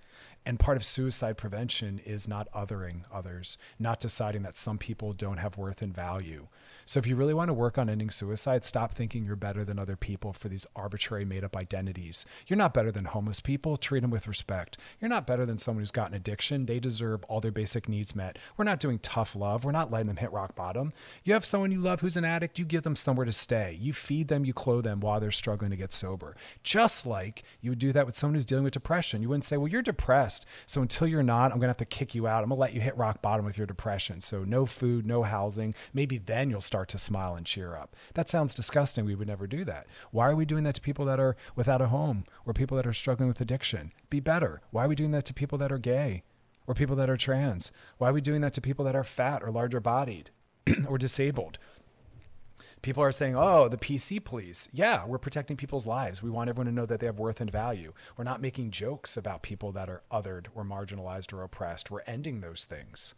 And 0.49 0.59
part 0.59 0.78
of 0.78 0.86
suicide 0.86 1.36
prevention 1.36 2.01
is 2.07 2.26
not 2.26 2.51
othering 2.53 3.03
others, 3.12 3.59
not 3.78 4.01
deciding 4.01 4.44
that 4.44 4.57
some 4.57 4.78
people 4.78 5.12
don't 5.12 5.36
have 5.36 5.59
worth 5.59 5.82
and 5.82 5.94
value. 5.94 6.49
So 6.86 6.99
if 6.99 7.07
you 7.07 7.16
really 7.16 7.34
want 7.34 7.51
to 7.51 7.53
work 7.53 7.76
on 7.76 7.90
ending 7.90 8.09
suicide, 8.09 8.64
stop 8.64 8.94
thinking 8.94 9.26
you're 9.26 9.36
better 9.36 9.62
than 9.62 9.78
other 9.78 9.94
people 9.94 10.32
for 10.32 10.49
these 10.49 10.66
arbitrary 10.74 11.26
made 11.26 11.44
up 11.44 11.55
identities. 11.55 12.24
You're 12.46 12.57
not 12.57 12.72
better 12.72 12.90
than 12.90 13.05
homeless 13.05 13.40
people. 13.40 13.76
Treat 13.76 14.01
them 14.01 14.11
with 14.11 14.26
respect. 14.26 14.78
You're 14.99 15.11
not 15.11 15.26
better 15.26 15.44
than 15.44 15.59
someone 15.59 15.82
who's 15.82 15.90
got 15.90 16.09
an 16.09 16.16
addiction. 16.16 16.64
They 16.64 16.80
deserve 16.80 17.24
all 17.24 17.42
their 17.42 17.51
basic 17.51 17.86
needs 17.86 18.16
met. 18.16 18.38
We're 18.57 18.64
not 18.64 18.80
doing 18.80 19.01
tough 19.01 19.36
love. 19.36 19.66
We're 19.66 19.72
not 19.72 19.90
letting 19.90 20.07
them 20.07 20.16
hit 20.16 20.32
rock 20.32 20.55
bottom. 20.55 20.94
You 21.24 21.34
have 21.34 21.44
someone 21.44 21.72
you 21.72 21.80
love 21.80 22.01
who's 22.01 22.16
an 22.16 22.24
addict, 22.24 22.59
you 22.59 22.64
give 22.64 22.84
them 22.84 22.96
somewhere 22.96 23.26
to 23.26 23.32
stay. 23.32 23.76
You 23.78 23.92
feed 23.92 24.28
them, 24.28 24.46
you 24.46 24.55
clothe 24.55 24.84
them 24.84 25.01
while 25.01 25.20
they're 25.20 25.30
struggling 25.30 25.72
to 25.72 25.76
get 25.76 25.92
sober. 25.92 26.36
Just 26.62 27.05
like 27.05 27.42
you 27.61 27.70
would 27.70 27.78
do 27.78 27.92
that 27.92 28.07
with 28.07 28.16
someone 28.16 28.36
who's 28.36 28.46
dealing 28.46 28.64
with 28.64 28.72
depression. 28.72 29.20
You 29.20 29.28
wouldn't 29.28 29.44
say, 29.44 29.59
Well, 29.59 29.68
you're 29.68 29.82
depressed. 29.82 30.38
So 30.66 30.82
until 30.82 31.07
you're 31.07 31.22
not, 31.22 31.53
I'm 31.53 31.59
going 31.59 31.62
to 31.62 31.68
have 31.68 31.76
to 31.78 31.84
kick 31.84 32.14
you 32.14 32.26
out. 32.26 32.43
I'm 32.43 32.51
going 32.51 32.57
to 32.57 32.61
let 32.61 32.74
you 32.74 32.80
hit 32.80 32.97
rock 32.97 33.22
bottom 33.22 33.45
with 33.45 33.57
your 33.57 33.66
depression. 33.66 34.20
So 34.20 34.45
no 34.45 34.66
food, 34.66 35.07
no 35.07 35.22
housing. 35.22 35.74
Maybe 35.93 36.18
then 36.18 36.51
you'll 36.51 36.61
start 36.61 36.89
to 36.91 36.99
smile 36.99 37.34
and 37.34 37.47
cheer 37.47 37.76
up. 37.76 37.97
That 38.14 38.28
sounds 38.28 38.55
disgusting. 38.55 39.05
We 39.05 39.14
would 39.14 39.28
never 39.28 39.47
do 39.47 39.64
that. 39.64 39.86
Why 40.11 40.28
are 40.28 40.36
we 40.36 40.45
doing 40.45 40.64
that 40.64 40.74
to 40.76 40.80
people 40.80 41.05
that 41.07 41.20
are 41.20 41.36
without 41.57 41.80
a 41.80 41.89
home 41.89 42.24
or 42.47 42.53
people 42.53 42.76
that 42.76 42.86
are 42.86 42.93
struggling 42.93 43.28
with 43.28 43.41
addiction? 43.41 43.93
Be 44.11 44.20
better. 44.20 44.61
Why 44.70 44.84
are 44.84 44.89
we 44.89 44.95
doing 44.95 45.12
that 45.12 45.24
to 45.26 45.34
people 45.34 45.59
that 45.59 45.72
are 45.72 45.78
gay 45.78 46.22
or 46.66 46.74
people 46.74 46.97
that 46.97 47.11
are 47.11 47.16
trans? 47.16 47.72
Why 47.99 48.11
are 48.11 48.12
we 48.12 48.20
doing 48.20 48.41
that 48.43 48.53
to 48.55 48.61
people 48.61 48.84
that 48.84 48.97
are 48.97 49.05
fat 49.05 49.43
or 49.43 49.51
larger 49.51 49.80
bodied 49.80 50.30
or 50.89 50.99
disabled? 50.99 51.59
People 52.82 53.02
are 53.02 53.12
saying, 53.12 53.34
oh, 53.36 53.68
the 53.68 53.76
PC 53.76 54.22
police. 54.22 54.68
Yeah, 54.72 55.04
we're 55.04 55.18
protecting 55.18 55.56
people's 55.56 55.86
lives. 55.86 56.22
We 56.22 56.30
want 56.30 56.48
everyone 56.48 56.66
to 56.66 56.72
know 56.72 56.86
that 56.86 57.00
they 57.00 57.06
have 57.06 57.18
worth 57.18 57.40
and 57.40 57.50
value. 57.50 57.92
We're 58.16 58.24
not 58.24 58.40
making 58.40 58.70
jokes 58.70 59.16
about 59.16 59.42
people 59.42 59.72
that 59.72 59.90
are 59.90 60.02
othered 60.12 60.46
or 60.54 60.64
marginalized 60.64 61.32
or 61.32 61.42
oppressed. 61.42 61.90
We're 61.90 62.02
ending 62.02 62.40
those 62.40 62.64
things. 62.64 63.14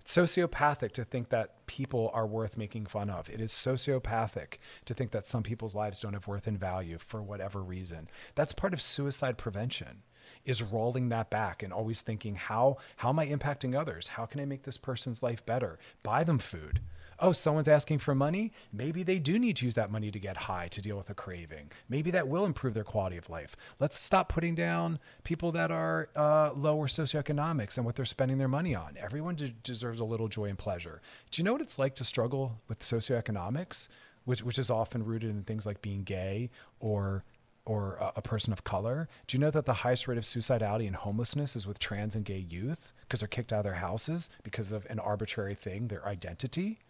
It's 0.00 0.16
sociopathic 0.16 0.92
to 0.92 1.04
think 1.04 1.28
that 1.28 1.64
people 1.66 2.10
are 2.12 2.26
worth 2.26 2.56
making 2.56 2.86
fun 2.86 3.08
of. 3.08 3.30
It 3.30 3.40
is 3.40 3.52
sociopathic 3.52 4.58
to 4.84 4.94
think 4.94 5.12
that 5.12 5.26
some 5.26 5.44
people's 5.44 5.76
lives 5.76 6.00
don't 6.00 6.14
have 6.14 6.26
worth 6.26 6.48
and 6.48 6.58
value 6.58 6.98
for 6.98 7.22
whatever 7.22 7.62
reason. 7.62 8.08
That's 8.34 8.52
part 8.52 8.72
of 8.72 8.82
suicide 8.82 9.38
prevention 9.38 10.02
is 10.44 10.62
rolling 10.62 11.08
that 11.08 11.30
back 11.30 11.62
and 11.62 11.72
always 11.72 12.00
thinking 12.00 12.34
how 12.34 12.78
how 12.96 13.10
am 13.10 13.18
I 13.18 13.26
impacting 13.26 13.78
others? 13.78 14.08
How 14.08 14.26
can 14.26 14.40
I 14.40 14.44
make 14.44 14.62
this 14.64 14.78
person's 14.78 15.22
life 15.22 15.44
better? 15.46 15.78
Buy 16.02 16.24
them 16.24 16.38
food 16.38 16.80
oh, 17.18 17.32
someone's 17.32 17.68
asking 17.68 17.98
for 17.98 18.14
money. 18.14 18.52
Maybe 18.72 19.02
they 19.02 19.18
do 19.18 19.38
need 19.38 19.56
to 19.56 19.64
use 19.64 19.74
that 19.74 19.90
money 19.90 20.10
to 20.10 20.18
get 20.18 20.36
high 20.36 20.68
to 20.68 20.80
deal 20.80 20.96
with 20.96 21.10
a 21.10 21.14
craving. 21.14 21.70
Maybe 21.88 22.10
that 22.10 22.28
will 22.28 22.44
improve 22.44 22.74
their 22.74 22.84
quality 22.84 23.16
of 23.16 23.30
life. 23.30 23.56
Let's 23.78 23.98
stop 23.98 24.28
putting 24.28 24.54
down 24.54 24.98
people 25.24 25.52
that 25.52 25.70
are 25.70 26.08
uh, 26.16 26.52
lower 26.54 26.86
socioeconomics 26.86 27.76
and 27.76 27.86
what 27.86 27.96
they're 27.96 28.04
spending 28.04 28.38
their 28.38 28.48
money 28.48 28.74
on. 28.74 28.96
Everyone 28.98 29.34
de- 29.34 29.48
deserves 29.48 30.00
a 30.00 30.04
little 30.04 30.28
joy 30.28 30.46
and 30.46 30.58
pleasure. 30.58 31.00
Do 31.30 31.40
you 31.40 31.44
know 31.44 31.52
what 31.52 31.62
it's 31.62 31.78
like 31.78 31.94
to 31.96 32.04
struggle 32.04 32.60
with 32.68 32.80
socioeconomics, 32.80 33.88
which, 34.24 34.42
which 34.42 34.58
is 34.58 34.70
often 34.70 35.04
rooted 35.04 35.30
in 35.30 35.42
things 35.42 35.66
like 35.66 35.82
being 35.82 36.02
gay 36.02 36.50
or 36.80 37.24
or 37.64 37.94
a, 37.96 38.12
a, 38.16 38.22
person 38.22 38.52
of 38.52 38.64
color. 38.64 39.08
Do 39.26 39.36
you 39.36 39.40
know 39.40 39.50
that 39.50 39.66
the 39.66 39.72
highest 39.72 40.08
rate 40.08 40.18
of 40.18 40.24
suicidality 40.24 40.86
and 40.86 40.96
homelessness 40.96 41.54
is 41.54 41.66
with 41.66 41.78
trans 41.78 42.14
and 42.14 42.24
gay 42.24 42.38
youth 42.38 42.92
because 43.02 43.20
they're 43.20 43.28
kicked 43.28 43.52
out 43.52 43.60
of 43.60 43.64
their 43.64 43.74
houses 43.74 44.30
because 44.42 44.72
of 44.72 44.86
an 44.90 44.98
arbitrary 44.98 45.54
thing, 45.54 45.88
their 45.88 46.06
identity? 46.06 46.80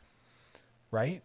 Right? 0.92 1.22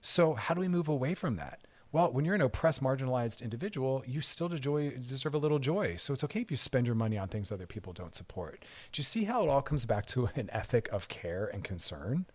So, 0.00 0.34
how 0.34 0.54
do 0.54 0.60
we 0.60 0.68
move 0.68 0.86
away 0.88 1.14
from 1.14 1.34
that? 1.36 1.58
Well, 1.90 2.12
when 2.12 2.26
you're 2.26 2.34
an 2.34 2.42
oppressed, 2.42 2.82
marginalized 2.82 3.40
individual, 3.40 4.04
you 4.06 4.20
still 4.20 4.48
deserve 4.48 5.34
a 5.34 5.38
little 5.38 5.58
joy. 5.58 5.96
So 5.96 6.12
it's 6.12 6.22
okay 6.24 6.42
if 6.42 6.50
you 6.50 6.56
spend 6.58 6.86
your 6.86 6.94
money 6.94 7.16
on 7.16 7.28
things 7.28 7.50
other 7.50 7.66
people 7.66 7.94
don't 7.94 8.14
support. 8.14 8.62
Do 8.92 9.00
you 9.00 9.04
see 9.04 9.24
how 9.24 9.42
it 9.42 9.48
all 9.48 9.62
comes 9.62 9.86
back 9.86 10.04
to 10.06 10.28
an 10.36 10.50
ethic 10.52 10.88
of 10.92 11.08
care 11.08 11.46
and 11.46 11.64
concern? 11.64 12.26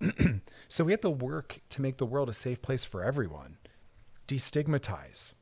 so 0.68 0.84
we 0.84 0.92
have 0.92 1.02
to 1.02 1.10
work 1.10 1.60
to 1.68 1.82
make 1.82 1.98
the 1.98 2.06
world 2.06 2.30
a 2.30 2.32
safe 2.32 2.62
place 2.62 2.86
for 2.86 3.04
everyone. 3.04 3.58
Destigmatize, 4.26 5.34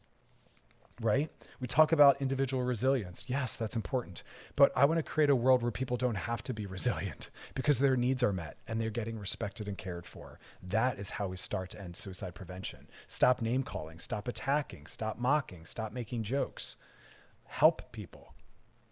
right? 1.03 1.31
We 1.61 1.67
talk 1.67 1.93
about 1.93 2.21
individual 2.21 2.63
resilience. 2.63 3.25
Yes, 3.27 3.57
that's 3.57 3.77
important. 3.77 4.23
But 4.57 4.73
I 4.77 4.85
want 4.85 4.99
to 4.99 5.03
create 5.03 5.31
a 5.31 5.37
world 5.37 5.63
where 5.63 5.71
people 5.71 5.97
don't 5.97 6.15
have 6.15 6.43
to 6.45 6.55
be 6.55 6.67
resilient 6.67 7.31
because 7.55 7.79
their 7.79 7.97
needs 7.97 8.23
are 8.23 8.33
met 8.33 8.57
and 8.67 8.81
they're 8.81 8.91
getting 8.91 9.19
respected 9.19 9.69
and 9.69 9.77
cared 9.77 10.07
for. 10.07 10.39
That 10.63 10.99
is 10.99 11.11
how 11.11 11.29
we 11.29 11.37
start 11.37 11.71
to 11.71 11.81
end 11.81 11.97
suicide 11.97 12.35
prevention. 12.35 12.89
Stop 13.09 13.43
name 13.43 13.63
calling, 13.63 13.99
stop 13.99 14.29
attacking, 14.29 14.87
stop 14.87 15.19
mocking, 15.19 15.67
stop 15.67 15.93
making 15.93 16.23
jokes. 16.23 16.77
Help 17.45 17.93
people. 17.93 18.35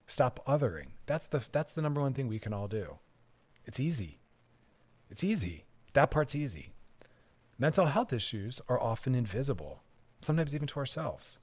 Stop 0.06 0.44
othering. 0.46 0.88
That's 1.06 1.26
the 1.26 1.42
that's 1.52 1.72
the 1.72 1.82
number 1.82 2.00
one 2.00 2.14
thing 2.14 2.26
we 2.26 2.40
can 2.40 2.52
all 2.52 2.66
do. 2.66 2.98
It's 3.64 3.78
easy. 3.78 4.18
It's 5.08 5.22
easy. 5.22 5.64
That 5.92 6.10
part's 6.10 6.34
easy. 6.34 6.72
Mental 7.58 7.86
health 7.86 8.12
issues 8.12 8.60
are 8.68 8.80
often 8.80 9.14
invisible, 9.14 9.82
sometimes 10.20 10.54
even 10.54 10.66
to 10.68 10.78
ourselves. 10.78 11.38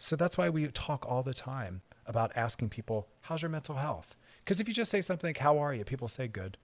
So 0.00 0.16
that's 0.16 0.38
why 0.38 0.48
we 0.48 0.66
talk 0.68 1.04
all 1.06 1.22
the 1.22 1.34
time 1.34 1.82
about 2.06 2.32
asking 2.34 2.70
people, 2.70 3.06
How's 3.20 3.42
your 3.42 3.50
mental 3.50 3.76
health? 3.76 4.16
Because 4.42 4.58
if 4.58 4.66
you 4.66 4.72
just 4.72 4.90
say 4.90 5.02
something 5.02 5.28
like, 5.28 5.38
How 5.38 5.58
are 5.58 5.74
you? 5.74 5.84
People 5.84 6.08
say, 6.08 6.26
Good. 6.26 6.56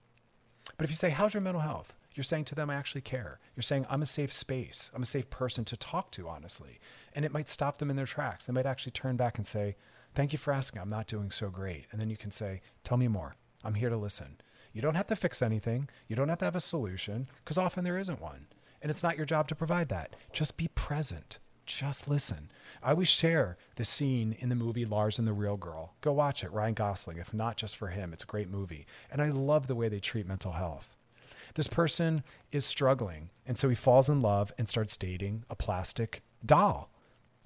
But 0.75 0.83
if 0.83 0.89
you 0.89 0.95
say, 0.95 1.11
How's 1.11 1.35
your 1.35 1.41
mental 1.41 1.61
health? 1.61 1.95
You're 2.15 2.23
saying 2.23 2.45
to 2.45 2.55
them, 2.55 2.71
I 2.71 2.75
actually 2.75 3.01
care. 3.01 3.39
You're 3.55 3.61
saying, 3.61 3.85
I'm 3.91 4.01
a 4.01 4.07
safe 4.07 4.33
space. 4.33 4.89
I'm 4.95 5.03
a 5.03 5.05
safe 5.05 5.29
person 5.29 5.65
to 5.65 5.77
talk 5.77 6.09
to, 6.11 6.27
honestly. 6.27 6.79
And 7.13 7.23
it 7.23 7.31
might 7.31 7.47
stop 7.47 7.77
them 7.77 7.91
in 7.91 7.95
their 7.95 8.07
tracks. 8.07 8.45
They 8.45 8.53
might 8.53 8.65
actually 8.65 8.93
turn 8.93 9.17
back 9.17 9.37
and 9.37 9.45
say, 9.45 9.75
Thank 10.15 10.33
you 10.33 10.39
for 10.39 10.51
asking. 10.51 10.81
I'm 10.81 10.89
not 10.89 11.05
doing 11.05 11.29
so 11.29 11.51
great. 11.51 11.85
And 11.91 12.01
then 12.01 12.09
you 12.09 12.17
can 12.17 12.31
say, 12.31 12.61
Tell 12.83 12.97
me 12.97 13.07
more. 13.07 13.35
I'm 13.63 13.75
here 13.75 13.89
to 13.91 13.97
listen. 13.97 14.37
You 14.73 14.81
don't 14.81 14.95
have 14.95 15.07
to 15.07 15.15
fix 15.15 15.43
anything. 15.43 15.89
You 16.07 16.15
don't 16.15 16.29
have 16.29 16.39
to 16.39 16.45
have 16.45 16.55
a 16.55 16.61
solution 16.61 17.29
because 17.43 17.59
often 17.59 17.83
there 17.83 17.99
isn't 17.99 18.21
one. 18.21 18.47
And 18.81 18.89
it's 18.89 19.03
not 19.03 19.15
your 19.15 19.25
job 19.25 19.47
to 19.49 19.55
provide 19.55 19.89
that. 19.89 20.15
Just 20.33 20.57
be 20.57 20.69
present 20.69 21.37
just 21.67 22.07
listen. 22.07 22.49
I 22.81 22.91
always 22.91 23.09
share 23.09 23.57
the 23.75 23.85
scene 23.85 24.35
in 24.39 24.49
the 24.49 24.55
movie 24.55 24.85
Lars 24.85 25.19
and 25.19 25.27
the 25.27 25.33
Real 25.33 25.57
Girl. 25.57 25.93
Go 26.01 26.13
watch 26.13 26.43
it, 26.43 26.51
Ryan 26.51 26.73
Gosling, 26.73 27.17
if 27.17 27.33
not 27.33 27.57
just 27.57 27.77
for 27.77 27.89
him. 27.89 28.13
It's 28.13 28.23
a 28.23 28.27
great 28.27 28.49
movie. 28.49 28.87
And 29.11 29.21
I 29.21 29.29
love 29.29 29.67
the 29.67 29.75
way 29.75 29.89
they 29.89 29.99
treat 29.99 30.25
mental 30.25 30.53
health. 30.53 30.95
This 31.55 31.67
person 31.67 32.23
is 32.51 32.65
struggling, 32.65 33.29
and 33.45 33.57
so 33.57 33.67
he 33.67 33.75
falls 33.75 34.09
in 34.09 34.21
love 34.21 34.51
and 34.57 34.69
starts 34.69 34.95
dating 34.95 35.43
a 35.49 35.55
plastic 35.55 36.21
doll, 36.45 36.91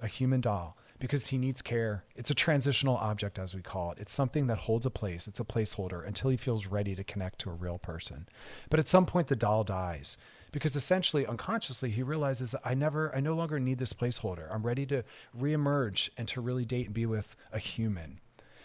a 0.00 0.06
human 0.06 0.40
doll, 0.40 0.76
because 0.98 1.28
he 1.28 1.38
needs 1.38 1.62
care. 1.62 2.04
It's 2.14 2.30
a 2.30 2.34
transitional 2.34 2.96
object, 2.96 3.38
as 3.38 3.54
we 3.54 3.62
call 3.62 3.92
it. 3.92 3.98
It's 3.98 4.12
something 4.12 4.48
that 4.48 4.58
holds 4.58 4.84
a 4.84 4.90
place, 4.90 5.26
it's 5.26 5.40
a 5.40 5.44
placeholder 5.44 6.06
until 6.06 6.30
he 6.30 6.36
feels 6.36 6.66
ready 6.66 6.94
to 6.94 7.02
connect 7.02 7.38
to 7.40 7.50
a 7.50 7.54
real 7.54 7.78
person. 7.78 8.28
But 8.68 8.80
at 8.80 8.88
some 8.88 9.06
point, 9.06 9.28
the 9.28 9.36
doll 9.36 9.64
dies 9.64 10.18
because 10.52 10.76
essentially 10.76 11.26
unconsciously 11.26 11.90
he 11.90 12.02
realizes 12.02 12.54
I 12.64 12.74
never 12.74 13.14
I 13.14 13.20
no 13.20 13.34
longer 13.34 13.58
need 13.58 13.78
this 13.78 13.92
placeholder. 13.92 14.52
I'm 14.54 14.64
ready 14.64 14.86
to 14.86 15.02
reemerge 15.36 16.10
and 16.16 16.28
to 16.28 16.40
really 16.40 16.64
date 16.64 16.86
and 16.86 16.94
be 16.94 17.06
with 17.06 17.34
a 17.50 17.58
human. 17.58 18.20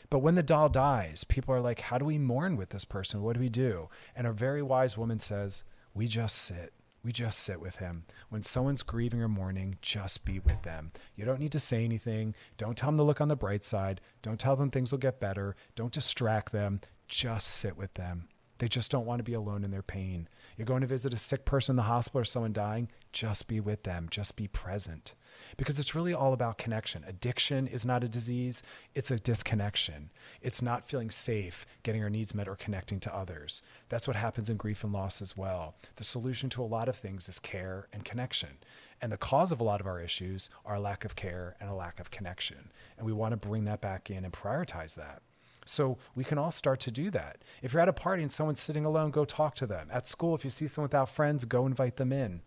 But 0.09 0.19
when 0.19 0.35
the 0.35 0.43
doll 0.43 0.69
dies, 0.69 1.23
people 1.23 1.53
are 1.53 1.59
like, 1.59 1.81
how 1.81 1.97
do 1.97 2.05
we 2.05 2.17
mourn 2.17 2.55
with 2.55 2.69
this 2.69 2.85
person? 2.85 3.21
What 3.21 3.33
do 3.33 3.39
we 3.39 3.49
do? 3.49 3.89
And 4.15 4.25
a 4.25 4.31
very 4.31 4.61
wise 4.61 4.97
woman 4.97 5.19
says, 5.19 5.63
we 5.93 6.07
just 6.07 6.38
sit. 6.38 6.73
We 7.03 7.11
just 7.11 7.39
sit 7.39 7.61
with 7.61 7.77
him. 7.77 8.05
When 8.29 8.43
someone's 8.43 8.83
grieving 8.83 9.21
or 9.21 9.27
mourning, 9.27 9.77
just 9.81 10.25
be 10.25 10.39
with 10.39 10.63
them. 10.63 10.91
You 11.15 11.25
don't 11.25 11.39
need 11.39 11.51
to 11.53 11.59
say 11.59 11.83
anything. 11.83 12.35
Don't 12.57 12.77
tell 12.77 12.89
them 12.89 12.97
to 12.97 13.03
look 13.03 13.21
on 13.21 13.27
the 13.27 13.35
bright 13.35 13.63
side. 13.63 14.01
Don't 14.21 14.39
tell 14.39 14.55
them 14.55 14.71
things 14.71 14.91
will 14.91 14.99
get 14.99 15.19
better. 15.19 15.55
Don't 15.75 15.93
distract 15.93 16.51
them. 16.51 16.81
Just 17.07 17.47
sit 17.47 17.77
with 17.77 17.93
them. 17.93 18.27
They 18.60 18.68
just 18.68 18.91
don't 18.91 19.05
want 19.05 19.20
to 19.20 19.24
be 19.24 19.34
alone 19.34 19.64
in 19.64 19.72
their 19.72 19.84
pain. 19.84 20.28
You're 20.58 20.66
going 20.66 20.82
to 20.82 20.88
visit 20.88 21.14
a 21.14 21.18
sick 21.18 21.45
person 21.45 21.74
in 21.74 21.78
the 21.78 21.84
hospital 21.84 22.22
or 22.22 22.26
someone 22.26 22.53
dying, 22.53 22.89
just 23.12 23.47
be 23.47 23.60
with 23.60 23.84
them, 23.84 24.08
just 24.10 24.36
be 24.36 24.47
present. 24.47 25.14
Because 25.55 25.78
it's 25.78 25.93
really 25.93 26.14
all 26.14 26.34
about 26.34 26.58
connection. 26.58 27.03
Addiction 27.08 27.68
is 27.68 27.86
not 27.86 28.03
a 28.03 28.10
disease, 28.10 28.64
it's 28.95 29.12
a 29.12 29.20
disconnection. 29.20 30.10
It's 30.41 30.62
not 30.62 30.89
feeling 30.89 31.12
safe, 31.12 31.66
getting 31.84 32.01
our 32.01 32.10
needs 32.10 32.34
met, 32.34 32.47
or 32.47 32.55
connecting 32.55 32.99
to 33.01 33.16
others. 33.16 33.62
That's 33.89 34.08
what 34.08 34.18
happens 34.18 34.49
in 34.49 34.58
grief 34.58 34.84
and 34.84 34.91
loss 34.91 35.22
as 35.22 35.38
well. 35.38 35.76
The 35.97 36.03
solution 36.03 36.49
to 36.51 36.64
a 36.64 36.66
lot 36.66 36.89
of 36.89 36.95
things 36.95 37.30
is 37.30 37.39
care 37.39 37.88
and 37.93 38.03
connection. 38.03 38.58
And 38.99 39.12
the 39.12 39.18
cause 39.18 39.51
of 39.51 39.60
a 39.60 39.64
lot 39.64 39.80
of 39.80 39.88
our 39.88 40.01
issues 40.01 40.49
are 40.66 40.76
a 40.76 40.80
lack 40.80 41.05
of 41.05 41.16
care 41.16 41.55
and 41.60 41.70
a 41.70 41.76
lack 41.76 41.99
of 41.99 42.10
connection. 42.10 42.72
And 42.97 43.05
we 43.05 43.14
want 43.14 43.32
to 43.34 43.38
bring 43.38 43.66
that 43.66 43.82
back 43.82 44.10
in 44.10 44.26
and 44.26 44.34
prioritize 44.34 44.95
that. 44.95 45.22
So 45.68 45.97
we 46.15 46.24
can 46.24 46.38
all 46.38 46.51
start 46.51 46.80
to 46.82 46.91
do 46.91 47.11
that. 47.11 47.39
If 47.61 47.74
you're 47.74 47.82
at 47.82 47.89
a 47.89 47.93
party 47.93 48.24
and 48.24 48.32
someone's 48.32 48.59
sitting 48.59 48.86
alone, 48.86 49.11
go 49.11 49.26
talk 49.26 49.53
to 49.55 49.68
them. 49.68 49.89
At 49.91 50.07
school, 50.07 50.34
if 50.34 50.45
you 50.45 50.49
see 50.49 50.68
someone 50.68 50.86
without 50.86 51.09
friends, 51.09 51.45
go 51.45 51.65
invite 51.65 51.97
them 51.97 52.13
in. 52.13 52.41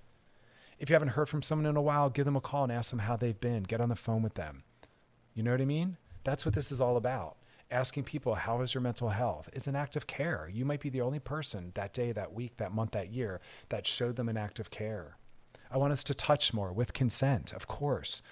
If 0.78 0.88
you 0.88 0.94
haven't 0.94 1.08
heard 1.08 1.28
from 1.28 1.42
someone 1.42 1.66
in 1.66 1.76
a 1.76 1.82
while, 1.82 2.08
give 2.08 2.24
them 2.24 2.36
a 2.36 2.40
call 2.40 2.64
and 2.64 2.72
ask 2.72 2.90
them 2.90 3.00
how 3.00 3.16
they've 3.16 3.38
been. 3.38 3.64
Get 3.64 3.80
on 3.80 3.90
the 3.90 3.96
phone 3.96 4.22
with 4.22 4.34
them. 4.34 4.62
You 5.34 5.42
know 5.42 5.50
what 5.50 5.60
I 5.60 5.66
mean? 5.66 5.98
That's 6.24 6.46
what 6.46 6.54
this 6.54 6.72
is 6.72 6.80
all 6.80 6.96
about. 6.96 7.36
Asking 7.70 8.04
people, 8.04 8.34
how 8.34 8.62
is 8.62 8.74
your 8.74 8.80
mental 8.80 9.10
health? 9.10 9.50
It's 9.52 9.66
an 9.66 9.76
act 9.76 9.94
of 9.94 10.06
care. 10.06 10.50
You 10.52 10.64
might 10.64 10.80
be 10.80 10.88
the 10.88 11.02
only 11.02 11.18
person 11.18 11.72
that 11.74 11.92
day, 11.92 12.12
that 12.12 12.32
week, 12.32 12.56
that 12.56 12.72
month, 12.72 12.92
that 12.92 13.12
year 13.12 13.40
that 13.68 13.86
showed 13.86 14.16
them 14.16 14.28
an 14.28 14.38
act 14.38 14.58
of 14.58 14.70
care. 14.70 15.18
I 15.70 15.76
want 15.76 15.92
us 15.92 16.02
to 16.04 16.14
touch 16.14 16.52
more 16.54 16.72
with 16.72 16.94
consent, 16.94 17.52
of 17.52 17.68
course. 17.68 18.22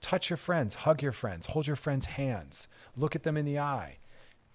Touch 0.00 0.30
your 0.30 0.36
friends, 0.36 0.76
hug 0.76 1.02
your 1.02 1.12
friends, 1.12 1.46
hold 1.46 1.66
your 1.66 1.76
friends' 1.76 2.06
hands, 2.06 2.68
look 2.96 3.16
at 3.16 3.24
them 3.24 3.36
in 3.36 3.44
the 3.44 3.58
eye 3.58 3.98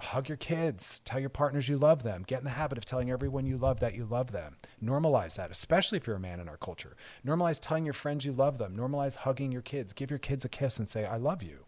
hug 0.04 0.30
your 0.30 0.38
kids, 0.38 1.00
tell 1.06 1.20
your 1.20 1.30
partners 1.30 1.68
you 1.70 1.78
love 1.78 2.04
them, 2.04 2.24
get 2.26 2.40
in 2.40 2.46
the 2.46 2.52
habit 2.52 2.78
of 2.78 2.86
telling 2.86 3.10
everyone 3.10 3.46
you 3.46 3.58
love 3.58 3.80
that 3.80 3.96
you 3.96 4.06
love 4.06 4.32
them. 4.32 4.58
Normalize 4.84 5.36
that, 5.36 5.52
especially 5.52 5.98
if 5.98 6.08
you're 6.08 6.16
a 6.16 6.20
man 6.20 6.40
in 6.40 6.50
our 6.50 6.58
culture. 6.58 6.96
Normalize 7.26 7.60
telling 7.60 7.86
your 7.86 7.94
friends 7.94 8.26
you 8.26 8.32
love 8.32 8.58
them, 8.58 8.76
normalize 8.76 9.16
hugging 9.18 9.52
your 9.52 9.62
kids, 9.62 9.94
give 9.94 10.10
your 10.10 10.20
kids 10.20 10.46
a 10.46 10.50
kiss 10.50 10.80
and 10.80 10.90
say, 10.90 11.06
I 11.06 11.18
love 11.18 11.42
you. 11.42 11.66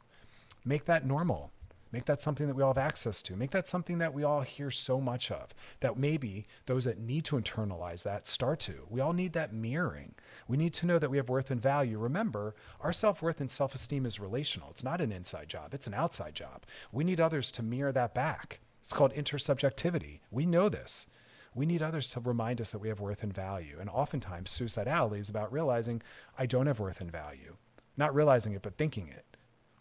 Make 0.64 0.86
that 0.86 1.06
normal. 1.06 1.52
Make 1.96 2.04
that 2.08 2.20
something 2.20 2.48
that 2.48 2.56
we 2.58 2.62
all 2.62 2.74
have 2.74 2.78
access 2.78 3.22
to. 3.22 3.38
Make 3.38 3.52
that 3.52 3.70
something 3.70 4.00
that 4.00 4.14
we 4.14 4.26
all 4.26 4.42
hear 4.42 4.70
so 4.70 5.00
much 5.00 5.32
of 5.32 5.56
that 5.80 5.98
maybe 5.98 6.46
those 6.66 6.84
that 6.84 7.00
need 7.00 7.24
to 7.24 7.38
internalize 7.38 8.04
that 8.04 8.28
start 8.28 8.60
to. 8.62 8.86
We 8.90 9.00
all 9.00 9.14
need 9.14 9.32
that 9.32 9.54
mirroring. 9.54 10.16
We 10.46 10.58
need 10.58 10.74
to 10.74 10.86
know 10.86 11.00
that 11.00 11.10
we 11.10 11.16
have 11.16 11.30
worth 11.30 11.52
and 11.52 11.62
value. 11.62 11.98
Remember, 11.98 12.54
our 12.82 12.92
self 12.92 13.22
worth 13.22 13.40
and 13.40 13.50
self 13.50 13.74
esteem 13.74 14.06
is 14.06 14.20
relational. 14.20 14.72
It's 14.72 14.84
not 14.84 15.00
an 15.00 15.14
inside 15.14 15.48
job, 15.48 15.74
it's 15.74 15.88
an 15.88 15.94
outside 15.94 16.36
job. 16.36 16.66
We 16.92 17.06
need 17.06 17.22
others 17.22 17.50
to 17.52 17.64
mirror 17.64 17.94
that 17.94 18.14
back. 18.14 18.60
It's 18.82 18.92
called 18.92 19.14
intersubjectivity. 19.14 20.20
We 20.30 20.46
know 20.46 20.68
this. 20.68 21.08
We 21.54 21.66
need 21.66 21.82
others 21.82 22.10
to 22.10 22.20
remind 22.20 22.60
us 22.60 22.74
that 22.74 22.80
we 22.80 22.90
have 22.90 23.00
worth 23.00 23.24
and 23.24 23.34
value. 23.34 23.78
And 23.80 23.90
oftentimes, 23.90 24.52
suicidality 24.52 25.20
is 25.20 25.30
about 25.30 25.54
realizing 25.54 26.02
I 26.38 26.46
don't 26.46 26.68
have 26.68 26.82
worth 26.82 27.00
and 27.00 27.10
value. 27.10 27.56
Not 27.96 28.14
realizing 28.14 28.52
it, 28.52 28.64
but 28.64 28.76
thinking 28.76 29.08
it. 29.08 29.24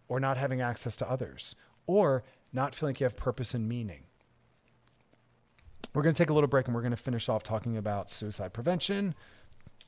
Or 0.06 0.20
not 0.20 0.36
having 0.36 0.60
access 0.60 0.94
to 0.96 1.10
others 1.10 1.56
or 1.86 2.24
not 2.52 2.74
feeling 2.74 2.94
like 2.94 3.00
you 3.00 3.04
have 3.04 3.16
purpose 3.16 3.54
and 3.54 3.68
meaning. 3.68 4.04
We're 5.94 6.02
going 6.02 6.14
to 6.14 6.18
take 6.18 6.30
a 6.30 6.34
little 6.34 6.48
break 6.48 6.66
and 6.66 6.74
we're 6.74 6.82
going 6.82 6.90
to 6.90 6.96
finish 6.96 7.28
off 7.28 7.42
talking 7.42 7.76
about 7.76 8.10
suicide 8.10 8.52
prevention. 8.52 9.14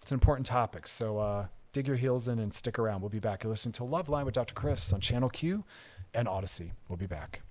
It's 0.02 0.12
an 0.12 0.16
important 0.16 0.46
topic. 0.46 0.86
So 0.86 1.18
uh, 1.18 1.46
dig 1.72 1.88
your 1.88 1.96
heels 1.96 2.28
in 2.28 2.38
and 2.38 2.54
stick 2.54 2.78
around. 2.78 3.00
We'll 3.00 3.10
be 3.10 3.18
back. 3.18 3.42
You're 3.42 3.50
listening 3.50 3.72
to 3.72 3.82
Loveline 3.82 4.24
with 4.24 4.34
Dr. 4.34 4.54
Chris 4.54 4.92
on 4.92 5.00
Channel 5.00 5.30
Q 5.30 5.64
and 6.14 6.28
Audacy. 6.28 6.70
We'll 6.88 6.96
be 6.96 7.06
back. 7.06 7.42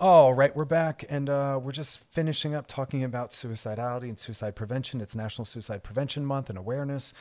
All 0.00 0.32
right, 0.32 0.54
we're 0.54 0.64
back, 0.64 1.04
and 1.08 1.28
uh, 1.28 1.58
we're 1.60 1.72
just 1.72 1.98
finishing 1.98 2.54
up 2.54 2.68
talking 2.68 3.02
about 3.02 3.30
suicidality 3.30 4.04
and 4.04 4.16
suicide 4.16 4.54
prevention. 4.54 5.00
It's 5.00 5.16
National 5.16 5.44
Suicide 5.44 5.82
Prevention 5.82 6.24
Month 6.24 6.48
and 6.48 6.56
awareness. 6.56 7.12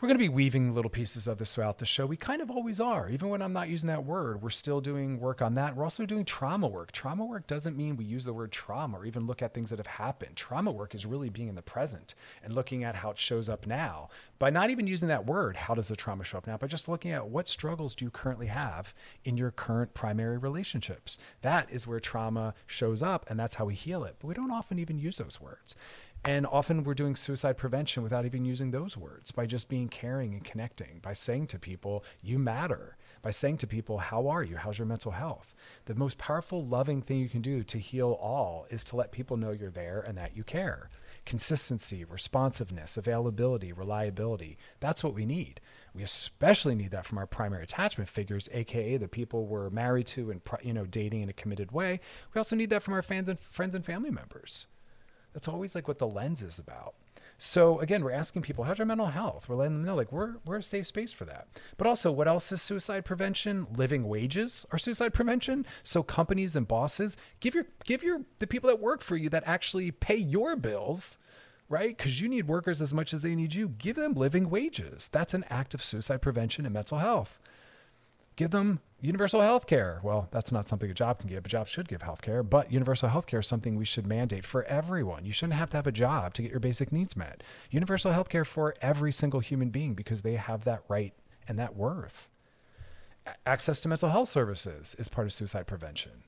We're 0.00 0.06
going 0.06 0.18
to 0.18 0.24
be 0.24 0.30
weaving 0.30 0.72
little 0.72 0.90
pieces 0.90 1.26
of 1.26 1.36
this 1.36 1.54
throughout 1.54 1.76
the 1.76 1.84
show. 1.84 2.06
We 2.06 2.16
kind 2.16 2.40
of 2.40 2.50
always 2.50 2.80
are. 2.80 3.10
Even 3.10 3.28
when 3.28 3.42
I'm 3.42 3.52
not 3.52 3.68
using 3.68 3.88
that 3.88 4.06
word, 4.06 4.40
we're 4.40 4.48
still 4.48 4.80
doing 4.80 5.20
work 5.20 5.42
on 5.42 5.56
that. 5.56 5.76
We're 5.76 5.84
also 5.84 6.06
doing 6.06 6.24
trauma 6.24 6.68
work. 6.68 6.90
Trauma 6.90 7.26
work 7.26 7.46
doesn't 7.46 7.76
mean 7.76 7.98
we 7.98 8.06
use 8.06 8.24
the 8.24 8.32
word 8.32 8.50
trauma 8.50 8.96
or 8.98 9.04
even 9.04 9.26
look 9.26 9.42
at 9.42 9.52
things 9.52 9.68
that 9.68 9.78
have 9.78 9.86
happened. 9.86 10.36
Trauma 10.36 10.72
work 10.72 10.94
is 10.94 11.04
really 11.04 11.28
being 11.28 11.48
in 11.48 11.54
the 11.54 11.60
present 11.60 12.14
and 12.42 12.54
looking 12.54 12.82
at 12.82 12.94
how 12.94 13.10
it 13.10 13.18
shows 13.18 13.50
up 13.50 13.66
now. 13.66 14.08
By 14.38 14.48
not 14.48 14.70
even 14.70 14.86
using 14.86 15.08
that 15.08 15.26
word, 15.26 15.54
how 15.54 15.74
does 15.74 15.88
the 15.88 15.96
trauma 15.96 16.24
show 16.24 16.38
up 16.38 16.46
now? 16.46 16.56
By 16.56 16.66
just 16.66 16.88
looking 16.88 17.10
at 17.10 17.28
what 17.28 17.46
struggles 17.46 17.94
do 17.94 18.06
you 18.06 18.10
currently 18.10 18.46
have 18.46 18.94
in 19.22 19.36
your 19.36 19.50
current 19.50 19.92
primary 19.92 20.38
relationships. 20.38 21.18
That 21.42 21.70
is 21.70 21.86
where 21.86 22.00
trauma 22.00 22.54
shows 22.66 23.02
up, 23.02 23.28
and 23.28 23.38
that's 23.38 23.56
how 23.56 23.66
we 23.66 23.74
heal 23.74 24.04
it. 24.04 24.16
But 24.18 24.28
we 24.28 24.34
don't 24.34 24.50
often 24.50 24.78
even 24.78 24.98
use 24.98 25.18
those 25.18 25.42
words. 25.42 25.74
And 26.22 26.46
often 26.46 26.84
we're 26.84 26.92
doing 26.92 27.16
suicide 27.16 27.56
prevention 27.56 28.02
without 28.02 28.26
even 28.26 28.44
using 28.44 28.70
those 28.70 28.94
words 28.94 29.30
by 29.30 29.46
just 29.46 29.70
being 29.70 29.88
caring 29.88 30.34
and 30.34 30.44
connecting, 30.44 30.98
by 31.00 31.14
saying 31.14 31.46
to 31.48 31.58
people, 31.58 32.04
you 32.22 32.38
matter, 32.38 32.98
by 33.22 33.30
saying 33.30 33.56
to 33.58 33.66
people, 33.66 33.98
how 33.98 34.28
are 34.28 34.42
you? 34.42 34.56
How's 34.56 34.78
your 34.78 34.86
mental 34.86 35.12
health? 35.12 35.54
The 35.86 35.94
most 35.94 36.18
powerful, 36.18 36.62
loving 36.62 37.00
thing 37.00 37.20
you 37.20 37.30
can 37.30 37.40
do 37.40 37.62
to 37.64 37.78
heal 37.78 38.18
all 38.20 38.66
is 38.68 38.84
to 38.84 38.96
let 38.96 39.12
people 39.12 39.38
know 39.38 39.52
you're 39.52 39.70
there 39.70 40.00
and 40.06 40.18
that 40.18 40.36
you 40.36 40.44
care. 40.44 40.90
Consistency, 41.24 42.04
responsiveness, 42.04 42.98
availability, 42.98 43.72
reliability. 43.72 44.58
That's 44.78 45.02
what 45.02 45.14
we 45.14 45.24
need. 45.24 45.60
We 45.94 46.02
especially 46.02 46.74
need 46.74 46.90
that 46.90 47.06
from 47.06 47.16
our 47.16 47.26
primary 47.26 47.62
attachment 47.62 48.10
figures, 48.10 48.48
aka 48.52 48.98
the 48.98 49.08
people 49.08 49.46
we're 49.46 49.70
married 49.70 50.06
to 50.08 50.30
and 50.30 50.40
you 50.62 50.74
know 50.74 50.86
dating 50.86 51.22
in 51.22 51.28
a 51.30 51.34
committed 51.34 51.72
way. 51.72 52.00
We 52.34 52.38
also 52.38 52.56
need 52.56 52.70
that 52.70 52.82
from 52.82 52.94
our 52.94 53.02
fans 53.02 53.28
and 53.28 53.40
friends 53.40 53.74
and 53.74 53.84
family 53.84 54.10
members. 54.10 54.66
That's 55.32 55.48
always 55.48 55.74
like 55.74 55.88
what 55.88 55.98
the 55.98 56.06
lens 56.06 56.42
is 56.42 56.58
about. 56.58 56.94
So 57.42 57.80
again, 57.80 58.04
we're 58.04 58.10
asking 58.10 58.42
people, 58.42 58.64
how's 58.64 58.76
your 58.76 58.86
mental 58.86 59.06
health? 59.06 59.48
We're 59.48 59.56
letting 59.56 59.76
them 59.78 59.86
know 59.86 59.94
like 59.94 60.12
we're 60.12 60.34
we're 60.44 60.58
a 60.58 60.62
safe 60.62 60.86
space 60.86 61.10
for 61.10 61.24
that. 61.24 61.48
But 61.78 61.86
also, 61.86 62.12
what 62.12 62.28
else 62.28 62.52
is 62.52 62.60
suicide 62.60 63.06
prevention? 63.06 63.66
Living 63.74 64.06
wages 64.06 64.66
are 64.70 64.78
suicide 64.78 65.14
prevention. 65.14 65.64
So 65.82 66.02
companies 66.02 66.54
and 66.54 66.68
bosses 66.68 67.16
give 67.40 67.54
your 67.54 67.64
give 67.84 68.02
your 68.02 68.20
the 68.40 68.46
people 68.46 68.68
that 68.68 68.78
work 68.78 69.00
for 69.00 69.16
you 69.16 69.30
that 69.30 69.44
actually 69.46 69.90
pay 69.90 70.16
your 70.16 70.54
bills, 70.54 71.16
right? 71.70 71.96
Because 71.96 72.20
you 72.20 72.28
need 72.28 72.46
workers 72.46 72.82
as 72.82 72.92
much 72.92 73.14
as 73.14 73.22
they 73.22 73.34
need 73.34 73.54
you. 73.54 73.68
Give 73.70 73.96
them 73.96 74.12
living 74.12 74.50
wages. 74.50 75.08
That's 75.08 75.32
an 75.32 75.46
act 75.48 75.72
of 75.72 75.82
suicide 75.82 76.20
prevention 76.20 76.66
and 76.66 76.74
mental 76.74 76.98
health. 76.98 77.38
Give 78.40 78.52
them 78.52 78.80
universal 79.02 79.42
health 79.42 79.66
care. 79.66 80.00
Well, 80.02 80.26
that's 80.30 80.50
not 80.50 80.66
something 80.66 80.90
a 80.90 80.94
job 80.94 81.18
can 81.18 81.28
give. 81.28 81.44
A 81.44 81.48
job 81.50 81.68
should 81.68 81.90
give 81.90 82.00
health 82.00 82.22
care, 82.22 82.42
but 82.42 82.72
universal 82.72 83.10
health 83.10 83.26
care 83.26 83.40
is 83.40 83.46
something 83.46 83.76
we 83.76 83.84
should 83.84 84.06
mandate 84.06 84.46
for 84.46 84.64
everyone. 84.64 85.26
You 85.26 85.32
shouldn't 85.32 85.58
have 85.58 85.68
to 85.72 85.76
have 85.76 85.86
a 85.86 85.92
job 85.92 86.32
to 86.32 86.40
get 86.40 86.50
your 86.50 86.58
basic 86.58 86.90
needs 86.90 87.14
met. 87.14 87.42
Universal 87.70 88.12
health 88.12 88.30
care 88.30 88.46
for 88.46 88.74
every 88.80 89.12
single 89.12 89.40
human 89.40 89.68
being 89.68 89.92
because 89.92 90.22
they 90.22 90.36
have 90.36 90.64
that 90.64 90.84
right 90.88 91.12
and 91.46 91.58
that 91.58 91.76
worth. 91.76 92.30
Access 93.44 93.78
to 93.80 93.90
mental 93.90 94.08
health 94.08 94.30
services 94.30 94.96
is 94.98 95.10
part 95.10 95.26
of 95.26 95.34
suicide 95.34 95.66
prevention. 95.66 96.22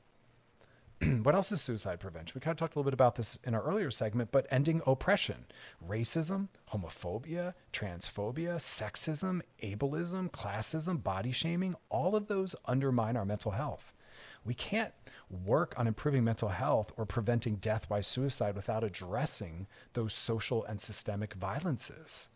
what 1.22 1.34
else 1.34 1.50
is 1.50 1.60
suicide 1.60 2.00
prevention? 2.00 2.32
We 2.34 2.40
kind 2.40 2.52
of 2.52 2.58
talked 2.58 2.76
a 2.76 2.78
little 2.78 2.90
bit 2.90 2.94
about 2.94 3.16
this 3.16 3.38
in 3.44 3.54
our 3.54 3.62
earlier 3.62 3.90
segment, 3.90 4.30
but 4.30 4.46
ending 4.50 4.82
oppression, 4.86 5.46
racism, 5.86 6.48
homophobia, 6.72 7.54
transphobia, 7.72 8.56
sexism, 8.56 9.40
ableism, 9.62 10.30
classism, 10.30 11.02
body 11.02 11.32
shaming, 11.32 11.74
all 11.88 12.14
of 12.14 12.28
those 12.28 12.54
undermine 12.66 13.16
our 13.16 13.24
mental 13.24 13.52
health. 13.52 13.92
We 14.44 14.54
can't 14.54 14.92
work 15.30 15.74
on 15.76 15.86
improving 15.86 16.24
mental 16.24 16.50
health 16.50 16.92
or 16.96 17.06
preventing 17.06 17.56
death 17.56 17.88
by 17.88 18.00
suicide 18.00 18.54
without 18.54 18.84
addressing 18.84 19.66
those 19.94 20.12
social 20.12 20.64
and 20.64 20.80
systemic 20.80 21.34
violences. 21.34 22.28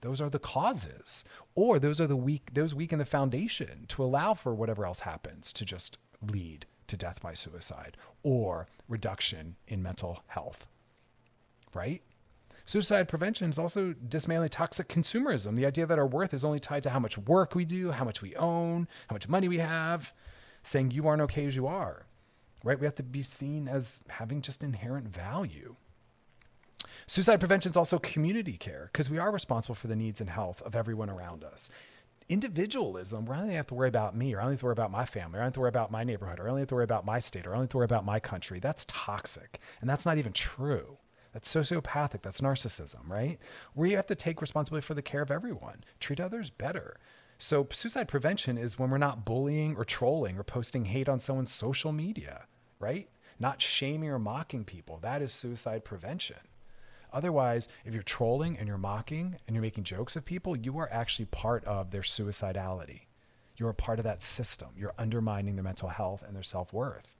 Those 0.00 0.20
are 0.20 0.30
the 0.30 0.38
causes, 0.38 1.24
or 1.54 1.78
those 1.78 2.00
are 2.00 2.06
the 2.06 2.16
weak, 2.16 2.54
those 2.54 2.74
weaken 2.74 2.98
the 2.98 3.04
foundation 3.04 3.84
to 3.88 4.02
allow 4.02 4.34
for 4.34 4.54
whatever 4.54 4.86
else 4.86 5.00
happens 5.00 5.52
to 5.52 5.64
just 5.64 5.98
lead 6.22 6.66
to 6.90 6.96
death 6.96 7.20
by 7.22 7.34
suicide 7.34 7.96
or 8.22 8.68
reduction 8.88 9.56
in 9.66 9.82
mental 9.82 10.22
health. 10.28 10.68
Right? 11.72 12.02
Suicide 12.66 13.08
prevention 13.08 13.50
is 13.50 13.58
also 13.58 13.94
dismantling 14.08 14.50
toxic 14.50 14.88
consumerism, 14.88 15.56
the 15.56 15.66
idea 15.66 15.86
that 15.86 15.98
our 15.98 16.06
worth 16.06 16.34
is 16.34 16.44
only 16.44 16.60
tied 16.60 16.82
to 16.84 16.90
how 16.90 16.98
much 16.98 17.18
work 17.18 17.54
we 17.54 17.64
do, 17.64 17.90
how 17.90 18.04
much 18.04 18.22
we 18.22 18.36
own, 18.36 18.86
how 19.08 19.14
much 19.14 19.28
money 19.28 19.48
we 19.48 19.58
have, 19.58 20.12
saying 20.62 20.90
you 20.90 21.08
aren't 21.08 21.22
okay 21.22 21.46
as 21.46 21.56
you 21.56 21.66
are. 21.66 22.06
Right? 22.62 22.78
We 22.78 22.86
have 22.86 22.94
to 22.96 23.02
be 23.02 23.22
seen 23.22 23.66
as 23.66 24.00
having 24.08 24.42
just 24.42 24.62
inherent 24.62 25.08
value. 25.08 25.76
Suicide 27.06 27.40
prevention 27.40 27.70
is 27.70 27.76
also 27.76 27.98
community 27.98 28.56
care 28.56 28.90
because 28.92 29.10
we 29.10 29.18
are 29.18 29.32
responsible 29.32 29.74
for 29.74 29.88
the 29.88 29.96
needs 29.96 30.20
and 30.20 30.30
health 30.30 30.62
of 30.62 30.76
everyone 30.76 31.10
around 31.10 31.42
us 31.42 31.70
individualism 32.30 33.26
where 33.26 33.36
I 33.36 33.42
only 33.42 33.54
have 33.54 33.66
to 33.66 33.74
worry 33.74 33.88
about 33.88 34.16
me, 34.16 34.32
or 34.34 34.40
I 34.40 34.44
only 34.44 34.54
have 34.54 34.60
to 34.60 34.66
worry 34.66 34.72
about 34.72 34.92
my 34.92 35.04
family, 35.04 35.38
or 35.38 35.42
I 35.42 35.42
only 35.42 35.48
have 35.48 35.54
to 35.54 35.60
worry 35.60 35.68
about 35.68 35.90
my 35.90 36.04
neighborhood, 36.04 36.38
or 36.38 36.46
I 36.46 36.50
only 36.50 36.62
have 36.62 36.68
to 36.68 36.74
worry 36.76 36.84
about 36.84 37.04
my 37.04 37.18
state, 37.18 37.46
or 37.46 37.50
I 37.50 37.54
only 37.54 37.64
have 37.64 37.70
to 37.70 37.76
worry 37.78 37.84
about 37.84 38.04
my 38.04 38.20
country. 38.20 38.60
That's 38.60 38.86
toxic. 38.86 39.58
And 39.80 39.90
that's 39.90 40.06
not 40.06 40.16
even 40.16 40.32
true. 40.32 40.98
That's 41.32 41.52
sociopathic. 41.52 42.22
That's 42.22 42.40
narcissism, 42.40 43.08
right? 43.08 43.38
Where 43.74 43.88
you 43.88 43.96
have 43.96 44.06
to 44.06 44.14
take 44.14 44.40
responsibility 44.40 44.86
for 44.86 44.94
the 44.94 45.02
care 45.02 45.22
of 45.22 45.30
everyone, 45.30 45.84
treat 45.98 46.20
others 46.20 46.50
better. 46.50 46.98
So, 47.38 47.66
suicide 47.72 48.06
prevention 48.08 48.58
is 48.58 48.78
when 48.78 48.90
we're 48.90 48.98
not 48.98 49.24
bullying 49.24 49.74
or 49.76 49.84
trolling 49.84 50.38
or 50.38 50.42
posting 50.44 50.86
hate 50.86 51.08
on 51.08 51.20
someone's 51.20 51.52
social 51.52 51.90
media, 51.90 52.44
right? 52.78 53.08
Not 53.38 53.62
shaming 53.62 54.10
or 54.10 54.18
mocking 54.18 54.64
people. 54.64 54.98
That 55.00 55.22
is 55.22 55.32
suicide 55.32 55.84
prevention. 55.84 56.36
Otherwise, 57.12 57.68
if 57.84 57.94
you're 57.94 58.02
trolling 58.02 58.56
and 58.56 58.68
you're 58.68 58.78
mocking 58.78 59.36
and 59.46 59.54
you're 59.54 59.62
making 59.62 59.84
jokes 59.84 60.16
of 60.16 60.24
people, 60.24 60.56
you 60.56 60.78
are 60.78 60.88
actually 60.92 61.26
part 61.26 61.64
of 61.64 61.90
their 61.90 62.02
suicidality. 62.02 63.02
You're 63.56 63.70
a 63.70 63.74
part 63.74 63.98
of 63.98 64.04
that 64.04 64.22
system. 64.22 64.68
You're 64.76 64.94
undermining 64.98 65.54
their 65.54 65.64
mental 65.64 65.90
health 65.90 66.22
and 66.26 66.34
their 66.34 66.42
self 66.42 66.72
worth. 66.72 67.14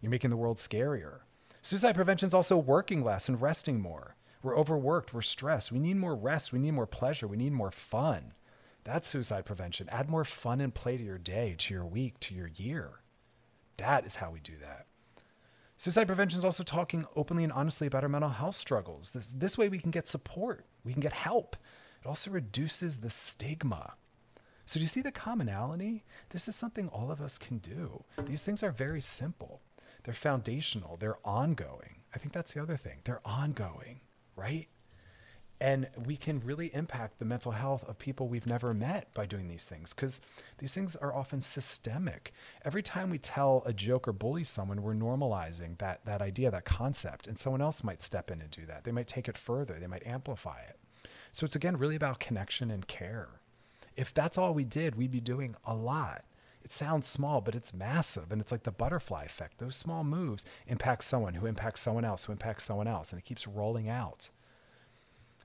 You're 0.00 0.10
making 0.10 0.30
the 0.30 0.36
world 0.36 0.58
scarier. 0.58 1.20
Suicide 1.62 1.96
prevention 1.96 2.28
is 2.28 2.34
also 2.34 2.56
working 2.56 3.02
less 3.02 3.28
and 3.28 3.40
resting 3.40 3.80
more. 3.80 4.14
We're 4.42 4.56
overworked. 4.56 5.12
We're 5.12 5.22
stressed. 5.22 5.72
We 5.72 5.80
need 5.80 5.96
more 5.96 6.14
rest. 6.14 6.52
We 6.52 6.60
need 6.60 6.72
more 6.72 6.86
pleasure. 6.86 7.26
We 7.26 7.36
need 7.36 7.52
more 7.52 7.72
fun. 7.72 8.34
That's 8.84 9.08
suicide 9.08 9.44
prevention. 9.44 9.88
Add 9.88 10.08
more 10.08 10.24
fun 10.24 10.60
and 10.60 10.72
play 10.72 10.96
to 10.96 11.02
your 11.02 11.18
day, 11.18 11.56
to 11.58 11.74
your 11.74 11.84
week, 11.84 12.20
to 12.20 12.34
your 12.34 12.46
year. 12.46 13.00
That 13.78 14.06
is 14.06 14.16
how 14.16 14.30
we 14.30 14.38
do 14.38 14.52
that. 14.60 14.86
Suicide 15.78 16.06
prevention 16.06 16.38
is 16.38 16.44
also 16.44 16.62
talking 16.62 17.06
openly 17.16 17.44
and 17.44 17.52
honestly 17.52 17.86
about 17.86 18.02
our 18.02 18.08
mental 18.08 18.30
health 18.30 18.56
struggles. 18.56 19.12
This, 19.12 19.28
this 19.34 19.58
way 19.58 19.68
we 19.68 19.78
can 19.78 19.90
get 19.90 20.08
support, 20.08 20.64
we 20.84 20.92
can 20.92 21.02
get 21.02 21.12
help. 21.12 21.56
It 22.02 22.08
also 22.08 22.30
reduces 22.30 22.98
the 22.98 23.10
stigma. 23.10 23.94
So, 24.64 24.80
do 24.80 24.82
you 24.82 24.88
see 24.88 25.02
the 25.02 25.12
commonality? 25.12 26.04
This 26.30 26.48
is 26.48 26.56
something 26.56 26.88
all 26.88 27.12
of 27.12 27.20
us 27.20 27.38
can 27.38 27.58
do. 27.58 28.04
These 28.24 28.42
things 28.42 28.62
are 28.62 28.72
very 28.72 29.00
simple, 29.00 29.60
they're 30.04 30.14
foundational, 30.14 30.96
they're 30.96 31.18
ongoing. 31.24 32.02
I 32.14 32.18
think 32.18 32.32
that's 32.32 32.54
the 32.54 32.62
other 32.62 32.76
thing. 32.76 33.00
They're 33.04 33.20
ongoing, 33.24 34.00
right? 34.34 34.68
And 35.60 35.88
we 36.04 36.16
can 36.16 36.40
really 36.40 36.74
impact 36.74 37.18
the 37.18 37.24
mental 37.24 37.52
health 37.52 37.82
of 37.88 37.98
people 37.98 38.28
we've 38.28 38.46
never 38.46 38.74
met 38.74 39.12
by 39.14 39.24
doing 39.24 39.48
these 39.48 39.64
things 39.64 39.94
because 39.94 40.20
these 40.58 40.74
things 40.74 40.96
are 40.96 41.14
often 41.14 41.40
systemic. 41.40 42.34
Every 42.64 42.82
time 42.82 43.08
we 43.08 43.18
tell 43.18 43.62
a 43.64 43.72
joke 43.72 44.06
or 44.06 44.12
bully 44.12 44.44
someone, 44.44 44.82
we're 44.82 44.94
normalizing 44.94 45.78
that, 45.78 46.04
that 46.04 46.20
idea, 46.20 46.50
that 46.50 46.66
concept, 46.66 47.26
and 47.26 47.38
someone 47.38 47.62
else 47.62 47.82
might 47.82 48.02
step 48.02 48.30
in 48.30 48.42
and 48.42 48.50
do 48.50 48.66
that. 48.66 48.84
They 48.84 48.92
might 48.92 49.08
take 49.08 49.28
it 49.28 49.38
further, 49.38 49.78
they 49.80 49.86
might 49.86 50.06
amplify 50.06 50.60
it. 50.60 50.78
So 51.32 51.44
it's 51.44 51.56
again 51.56 51.78
really 51.78 51.96
about 51.96 52.20
connection 52.20 52.70
and 52.70 52.86
care. 52.86 53.40
If 53.96 54.12
that's 54.12 54.36
all 54.36 54.52
we 54.52 54.64
did, 54.64 54.94
we'd 54.94 55.10
be 55.10 55.20
doing 55.20 55.56
a 55.64 55.74
lot. 55.74 56.24
It 56.62 56.72
sounds 56.72 57.06
small, 57.06 57.40
but 57.40 57.54
it's 57.54 57.72
massive. 57.72 58.30
And 58.30 58.42
it's 58.42 58.52
like 58.52 58.64
the 58.64 58.72
butterfly 58.72 59.24
effect. 59.24 59.58
Those 59.58 59.76
small 59.76 60.04
moves 60.04 60.44
impact 60.66 61.04
someone 61.04 61.34
who 61.34 61.46
impacts 61.46 61.80
someone 61.80 62.04
else, 62.04 62.24
who 62.24 62.32
impacts 62.32 62.64
someone 62.64 62.88
else. 62.88 63.12
And 63.12 63.18
it 63.18 63.24
keeps 63.24 63.46
rolling 63.46 63.88
out 63.88 64.30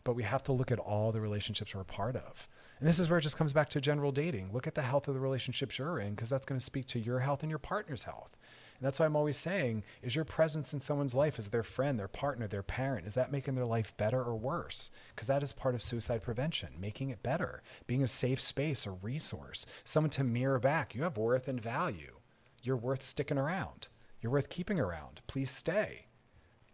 but 0.04 0.16
we 0.16 0.24
have 0.24 0.44
to 0.44 0.52
look 0.52 0.72
at 0.72 0.80
all 0.80 1.12
the 1.12 1.22
relationships 1.22 1.74
we're 1.74 1.82
a 1.82 1.86
part 1.86 2.16
of. 2.16 2.48
And 2.80 2.88
this 2.88 3.00
is 3.00 3.10
where 3.10 3.20
it 3.20 3.24
just 3.24 3.38
comes 3.38 3.54
back 3.54 3.70
to 3.70 3.82
general 3.82 4.12
dating. 4.12 4.52
Look 4.52 4.66
at 4.66 4.76
the 4.76 4.82
health 4.82 5.08
of 5.08 5.14
the 5.14 5.20
relationships 5.20 5.78
you're 5.78 6.00
in 6.00 6.16
because 6.16 6.30
that's 6.30 6.46
going 6.46 6.60
to 6.60 6.66
speak 6.66 6.88
to 6.88 7.00
your 7.00 7.20
health 7.20 7.44
and 7.44 7.50
your 7.50 7.60
partner's 7.60 8.04
health. 8.04 8.36
And 8.80 8.88
that's 8.88 9.00
why 9.00 9.06
I'm 9.06 9.16
always 9.16 9.38
saying 9.38 9.84
is 10.02 10.16
your 10.16 10.26
presence 10.26 10.74
in 10.74 10.80
someone's 10.80 11.14
life 11.14 11.38
as 11.38 11.52
their 11.52 11.62
friend, 11.62 12.00
their 12.00 12.08
partner, 12.08 12.48
their 12.48 12.64
parent, 12.64 13.06
is 13.06 13.14
that 13.14 13.32
making 13.32 13.54
their 13.54 13.66
life 13.66 13.96
better 13.98 14.24
or 14.24 14.36
worse? 14.36 14.90
Because 15.16 15.28
that 15.28 15.44
is 15.44 15.54
part 15.54 15.76
of 15.76 15.84
suicide 15.84 16.24
prevention, 16.24 16.70
making 16.80 17.12
it 17.12 17.22
better, 17.22 17.62
being 17.86 18.02
a 18.02 18.08
safe 18.08 18.42
space, 18.42 18.88
a 18.88 18.92
resource, 18.92 19.68
someone 19.84 20.10
to 20.10 20.24
mirror 20.24 20.58
back. 20.58 20.96
You 20.96 21.04
have 21.04 21.18
worth 21.18 21.48
and 21.48 21.62
value. 21.62 22.16
You're 22.64 22.76
worth 22.76 23.04
sticking 23.04 23.38
around. 23.38 23.88
You're 24.20 24.32
worth 24.32 24.50
keeping 24.50 24.80
around. 24.80 25.22
Please 25.28 25.52
stay. 25.52 26.06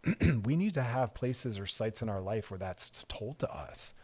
we 0.44 0.56
need 0.56 0.74
to 0.74 0.82
have 0.82 1.14
places 1.14 1.58
or 1.58 1.66
sites 1.66 2.02
in 2.02 2.08
our 2.08 2.20
life 2.20 2.50
where 2.50 2.58
that's 2.58 3.04
told 3.08 3.38
to 3.40 3.52
us. 3.52 3.94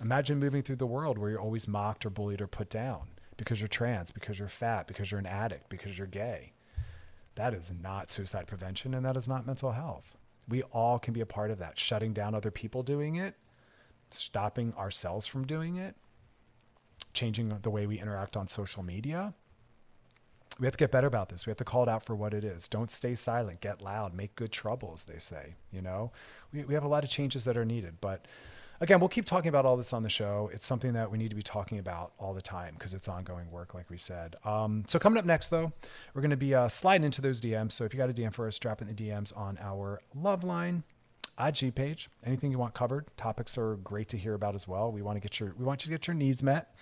Imagine 0.00 0.38
moving 0.38 0.62
through 0.62 0.76
the 0.76 0.86
world 0.86 1.18
where 1.18 1.30
you're 1.30 1.40
always 1.40 1.68
mocked 1.68 2.06
or 2.06 2.10
bullied 2.10 2.40
or 2.40 2.46
put 2.46 2.70
down 2.70 3.08
because 3.36 3.60
you're 3.60 3.68
trans, 3.68 4.10
because 4.10 4.38
you're 4.38 4.48
fat, 4.48 4.86
because 4.86 5.10
you're 5.10 5.20
an 5.20 5.26
addict, 5.26 5.68
because 5.68 5.98
you're 5.98 6.06
gay. 6.06 6.52
That 7.34 7.54
is 7.54 7.72
not 7.72 8.10
suicide 8.10 8.46
prevention 8.46 8.94
and 8.94 9.04
that 9.04 9.16
is 9.16 9.28
not 9.28 9.46
mental 9.46 9.72
health. 9.72 10.16
We 10.48 10.62
all 10.62 10.98
can 10.98 11.12
be 11.14 11.20
a 11.20 11.26
part 11.26 11.50
of 11.50 11.58
that, 11.58 11.78
shutting 11.78 12.12
down 12.12 12.34
other 12.34 12.50
people 12.50 12.82
doing 12.82 13.16
it, 13.16 13.34
stopping 14.10 14.72
ourselves 14.74 15.26
from 15.26 15.46
doing 15.46 15.76
it, 15.76 15.94
changing 17.12 17.56
the 17.62 17.70
way 17.70 17.86
we 17.86 18.00
interact 18.00 18.36
on 18.36 18.46
social 18.46 18.82
media 18.82 19.34
we 20.58 20.66
have 20.66 20.72
to 20.72 20.78
get 20.78 20.90
better 20.90 21.06
about 21.06 21.28
this. 21.28 21.46
We 21.46 21.50
have 21.50 21.58
to 21.58 21.64
call 21.64 21.84
it 21.84 21.88
out 21.88 22.04
for 22.04 22.16
what 22.16 22.34
it 22.34 22.44
is. 22.44 22.66
Don't 22.66 22.90
stay 22.90 23.14
silent. 23.14 23.60
Get 23.60 23.80
loud. 23.80 24.14
Make 24.14 24.34
good 24.34 24.50
trouble, 24.50 24.92
as 24.94 25.04
they 25.04 25.18
say. 25.18 25.54
You 25.72 25.82
know, 25.82 26.10
we, 26.52 26.64
we 26.64 26.74
have 26.74 26.84
a 26.84 26.88
lot 26.88 27.04
of 27.04 27.10
changes 27.10 27.44
that 27.44 27.56
are 27.56 27.64
needed. 27.64 27.98
But 28.00 28.26
again, 28.80 28.98
we'll 28.98 29.08
keep 29.08 29.24
talking 29.24 29.48
about 29.48 29.64
all 29.66 29.76
this 29.76 29.92
on 29.92 30.02
the 30.02 30.08
show. 30.08 30.50
It's 30.52 30.66
something 30.66 30.94
that 30.94 31.10
we 31.10 31.18
need 31.18 31.30
to 31.30 31.36
be 31.36 31.42
talking 31.42 31.78
about 31.78 32.12
all 32.18 32.34
the 32.34 32.42
time 32.42 32.74
because 32.74 32.92
it's 32.92 33.06
ongoing 33.06 33.50
work, 33.50 33.74
like 33.74 33.88
we 33.88 33.98
said. 33.98 34.34
Um, 34.44 34.84
so 34.88 34.98
coming 34.98 35.18
up 35.18 35.24
next, 35.24 35.48
though, 35.48 35.72
we're 36.12 36.22
going 36.22 36.30
to 36.30 36.36
be 36.36 36.54
uh, 36.54 36.68
sliding 36.68 37.04
into 37.04 37.20
those 37.20 37.40
DMs. 37.40 37.72
So 37.72 37.84
if 37.84 37.94
you 37.94 37.98
got 37.98 38.10
a 38.10 38.14
DM 38.14 38.34
for 38.34 38.48
us, 38.48 38.58
drop 38.58 38.82
in 38.82 38.88
the 38.88 38.94
DMs 38.94 39.36
on 39.36 39.58
our 39.60 40.00
Loveline. 40.16 40.82
IG 41.38 41.74
page. 41.74 42.08
Anything 42.24 42.50
you 42.50 42.58
want 42.58 42.74
covered. 42.74 43.06
Topics 43.16 43.56
are 43.56 43.76
great 43.76 44.08
to 44.08 44.16
hear 44.16 44.34
about 44.34 44.54
as 44.54 44.66
well. 44.66 44.90
We 44.90 45.02
want 45.02 45.16
to 45.16 45.20
get 45.20 45.38
your 45.38 45.54
we 45.58 45.64
want 45.64 45.84
you 45.84 45.90
to 45.90 45.98
get 45.98 46.06
your 46.06 46.14
needs 46.14 46.42
met. 46.42 46.74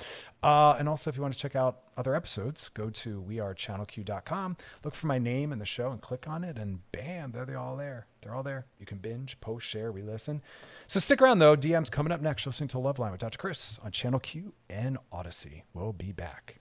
Uh, 0.43 0.77
and 0.79 0.89
also, 0.89 1.11
if 1.11 1.17
you 1.17 1.23
want 1.23 1.35
to 1.35 1.41
check 1.41 1.57
out 1.57 1.81
other 1.97 2.15
episodes, 2.15 2.71
go 2.75 2.91
to 2.91 3.25
wearechannelq.com. 3.29 4.57
Look 4.85 4.95
for 4.95 5.07
my 5.07 5.19
name 5.19 5.53
in 5.53 5.59
the 5.59 5.65
show 5.65 5.91
and 5.91 6.01
click 6.01 6.29
on 6.29 6.45
it, 6.45 6.59
and 6.59 6.81
bam, 6.93 7.33
there 7.33 7.45
they're 7.45 7.59
all 7.59 7.77
there. 7.77 8.07
They're 8.23 8.35
all 8.35 8.43
there. 8.43 8.67
You 8.79 8.87
can 8.87 8.99
binge, 8.99 9.39
post, 9.41 9.67
share, 9.67 9.93
re-listen. 9.93 10.43
So 10.87 11.01
stick 11.01 11.23
around 11.23 11.39
though. 11.39 11.57
DM's 11.57 11.91
coming 11.91 12.13
up 12.13 12.21
next. 12.21 12.45
You're 12.45 12.51
listening 12.51 12.69
to 12.69 12.79
Loveline 12.79 13.13
with 13.13 13.21
Dr. 13.21 13.39
Chris 13.39 13.79
on 13.85 13.93
Channel 13.93 14.21
Q 14.21 14.53
and 14.69 14.99
Audacy. 15.13 15.63
We'll 15.75 15.93
be 15.93 16.13
back. 16.13 16.61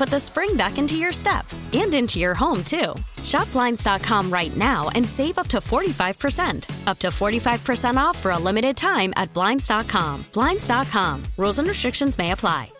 put 0.01 0.09
the 0.09 0.19
spring 0.19 0.57
back 0.57 0.79
into 0.79 0.95
your 0.95 1.11
step 1.11 1.45
and 1.73 1.93
into 1.93 2.17
your 2.17 2.33
home, 2.33 2.63
too. 2.63 2.95
Shop 3.23 3.51
Blinds.com 3.51 4.33
right 4.33 4.57
now 4.57 4.89
and 4.95 5.07
save 5.07 5.37
up 5.37 5.47
to 5.49 5.57
45%. 5.57 6.87
Up 6.87 6.97
to 6.97 7.09
45% 7.09 7.97
off 7.97 8.17
for 8.17 8.31
a 8.31 8.39
limited 8.39 8.75
time 8.75 9.13
at 9.15 9.31
Blinds.com. 9.35 10.25
Blinds.com. 10.33 11.21
Rules 11.37 11.59
and 11.59 11.67
restrictions 11.67 12.17
may 12.17 12.31
apply. 12.31 12.71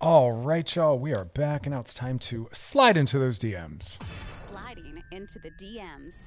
All 0.00 0.32
right, 0.32 0.74
y'all. 0.74 0.98
We 0.98 1.14
are 1.14 1.26
back, 1.26 1.66
and 1.66 1.74
now 1.74 1.80
it's 1.80 1.94
time 1.94 2.18
to 2.30 2.48
slide 2.52 2.96
into 2.96 3.16
those 3.16 3.38
DMs. 3.38 3.96
Sliding 4.32 5.00
into 5.12 5.38
the 5.38 5.52
DMs. 5.52 6.26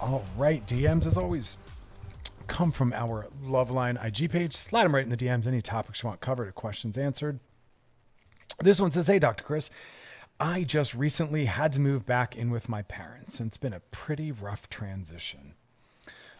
All 0.00 0.24
right, 0.38 0.66
DMs 0.66 1.04
as 1.04 1.18
always 1.18 1.58
come 2.46 2.72
from 2.72 2.94
our 2.94 3.26
Loveline 3.44 4.02
IG 4.02 4.30
page. 4.30 4.54
Slide 4.54 4.84
them 4.84 4.94
right 4.94 5.04
in 5.04 5.10
the 5.10 5.16
DMs. 5.16 5.46
Any 5.46 5.60
topics 5.60 6.02
you 6.02 6.08
want 6.08 6.20
covered 6.20 6.48
or 6.48 6.52
questions 6.52 6.96
answered. 6.96 7.38
This 8.62 8.80
one 8.80 8.92
says, 8.92 9.08
"Hey, 9.08 9.18
Dr. 9.18 9.42
Chris, 9.42 9.70
I 10.38 10.62
just 10.62 10.94
recently 10.94 11.46
had 11.46 11.72
to 11.72 11.80
move 11.80 12.06
back 12.06 12.36
in 12.36 12.50
with 12.50 12.68
my 12.68 12.82
parents, 12.82 13.40
and 13.40 13.48
it's 13.48 13.56
been 13.56 13.72
a 13.72 13.80
pretty 13.80 14.30
rough 14.30 14.68
transition. 14.68 15.54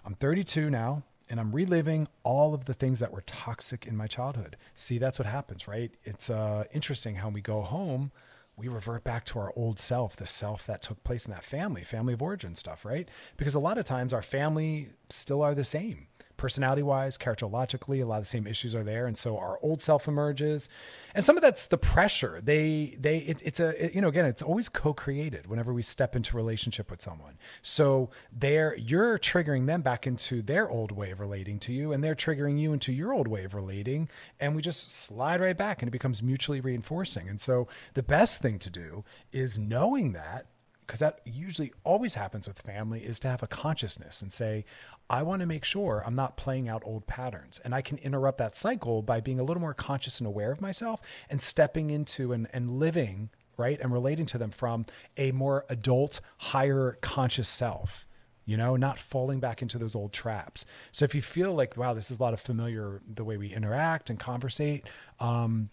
I'm 0.05 0.15
32 0.15 0.71
now, 0.71 1.03
and 1.29 1.41
I'm 1.41 1.53
reliving 1.53 2.07
all 2.23 2.55
of 2.55 2.67
the 2.67 2.75
things 2.75 3.01
that 3.01 3.13
were 3.13 3.23
toxic 3.23 3.87
in 3.87 3.97
my 3.97 4.07
childhood. 4.07 4.57
See, 4.75 4.99
that's 4.99 5.19
what 5.19 5.27
happens, 5.27 5.67
right? 5.67 5.91
It's 6.05 6.31
uh, 6.31 6.65
interesting 6.73 7.17
how 7.17 7.29
we 7.29 7.41
go 7.41 7.63
home, 7.63 8.13
we 8.57 8.69
revert 8.69 9.03
back 9.03 9.25
to 9.27 9.39
our 9.39 9.53
old 9.57 9.79
self, 9.79 10.15
the 10.15 10.27
self 10.27 10.67
that 10.67 10.83
took 10.83 11.03
place 11.05 11.27
in 11.27 11.33
that 11.33 11.43
family, 11.43 11.83
family 11.83 12.13
of 12.13 12.23
origin 12.23 12.55
stuff, 12.55 12.85
right? 12.85 13.09
Because 13.37 13.55
a 13.55 13.61
lot 13.61 13.79
of 13.79 13.85
times 13.85 14.13
our 14.13 14.23
family 14.23 14.91
still 15.11 15.43
are 15.43 15.55
the 15.55 15.65
same 15.65 16.07
personality 16.43 16.83
wise, 16.83 17.17
characterologically, 17.17 18.03
a 18.03 18.05
lot 18.05 18.17
of 18.17 18.25
the 18.25 18.29
same 18.29 18.49
issues 18.49 18.75
are 18.75 18.83
there. 18.83 19.07
And 19.07 19.17
so 19.17 19.39
our 19.39 19.61
old 19.63 19.81
self 19.81 20.09
emerges. 20.09 20.69
And 21.15 21.25
some 21.25 21.37
of 21.37 21.41
that's 21.41 21.69
the 21.69 21.79
pressure. 21.79 22.41
They, 22.43 22.97
they, 22.99 23.19
it, 23.19 23.41
it's 23.45 23.61
a, 23.61 23.85
it, 23.85 23.95
you 23.95 24.01
know, 24.01 24.09
again, 24.09 24.25
it's 24.25 24.43
always 24.43 24.69
co 24.69 24.93
created 24.93 25.47
whenever 25.47 25.73
we 25.73 25.83
step 25.83 26.17
into 26.17 26.37
relationship 26.37 26.91
with 26.91 27.01
someone. 27.01 27.39
So 27.63 28.11
they're, 28.33 28.77
you're 28.77 29.21
triggering 29.21 29.67
them 29.67 29.83
back 29.83 30.05
into 30.05 30.43
their 30.43 30.69
old 30.69 30.91
way 30.91 31.13
of 31.13 31.21
relating 31.21 31.61
to 31.61 31.73
you, 31.73 31.93
and 31.93 32.03
they're 32.03 32.17
triggering 32.17 32.59
you 32.59 32.73
into 32.73 32.93
your 32.93 33.13
old 33.13 33.29
way 33.29 33.45
of 33.45 33.55
relating. 33.55 34.09
And 34.41 34.57
we 34.57 34.63
just 34.63 34.91
slide 34.91 35.41
right 35.41 35.57
back 35.57 35.81
and 35.81 35.89
it 35.89 35.93
becomes 35.93 36.25
mutually 36.25 36.61
reinforcing. 36.61 37.29
And 37.29 37.41
so 37.41 37.69
the 37.95 38.03
best 38.03 38.43
thing 38.43 38.59
to 38.59 38.71
do 38.71 39.05
is 39.31 39.61
knowing 39.61 40.13
that 40.15 40.47
because 40.87 40.99
that 41.01 41.21
usually 41.25 41.73
always 41.85 42.15
happens 42.15 42.47
with 42.47 42.61
family 42.61 43.01
is 43.01 43.19
to 43.21 43.29
have 43.29 43.43
a 43.43 43.47
consciousness 43.47 44.21
and 44.21 44.33
say 44.33 44.65
i 45.13 45.23
want 45.23 45.41
to 45.41 45.47
make 45.47 45.65
sure 45.65 46.03
i'm 46.05 46.17
not 46.17 46.37
playing 46.37 46.69
out 46.69 46.83
old 46.85 47.07
patterns. 47.07 47.61
And 47.65 47.75
i 47.75 47.83
can 47.83 47.99
interrupt 47.99 48.39
that 48.39 48.57
cycle 48.57 49.03
by 49.03 49.21
being 49.21 49.39
a 49.39 49.45
little 49.45 49.61
more 49.61 49.75
conscious 49.75 50.19
and 50.19 50.27
aware 50.27 50.51
of 50.51 50.61
myself 50.61 51.01
and 51.31 51.41
stepping 51.41 51.91
into 51.91 52.33
and, 52.33 52.49
and 52.53 52.79
living 52.79 53.31
right 53.57 53.79
and 53.81 53.93
relating 53.93 54.27
to 54.27 54.39
them 54.39 54.51
from 54.51 54.87
a 55.17 55.31
more 55.31 55.65
adult 55.69 56.21
higher 56.39 56.99
conscious 57.01 57.49
self 57.49 58.07
you 58.45 58.57
know 58.57 58.77
not 58.77 58.99
falling 58.99 59.41
back 59.41 59.63
into 59.63 59.79
those 59.79 59.95
old 59.95 60.13
traps. 60.13 60.67
So 60.91 61.05
if 61.05 61.15
you 61.15 61.23
feel 61.23 61.55
like 61.55 61.77
wow 61.77 61.95
this 61.95 62.11
is 62.11 62.19
a 62.19 62.23
lot 62.23 62.35
of 62.35 62.41
familiar 62.41 63.01
the 63.13 63.25
way 63.25 63.37
we 63.37 63.53
interact 63.53 64.11
and 64.11 64.19
conversate 64.19 64.89
um, 65.21 65.71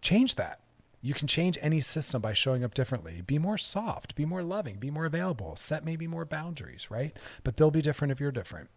change 0.00 0.36
that 0.36 0.60
you 1.00 1.14
can 1.14 1.28
change 1.28 1.58
any 1.60 1.80
system 1.80 2.20
by 2.20 2.32
showing 2.32 2.64
up 2.64 2.74
differently. 2.74 3.22
Be 3.26 3.38
more 3.38 3.58
soft, 3.58 4.14
be 4.14 4.24
more 4.24 4.42
loving, 4.42 4.76
be 4.76 4.90
more 4.90 5.06
available, 5.06 5.56
set 5.56 5.84
maybe 5.84 6.06
more 6.06 6.24
boundaries, 6.24 6.90
right? 6.90 7.16
But 7.44 7.56
they'll 7.56 7.70
be 7.70 7.82
different 7.82 8.12
if 8.12 8.20
you're 8.20 8.32
different. 8.32 8.68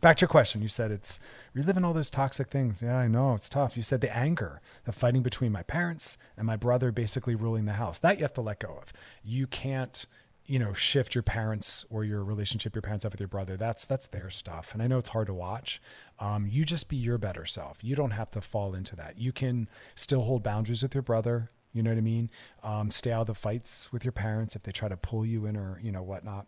Back 0.00 0.16
to 0.16 0.22
your 0.22 0.28
question. 0.28 0.62
You 0.62 0.68
said 0.68 0.90
it's 0.90 1.20
reliving 1.52 1.84
all 1.84 1.92
those 1.92 2.10
toxic 2.10 2.48
things. 2.48 2.82
Yeah, 2.82 2.96
I 2.96 3.06
know 3.06 3.34
it's 3.34 3.48
tough. 3.48 3.76
You 3.76 3.82
said 3.82 4.00
the 4.00 4.16
anger, 4.16 4.60
the 4.84 4.92
fighting 4.92 5.22
between 5.22 5.52
my 5.52 5.62
parents 5.62 6.18
and 6.36 6.46
my 6.46 6.56
brother 6.56 6.90
basically 6.90 7.34
ruling 7.34 7.64
the 7.64 7.74
house. 7.74 7.98
That 7.98 8.18
you 8.18 8.24
have 8.24 8.34
to 8.34 8.40
let 8.40 8.60
go 8.60 8.78
of. 8.82 8.92
You 9.22 9.46
can't 9.46 10.06
you 10.46 10.58
know 10.58 10.72
shift 10.72 11.14
your 11.14 11.22
parents 11.22 11.84
or 11.90 12.04
your 12.04 12.22
relationship 12.24 12.74
your 12.74 12.82
parents 12.82 13.04
have 13.04 13.12
with 13.12 13.20
your 13.20 13.28
brother 13.28 13.56
that's 13.56 13.84
that's 13.86 14.06
their 14.08 14.30
stuff. 14.30 14.70
And 14.72 14.82
i 14.82 14.86
know 14.86 14.98
it's 14.98 15.10
hard 15.10 15.26
to 15.28 15.34
watch. 15.34 15.80
Um, 16.18 16.46
you 16.46 16.64
just 16.64 16.88
be 16.88 16.96
your 16.96 17.18
better 17.18 17.46
self. 17.46 17.78
You 17.82 17.96
don't 17.96 18.12
have 18.12 18.30
to 18.32 18.40
fall 18.40 18.74
into 18.74 18.94
that. 18.96 19.18
You 19.18 19.32
can 19.32 19.68
still 19.94 20.22
hold 20.22 20.42
boundaries 20.42 20.82
with 20.82 20.94
your 20.94 21.02
brother 21.02 21.50
you 21.74 21.82
know 21.82 21.90
what 21.90 21.98
I 21.98 22.02
mean? 22.02 22.30
Um, 22.62 22.90
stay 22.90 23.12
out 23.12 23.22
of 23.22 23.26
the 23.26 23.34
fights 23.34 23.92
with 23.92 24.04
your 24.04 24.12
parents 24.12 24.54
if 24.54 24.62
they 24.62 24.72
try 24.72 24.88
to 24.88 24.96
pull 24.96 25.26
you 25.26 25.44
in 25.44 25.56
or, 25.56 25.80
you 25.82 25.90
know, 25.90 26.02
whatnot. 26.02 26.46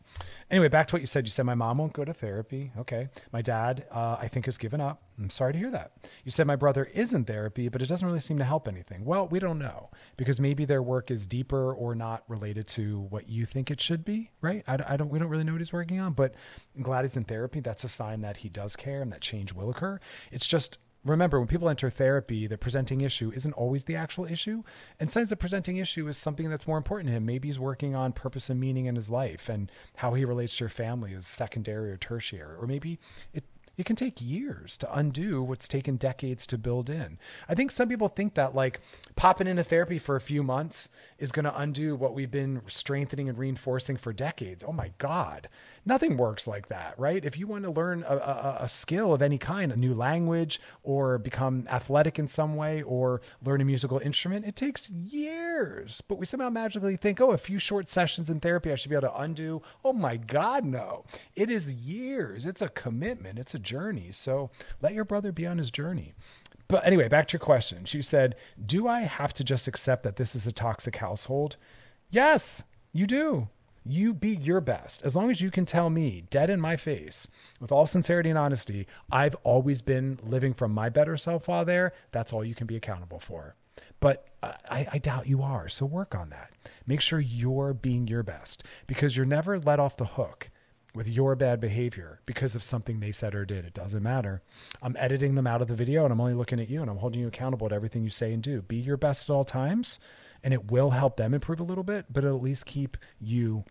Anyway, 0.50 0.68
back 0.68 0.86
to 0.86 0.94
what 0.94 1.00
you 1.02 1.06
said. 1.06 1.26
You 1.26 1.30
said, 1.30 1.44
my 1.44 1.56
mom 1.56 1.78
won't 1.78 1.92
go 1.92 2.04
to 2.04 2.14
therapy. 2.14 2.70
Okay. 2.78 3.08
My 3.32 3.42
dad, 3.42 3.86
uh, 3.90 4.16
I 4.20 4.28
think, 4.28 4.46
has 4.46 4.56
given 4.56 4.80
up. 4.80 5.02
I'm 5.18 5.30
sorry 5.30 5.54
to 5.54 5.58
hear 5.58 5.70
that. 5.70 5.92
You 6.24 6.30
said, 6.30 6.46
my 6.46 6.56
brother 6.56 6.84
is 6.84 7.12
in 7.12 7.24
therapy, 7.24 7.68
but 7.68 7.82
it 7.82 7.88
doesn't 7.88 8.06
really 8.06 8.20
seem 8.20 8.38
to 8.38 8.44
help 8.44 8.68
anything. 8.68 9.04
Well, 9.04 9.26
we 9.26 9.40
don't 9.40 9.58
know 9.58 9.90
because 10.16 10.38
maybe 10.38 10.64
their 10.64 10.82
work 10.82 11.10
is 11.10 11.26
deeper 11.26 11.74
or 11.74 11.94
not 11.94 12.22
related 12.28 12.68
to 12.68 13.00
what 13.00 13.28
you 13.28 13.46
think 13.46 13.70
it 13.70 13.80
should 13.80 14.04
be, 14.04 14.30
right? 14.40 14.62
I, 14.68 14.78
I 14.88 14.96
don't, 14.96 15.08
we 15.08 15.18
don't 15.18 15.28
really 15.28 15.44
know 15.44 15.52
what 15.52 15.60
he's 15.60 15.72
working 15.72 15.98
on, 16.00 16.12
but 16.12 16.34
I'm 16.76 16.82
glad 16.82 17.02
he's 17.02 17.16
in 17.16 17.24
therapy. 17.24 17.60
That's 17.60 17.82
a 17.82 17.88
sign 17.88 18.20
that 18.20 18.38
he 18.38 18.48
does 18.48 18.76
care 18.76 19.02
and 19.02 19.12
that 19.12 19.22
change 19.22 19.52
will 19.52 19.70
occur. 19.70 19.98
It's 20.30 20.46
just, 20.46 20.78
remember 21.06 21.38
when 21.38 21.48
people 21.48 21.68
enter 21.68 21.88
therapy 21.88 22.46
the 22.46 22.58
presenting 22.58 23.00
issue 23.00 23.32
isn't 23.34 23.52
always 23.52 23.84
the 23.84 23.96
actual 23.96 24.26
issue 24.26 24.62
and 24.98 25.10
sometimes 25.10 25.30
the 25.30 25.36
presenting 25.36 25.76
issue 25.76 26.08
is 26.08 26.16
something 26.16 26.50
that's 26.50 26.66
more 26.66 26.78
important 26.78 27.08
to 27.08 27.14
him 27.14 27.24
maybe 27.24 27.48
he's 27.48 27.58
working 27.58 27.94
on 27.94 28.12
purpose 28.12 28.50
and 28.50 28.60
meaning 28.60 28.86
in 28.86 28.96
his 28.96 29.10
life 29.10 29.48
and 29.48 29.70
how 29.96 30.14
he 30.14 30.24
relates 30.24 30.56
to 30.56 30.64
your 30.64 30.68
family 30.68 31.12
is 31.12 31.26
secondary 31.26 31.90
or 31.90 31.96
tertiary 31.96 32.56
or 32.56 32.66
maybe 32.66 32.98
it 33.32 33.44
it 33.76 33.84
can 33.84 33.96
take 33.96 34.20
years 34.20 34.76
to 34.78 34.96
undo 34.98 35.42
what's 35.42 35.68
taken 35.68 35.96
decades 35.96 36.46
to 36.46 36.58
build 36.58 36.88
in. 36.88 37.18
I 37.48 37.54
think 37.54 37.70
some 37.70 37.88
people 37.88 38.08
think 38.08 38.34
that 38.34 38.54
like 38.54 38.80
popping 39.16 39.46
into 39.46 39.64
therapy 39.64 39.98
for 39.98 40.16
a 40.16 40.20
few 40.20 40.42
months 40.42 40.88
is 41.18 41.32
going 41.32 41.44
to 41.44 41.58
undo 41.58 41.94
what 41.94 42.14
we've 42.14 42.30
been 42.30 42.62
strengthening 42.66 43.28
and 43.28 43.36
reinforcing 43.36 43.96
for 43.96 44.12
decades. 44.12 44.64
Oh 44.66 44.72
my 44.72 44.92
God. 44.98 45.48
Nothing 45.88 46.16
works 46.16 46.48
like 46.48 46.68
that, 46.68 46.94
right? 46.98 47.24
If 47.24 47.38
you 47.38 47.46
want 47.46 47.62
to 47.62 47.70
learn 47.70 48.04
a, 48.08 48.16
a, 48.16 48.56
a 48.62 48.68
skill 48.68 49.14
of 49.14 49.22
any 49.22 49.38
kind, 49.38 49.70
a 49.70 49.76
new 49.76 49.94
language, 49.94 50.60
or 50.82 51.16
become 51.16 51.64
athletic 51.70 52.18
in 52.18 52.26
some 52.26 52.56
way, 52.56 52.82
or 52.82 53.20
learn 53.40 53.60
a 53.60 53.64
musical 53.64 54.00
instrument, 54.00 54.44
it 54.44 54.56
takes 54.56 54.90
years. 54.90 56.02
But 56.08 56.18
we 56.18 56.26
somehow 56.26 56.50
magically 56.50 56.96
think, 56.96 57.20
oh, 57.20 57.30
a 57.30 57.38
few 57.38 57.60
short 57.60 57.88
sessions 57.88 58.28
in 58.28 58.40
therapy, 58.40 58.72
I 58.72 58.74
should 58.74 58.90
be 58.90 58.96
able 58.96 59.08
to 59.08 59.20
undo. 59.20 59.62
Oh 59.84 59.92
my 59.92 60.16
God, 60.16 60.64
no. 60.64 61.04
It 61.36 61.50
is 61.50 61.72
years. 61.72 62.46
It's 62.46 62.62
a 62.62 62.68
commitment, 62.68 63.38
it's 63.38 63.54
a 63.54 63.58
journey. 63.60 64.10
So 64.10 64.50
let 64.82 64.92
your 64.92 65.04
brother 65.04 65.30
be 65.30 65.46
on 65.46 65.58
his 65.58 65.70
journey. 65.70 66.14
But 66.66 66.84
anyway, 66.84 67.06
back 67.06 67.28
to 67.28 67.34
your 67.34 67.40
question. 67.40 67.84
She 67.84 68.02
said, 68.02 68.34
Do 68.64 68.88
I 68.88 69.02
have 69.02 69.32
to 69.34 69.44
just 69.44 69.68
accept 69.68 70.02
that 70.02 70.16
this 70.16 70.34
is 70.34 70.48
a 70.48 70.52
toxic 70.52 70.96
household? 70.96 71.56
Yes, 72.10 72.64
you 72.92 73.06
do. 73.06 73.48
You 73.88 74.12
be 74.14 74.34
your 74.34 74.60
best. 74.60 75.02
As 75.04 75.14
long 75.14 75.30
as 75.30 75.40
you 75.40 75.50
can 75.50 75.64
tell 75.64 75.90
me, 75.90 76.24
dead 76.28 76.50
in 76.50 76.60
my 76.60 76.76
face, 76.76 77.28
with 77.60 77.70
all 77.70 77.86
sincerity 77.86 78.30
and 78.30 78.38
honesty, 78.38 78.86
I've 79.12 79.36
always 79.44 79.80
been 79.80 80.18
living 80.24 80.54
from 80.54 80.72
my 80.72 80.88
better 80.88 81.16
self 81.16 81.46
while 81.46 81.64
there, 81.64 81.92
that's 82.10 82.32
all 82.32 82.44
you 82.44 82.54
can 82.54 82.66
be 82.66 82.76
accountable 82.76 83.20
for. 83.20 83.54
But 84.00 84.26
I, 84.42 84.88
I, 84.92 84.98
doubt 84.98 85.28
you 85.28 85.42
are. 85.42 85.68
So 85.68 85.86
work 85.86 86.14
on 86.14 86.30
that. 86.30 86.50
Make 86.86 87.00
sure 87.00 87.20
you're 87.20 87.74
being 87.74 88.08
your 88.08 88.22
best 88.22 88.64
because 88.86 89.16
you're 89.16 89.26
never 89.26 89.58
let 89.58 89.80
off 89.80 89.96
the 89.96 90.04
hook 90.04 90.50
with 90.94 91.06
your 91.06 91.36
bad 91.36 91.60
behavior 91.60 92.20
because 92.24 92.54
of 92.54 92.62
something 92.62 93.00
they 93.00 93.12
said 93.12 93.34
or 93.34 93.44
did. 93.44 93.64
It 93.64 93.74
doesn't 93.74 94.02
matter. 94.02 94.42
I'm 94.82 94.96
editing 94.98 95.34
them 95.34 95.46
out 95.46 95.60
of 95.60 95.68
the 95.68 95.74
video 95.74 96.04
and 96.04 96.12
I'm 96.12 96.20
only 96.20 96.34
looking 96.34 96.58
at 96.58 96.70
you 96.70 96.80
and 96.80 96.90
I'm 96.90 96.96
holding 96.96 97.20
you 97.20 97.28
accountable 97.28 97.68
to 97.68 97.74
everything 97.74 98.02
you 98.02 98.10
say 98.10 98.32
and 98.32 98.42
do. 98.42 98.62
Be 98.62 98.76
your 98.76 98.96
best 98.96 99.28
at 99.28 99.32
all 99.32 99.44
times 99.44 100.00
and 100.42 100.54
it 100.54 100.70
will 100.70 100.90
help 100.90 101.16
them 101.16 101.34
improve 101.34 101.60
a 101.60 101.64
little 101.64 101.84
bit, 101.84 102.06
but 102.10 102.24
it'll 102.24 102.36
at 102.36 102.42
least 102.42 102.66
keep 102.66 102.96
you 103.20 103.64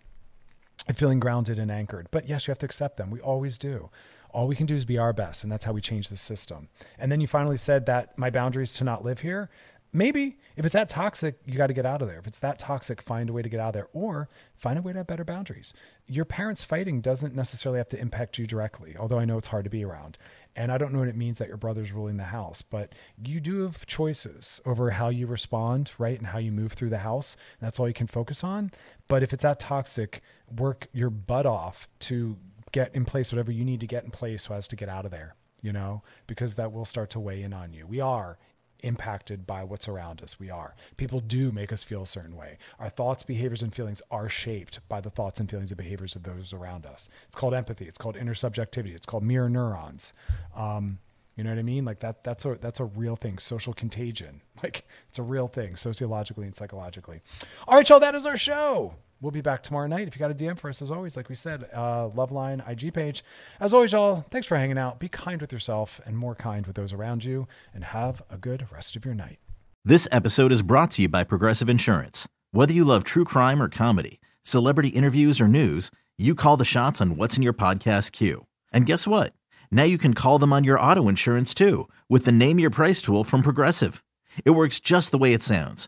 feeling 0.93 1.19
grounded 1.19 1.59
and 1.59 1.71
anchored. 1.71 2.07
But 2.11 2.27
yes, 2.27 2.47
you 2.47 2.51
have 2.51 2.59
to 2.59 2.65
accept 2.65 2.97
them. 2.97 3.09
We 3.09 3.19
always 3.19 3.57
do. 3.57 3.89
All 4.29 4.47
we 4.47 4.55
can 4.55 4.65
do 4.65 4.75
is 4.75 4.83
be 4.83 4.97
our 4.97 5.13
best, 5.13 5.43
and 5.43 5.51
that's 5.51 5.63
how 5.63 5.71
we 5.71 5.79
change 5.79 6.09
the 6.09 6.17
system. 6.17 6.67
And 6.99 7.11
then 7.11 7.21
you 7.21 7.27
finally 7.27 7.57
said 7.57 7.85
that 7.85 8.17
my 8.17 8.29
boundary 8.29 8.63
is 8.63 8.73
to 8.73 8.83
not 8.83 9.03
live 9.03 9.21
here 9.21 9.49
maybe 9.95 10.37
if 10.57 10.65
it's 10.65 10.73
that 10.73 10.89
toxic, 10.89 11.39
you 11.45 11.55
got 11.55 11.67
to 11.67 11.73
get 11.73 11.85
out 11.85 12.01
of 12.01 12.07
there. 12.07 12.19
If 12.19 12.27
it's 12.27 12.39
that 12.39 12.59
toxic, 12.59 13.01
find 13.01 13.29
a 13.29 13.33
way 13.33 13.41
to 13.41 13.49
get 13.49 13.59
out 13.59 13.69
of 13.69 13.73
there 13.73 13.87
or 13.93 14.29
find 14.55 14.77
a 14.77 14.81
way 14.81 14.91
to 14.93 14.99
have 14.99 15.07
better 15.07 15.23
boundaries. 15.23 15.73
Your 16.07 16.25
parents 16.25 16.63
fighting 16.63 17.01
doesn't 17.01 17.33
necessarily 17.33 17.79
have 17.79 17.89
to 17.89 17.99
impact 17.99 18.37
you 18.37 18.45
directly, 18.45 18.95
although 18.97 19.19
I 19.19 19.25
know 19.25 19.37
it's 19.37 19.47
hard 19.47 19.63
to 19.63 19.69
be 19.69 19.83
around. 19.83 20.17
And 20.55 20.71
I 20.71 20.77
don't 20.77 20.93
know 20.93 20.99
what 20.99 21.07
it 21.07 21.17
means 21.17 21.37
that 21.39 21.47
your 21.47 21.57
brother's 21.57 21.91
ruling 21.91 22.17
the 22.17 22.23
house, 22.25 22.61
but 22.61 22.93
you 23.23 23.39
do 23.39 23.63
have 23.63 23.85
choices 23.85 24.61
over 24.65 24.91
how 24.91 25.09
you 25.09 25.27
respond, 25.27 25.91
right? 25.97 26.17
And 26.17 26.27
how 26.27 26.37
you 26.37 26.51
move 26.51 26.73
through 26.73 26.89
the 26.89 26.99
house. 26.99 27.35
That's 27.59 27.79
all 27.79 27.87
you 27.87 27.93
can 27.93 28.07
focus 28.07 28.43
on. 28.43 28.71
But 29.07 29.21
if 29.21 29.33
it's 29.33 29.43
that 29.43 29.59
toxic, 29.59 30.21
work 30.57 30.87
your 30.93 31.09
butt 31.09 31.45
off 31.45 31.89
to 31.99 32.37
get 32.71 32.95
in 32.95 33.05
place 33.05 33.31
whatever 33.31 33.51
you 33.51 33.65
need 33.65 33.81
to 33.81 33.87
get 33.87 34.03
in 34.03 34.11
place 34.11 34.43
so 34.43 34.53
as 34.53 34.67
to 34.69 34.75
get 34.75 34.89
out 34.89 35.05
of 35.05 35.11
there 35.11 35.35
you 35.65 35.73
know, 35.73 36.03
because 36.27 36.53
that 36.55 36.71
will 36.71 36.85
start 36.85 37.09
to 37.09 37.19
weigh 37.19 37.41
in 37.41 37.51
on 37.51 37.73
you. 37.73 37.87
We 37.87 37.99
are 37.99 38.37
impacted 38.85 39.45
by 39.47 39.63
what's 39.63 39.87
around 39.87 40.21
us. 40.21 40.39
We 40.39 40.49
are. 40.49 40.75
People 40.97 41.19
do 41.19 41.51
make 41.51 41.73
us 41.73 41.83
feel 41.83 42.03
a 42.03 42.07
certain 42.07 42.35
way. 42.35 42.57
Our 42.79 42.89
thoughts, 42.89 43.23
behaviors, 43.23 43.61
and 43.61 43.73
feelings 43.73 44.01
are 44.11 44.29
shaped 44.29 44.79
by 44.87 45.01
the 45.01 45.09
thoughts 45.09 45.39
and 45.39 45.49
feelings 45.49 45.71
and 45.71 45.77
behaviors 45.77 46.15
of 46.15 46.23
those 46.23 46.53
around 46.53 46.85
us. 46.85 47.09
It's 47.27 47.35
called 47.35 47.53
empathy. 47.53 47.85
It's 47.85 47.97
called 47.97 48.15
intersubjectivity. 48.15 48.95
It's 48.95 49.05
called 49.05 49.23
mirror 49.23 49.49
neurons. 49.49 50.13
Um, 50.55 50.99
you 51.35 51.43
know 51.43 51.49
what 51.49 51.59
I 51.59 51.63
mean? 51.63 51.83
Like 51.83 51.99
that. 51.99 52.23
That's 52.23 52.45
a 52.45 52.55
that's 52.55 52.79
a 52.79 52.85
real 52.85 53.15
thing. 53.15 53.37
Social 53.39 53.73
contagion. 53.73 54.41
Like 54.63 54.87
it's 55.09 55.19
a 55.19 55.21
real 55.21 55.47
thing, 55.49 55.75
sociologically 55.75 56.45
and 56.45 56.55
psychologically. 56.55 57.19
All 57.67 57.75
right, 57.75 57.87
y'all. 57.87 57.99
That 57.99 58.15
is 58.15 58.25
our 58.25 58.37
show. 58.37 58.95
We'll 59.21 59.31
be 59.31 59.41
back 59.41 59.63
tomorrow 59.63 59.87
night. 59.87 60.07
If 60.07 60.15
you 60.15 60.19
got 60.19 60.31
a 60.31 60.35
DM 60.35 60.59
for 60.59 60.69
us, 60.69 60.81
as 60.81 60.91
always, 60.91 61.15
like 61.15 61.29
we 61.29 61.35
said, 61.35 61.69
uh, 61.73 62.09
Loveline 62.09 62.67
IG 62.69 62.93
page. 62.93 63.23
As 63.59 63.73
always, 63.73 63.93
y'all, 63.93 64.25
thanks 64.29 64.45
for 64.45 64.57
hanging 64.57 64.77
out. 64.77 64.99
Be 64.99 65.07
kind 65.07 65.39
with 65.39 65.53
yourself 65.53 66.01
and 66.05 66.17
more 66.17 66.35
kind 66.35 66.67
with 66.67 66.75
those 66.75 66.91
around 66.91 67.23
you, 67.23 67.47
and 67.73 67.85
have 67.85 68.21
a 68.29 68.37
good 68.37 68.67
rest 68.71 68.95
of 68.95 69.05
your 69.05 69.15
night. 69.15 69.39
This 69.85 70.07
episode 70.11 70.51
is 70.51 70.61
brought 70.61 70.91
to 70.91 71.03
you 71.03 71.09
by 71.09 71.23
Progressive 71.23 71.69
Insurance. 71.69 72.27
Whether 72.51 72.73
you 72.73 72.83
love 72.83 73.03
true 73.03 73.23
crime 73.23 73.61
or 73.61 73.69
comedy, 73.69 74.19
celebrity 74.43 74.89
interviews 74.89 75.39
or 75.39 75.47
news, 75.47 75.91
you 76.17 76.35
call 76.35 76.57
the 76.57 76.65
shots 76.65 76.99
on 76.99 77.15
what's 77.15 77.37
in 77.37 77.43
your 77.43 77.53
podcast 77.53 78.11
queue. 78.11 78.45
And 78.73 78.85
guess 78.85 79.07
what? 79.07 79.33
Now 79.71 79.83
you 79.83 79.97
can 79.97 80.13
call 80.13 80.39
them 80.39 80.53
on 80.53 80.63
your 80.63 80.79
auto 80.79 81.07
insurance 81.07 81.53
too 81.53 81.87
with 82.09 82.25
the 82.25 82.31
Name 82.31 82.59
Your 82.59 82.69
Price 82.69 83.01
tool 83.01 83.23
from 83.23 83.41
Progressive. 83.41 84.03
It 84.43 84.51
works 84.51 84.79
just 84.79 85.11
the 85.11 85.17
way 85.17 85.33
it 85.33 85.43
sounds 85.43 85.87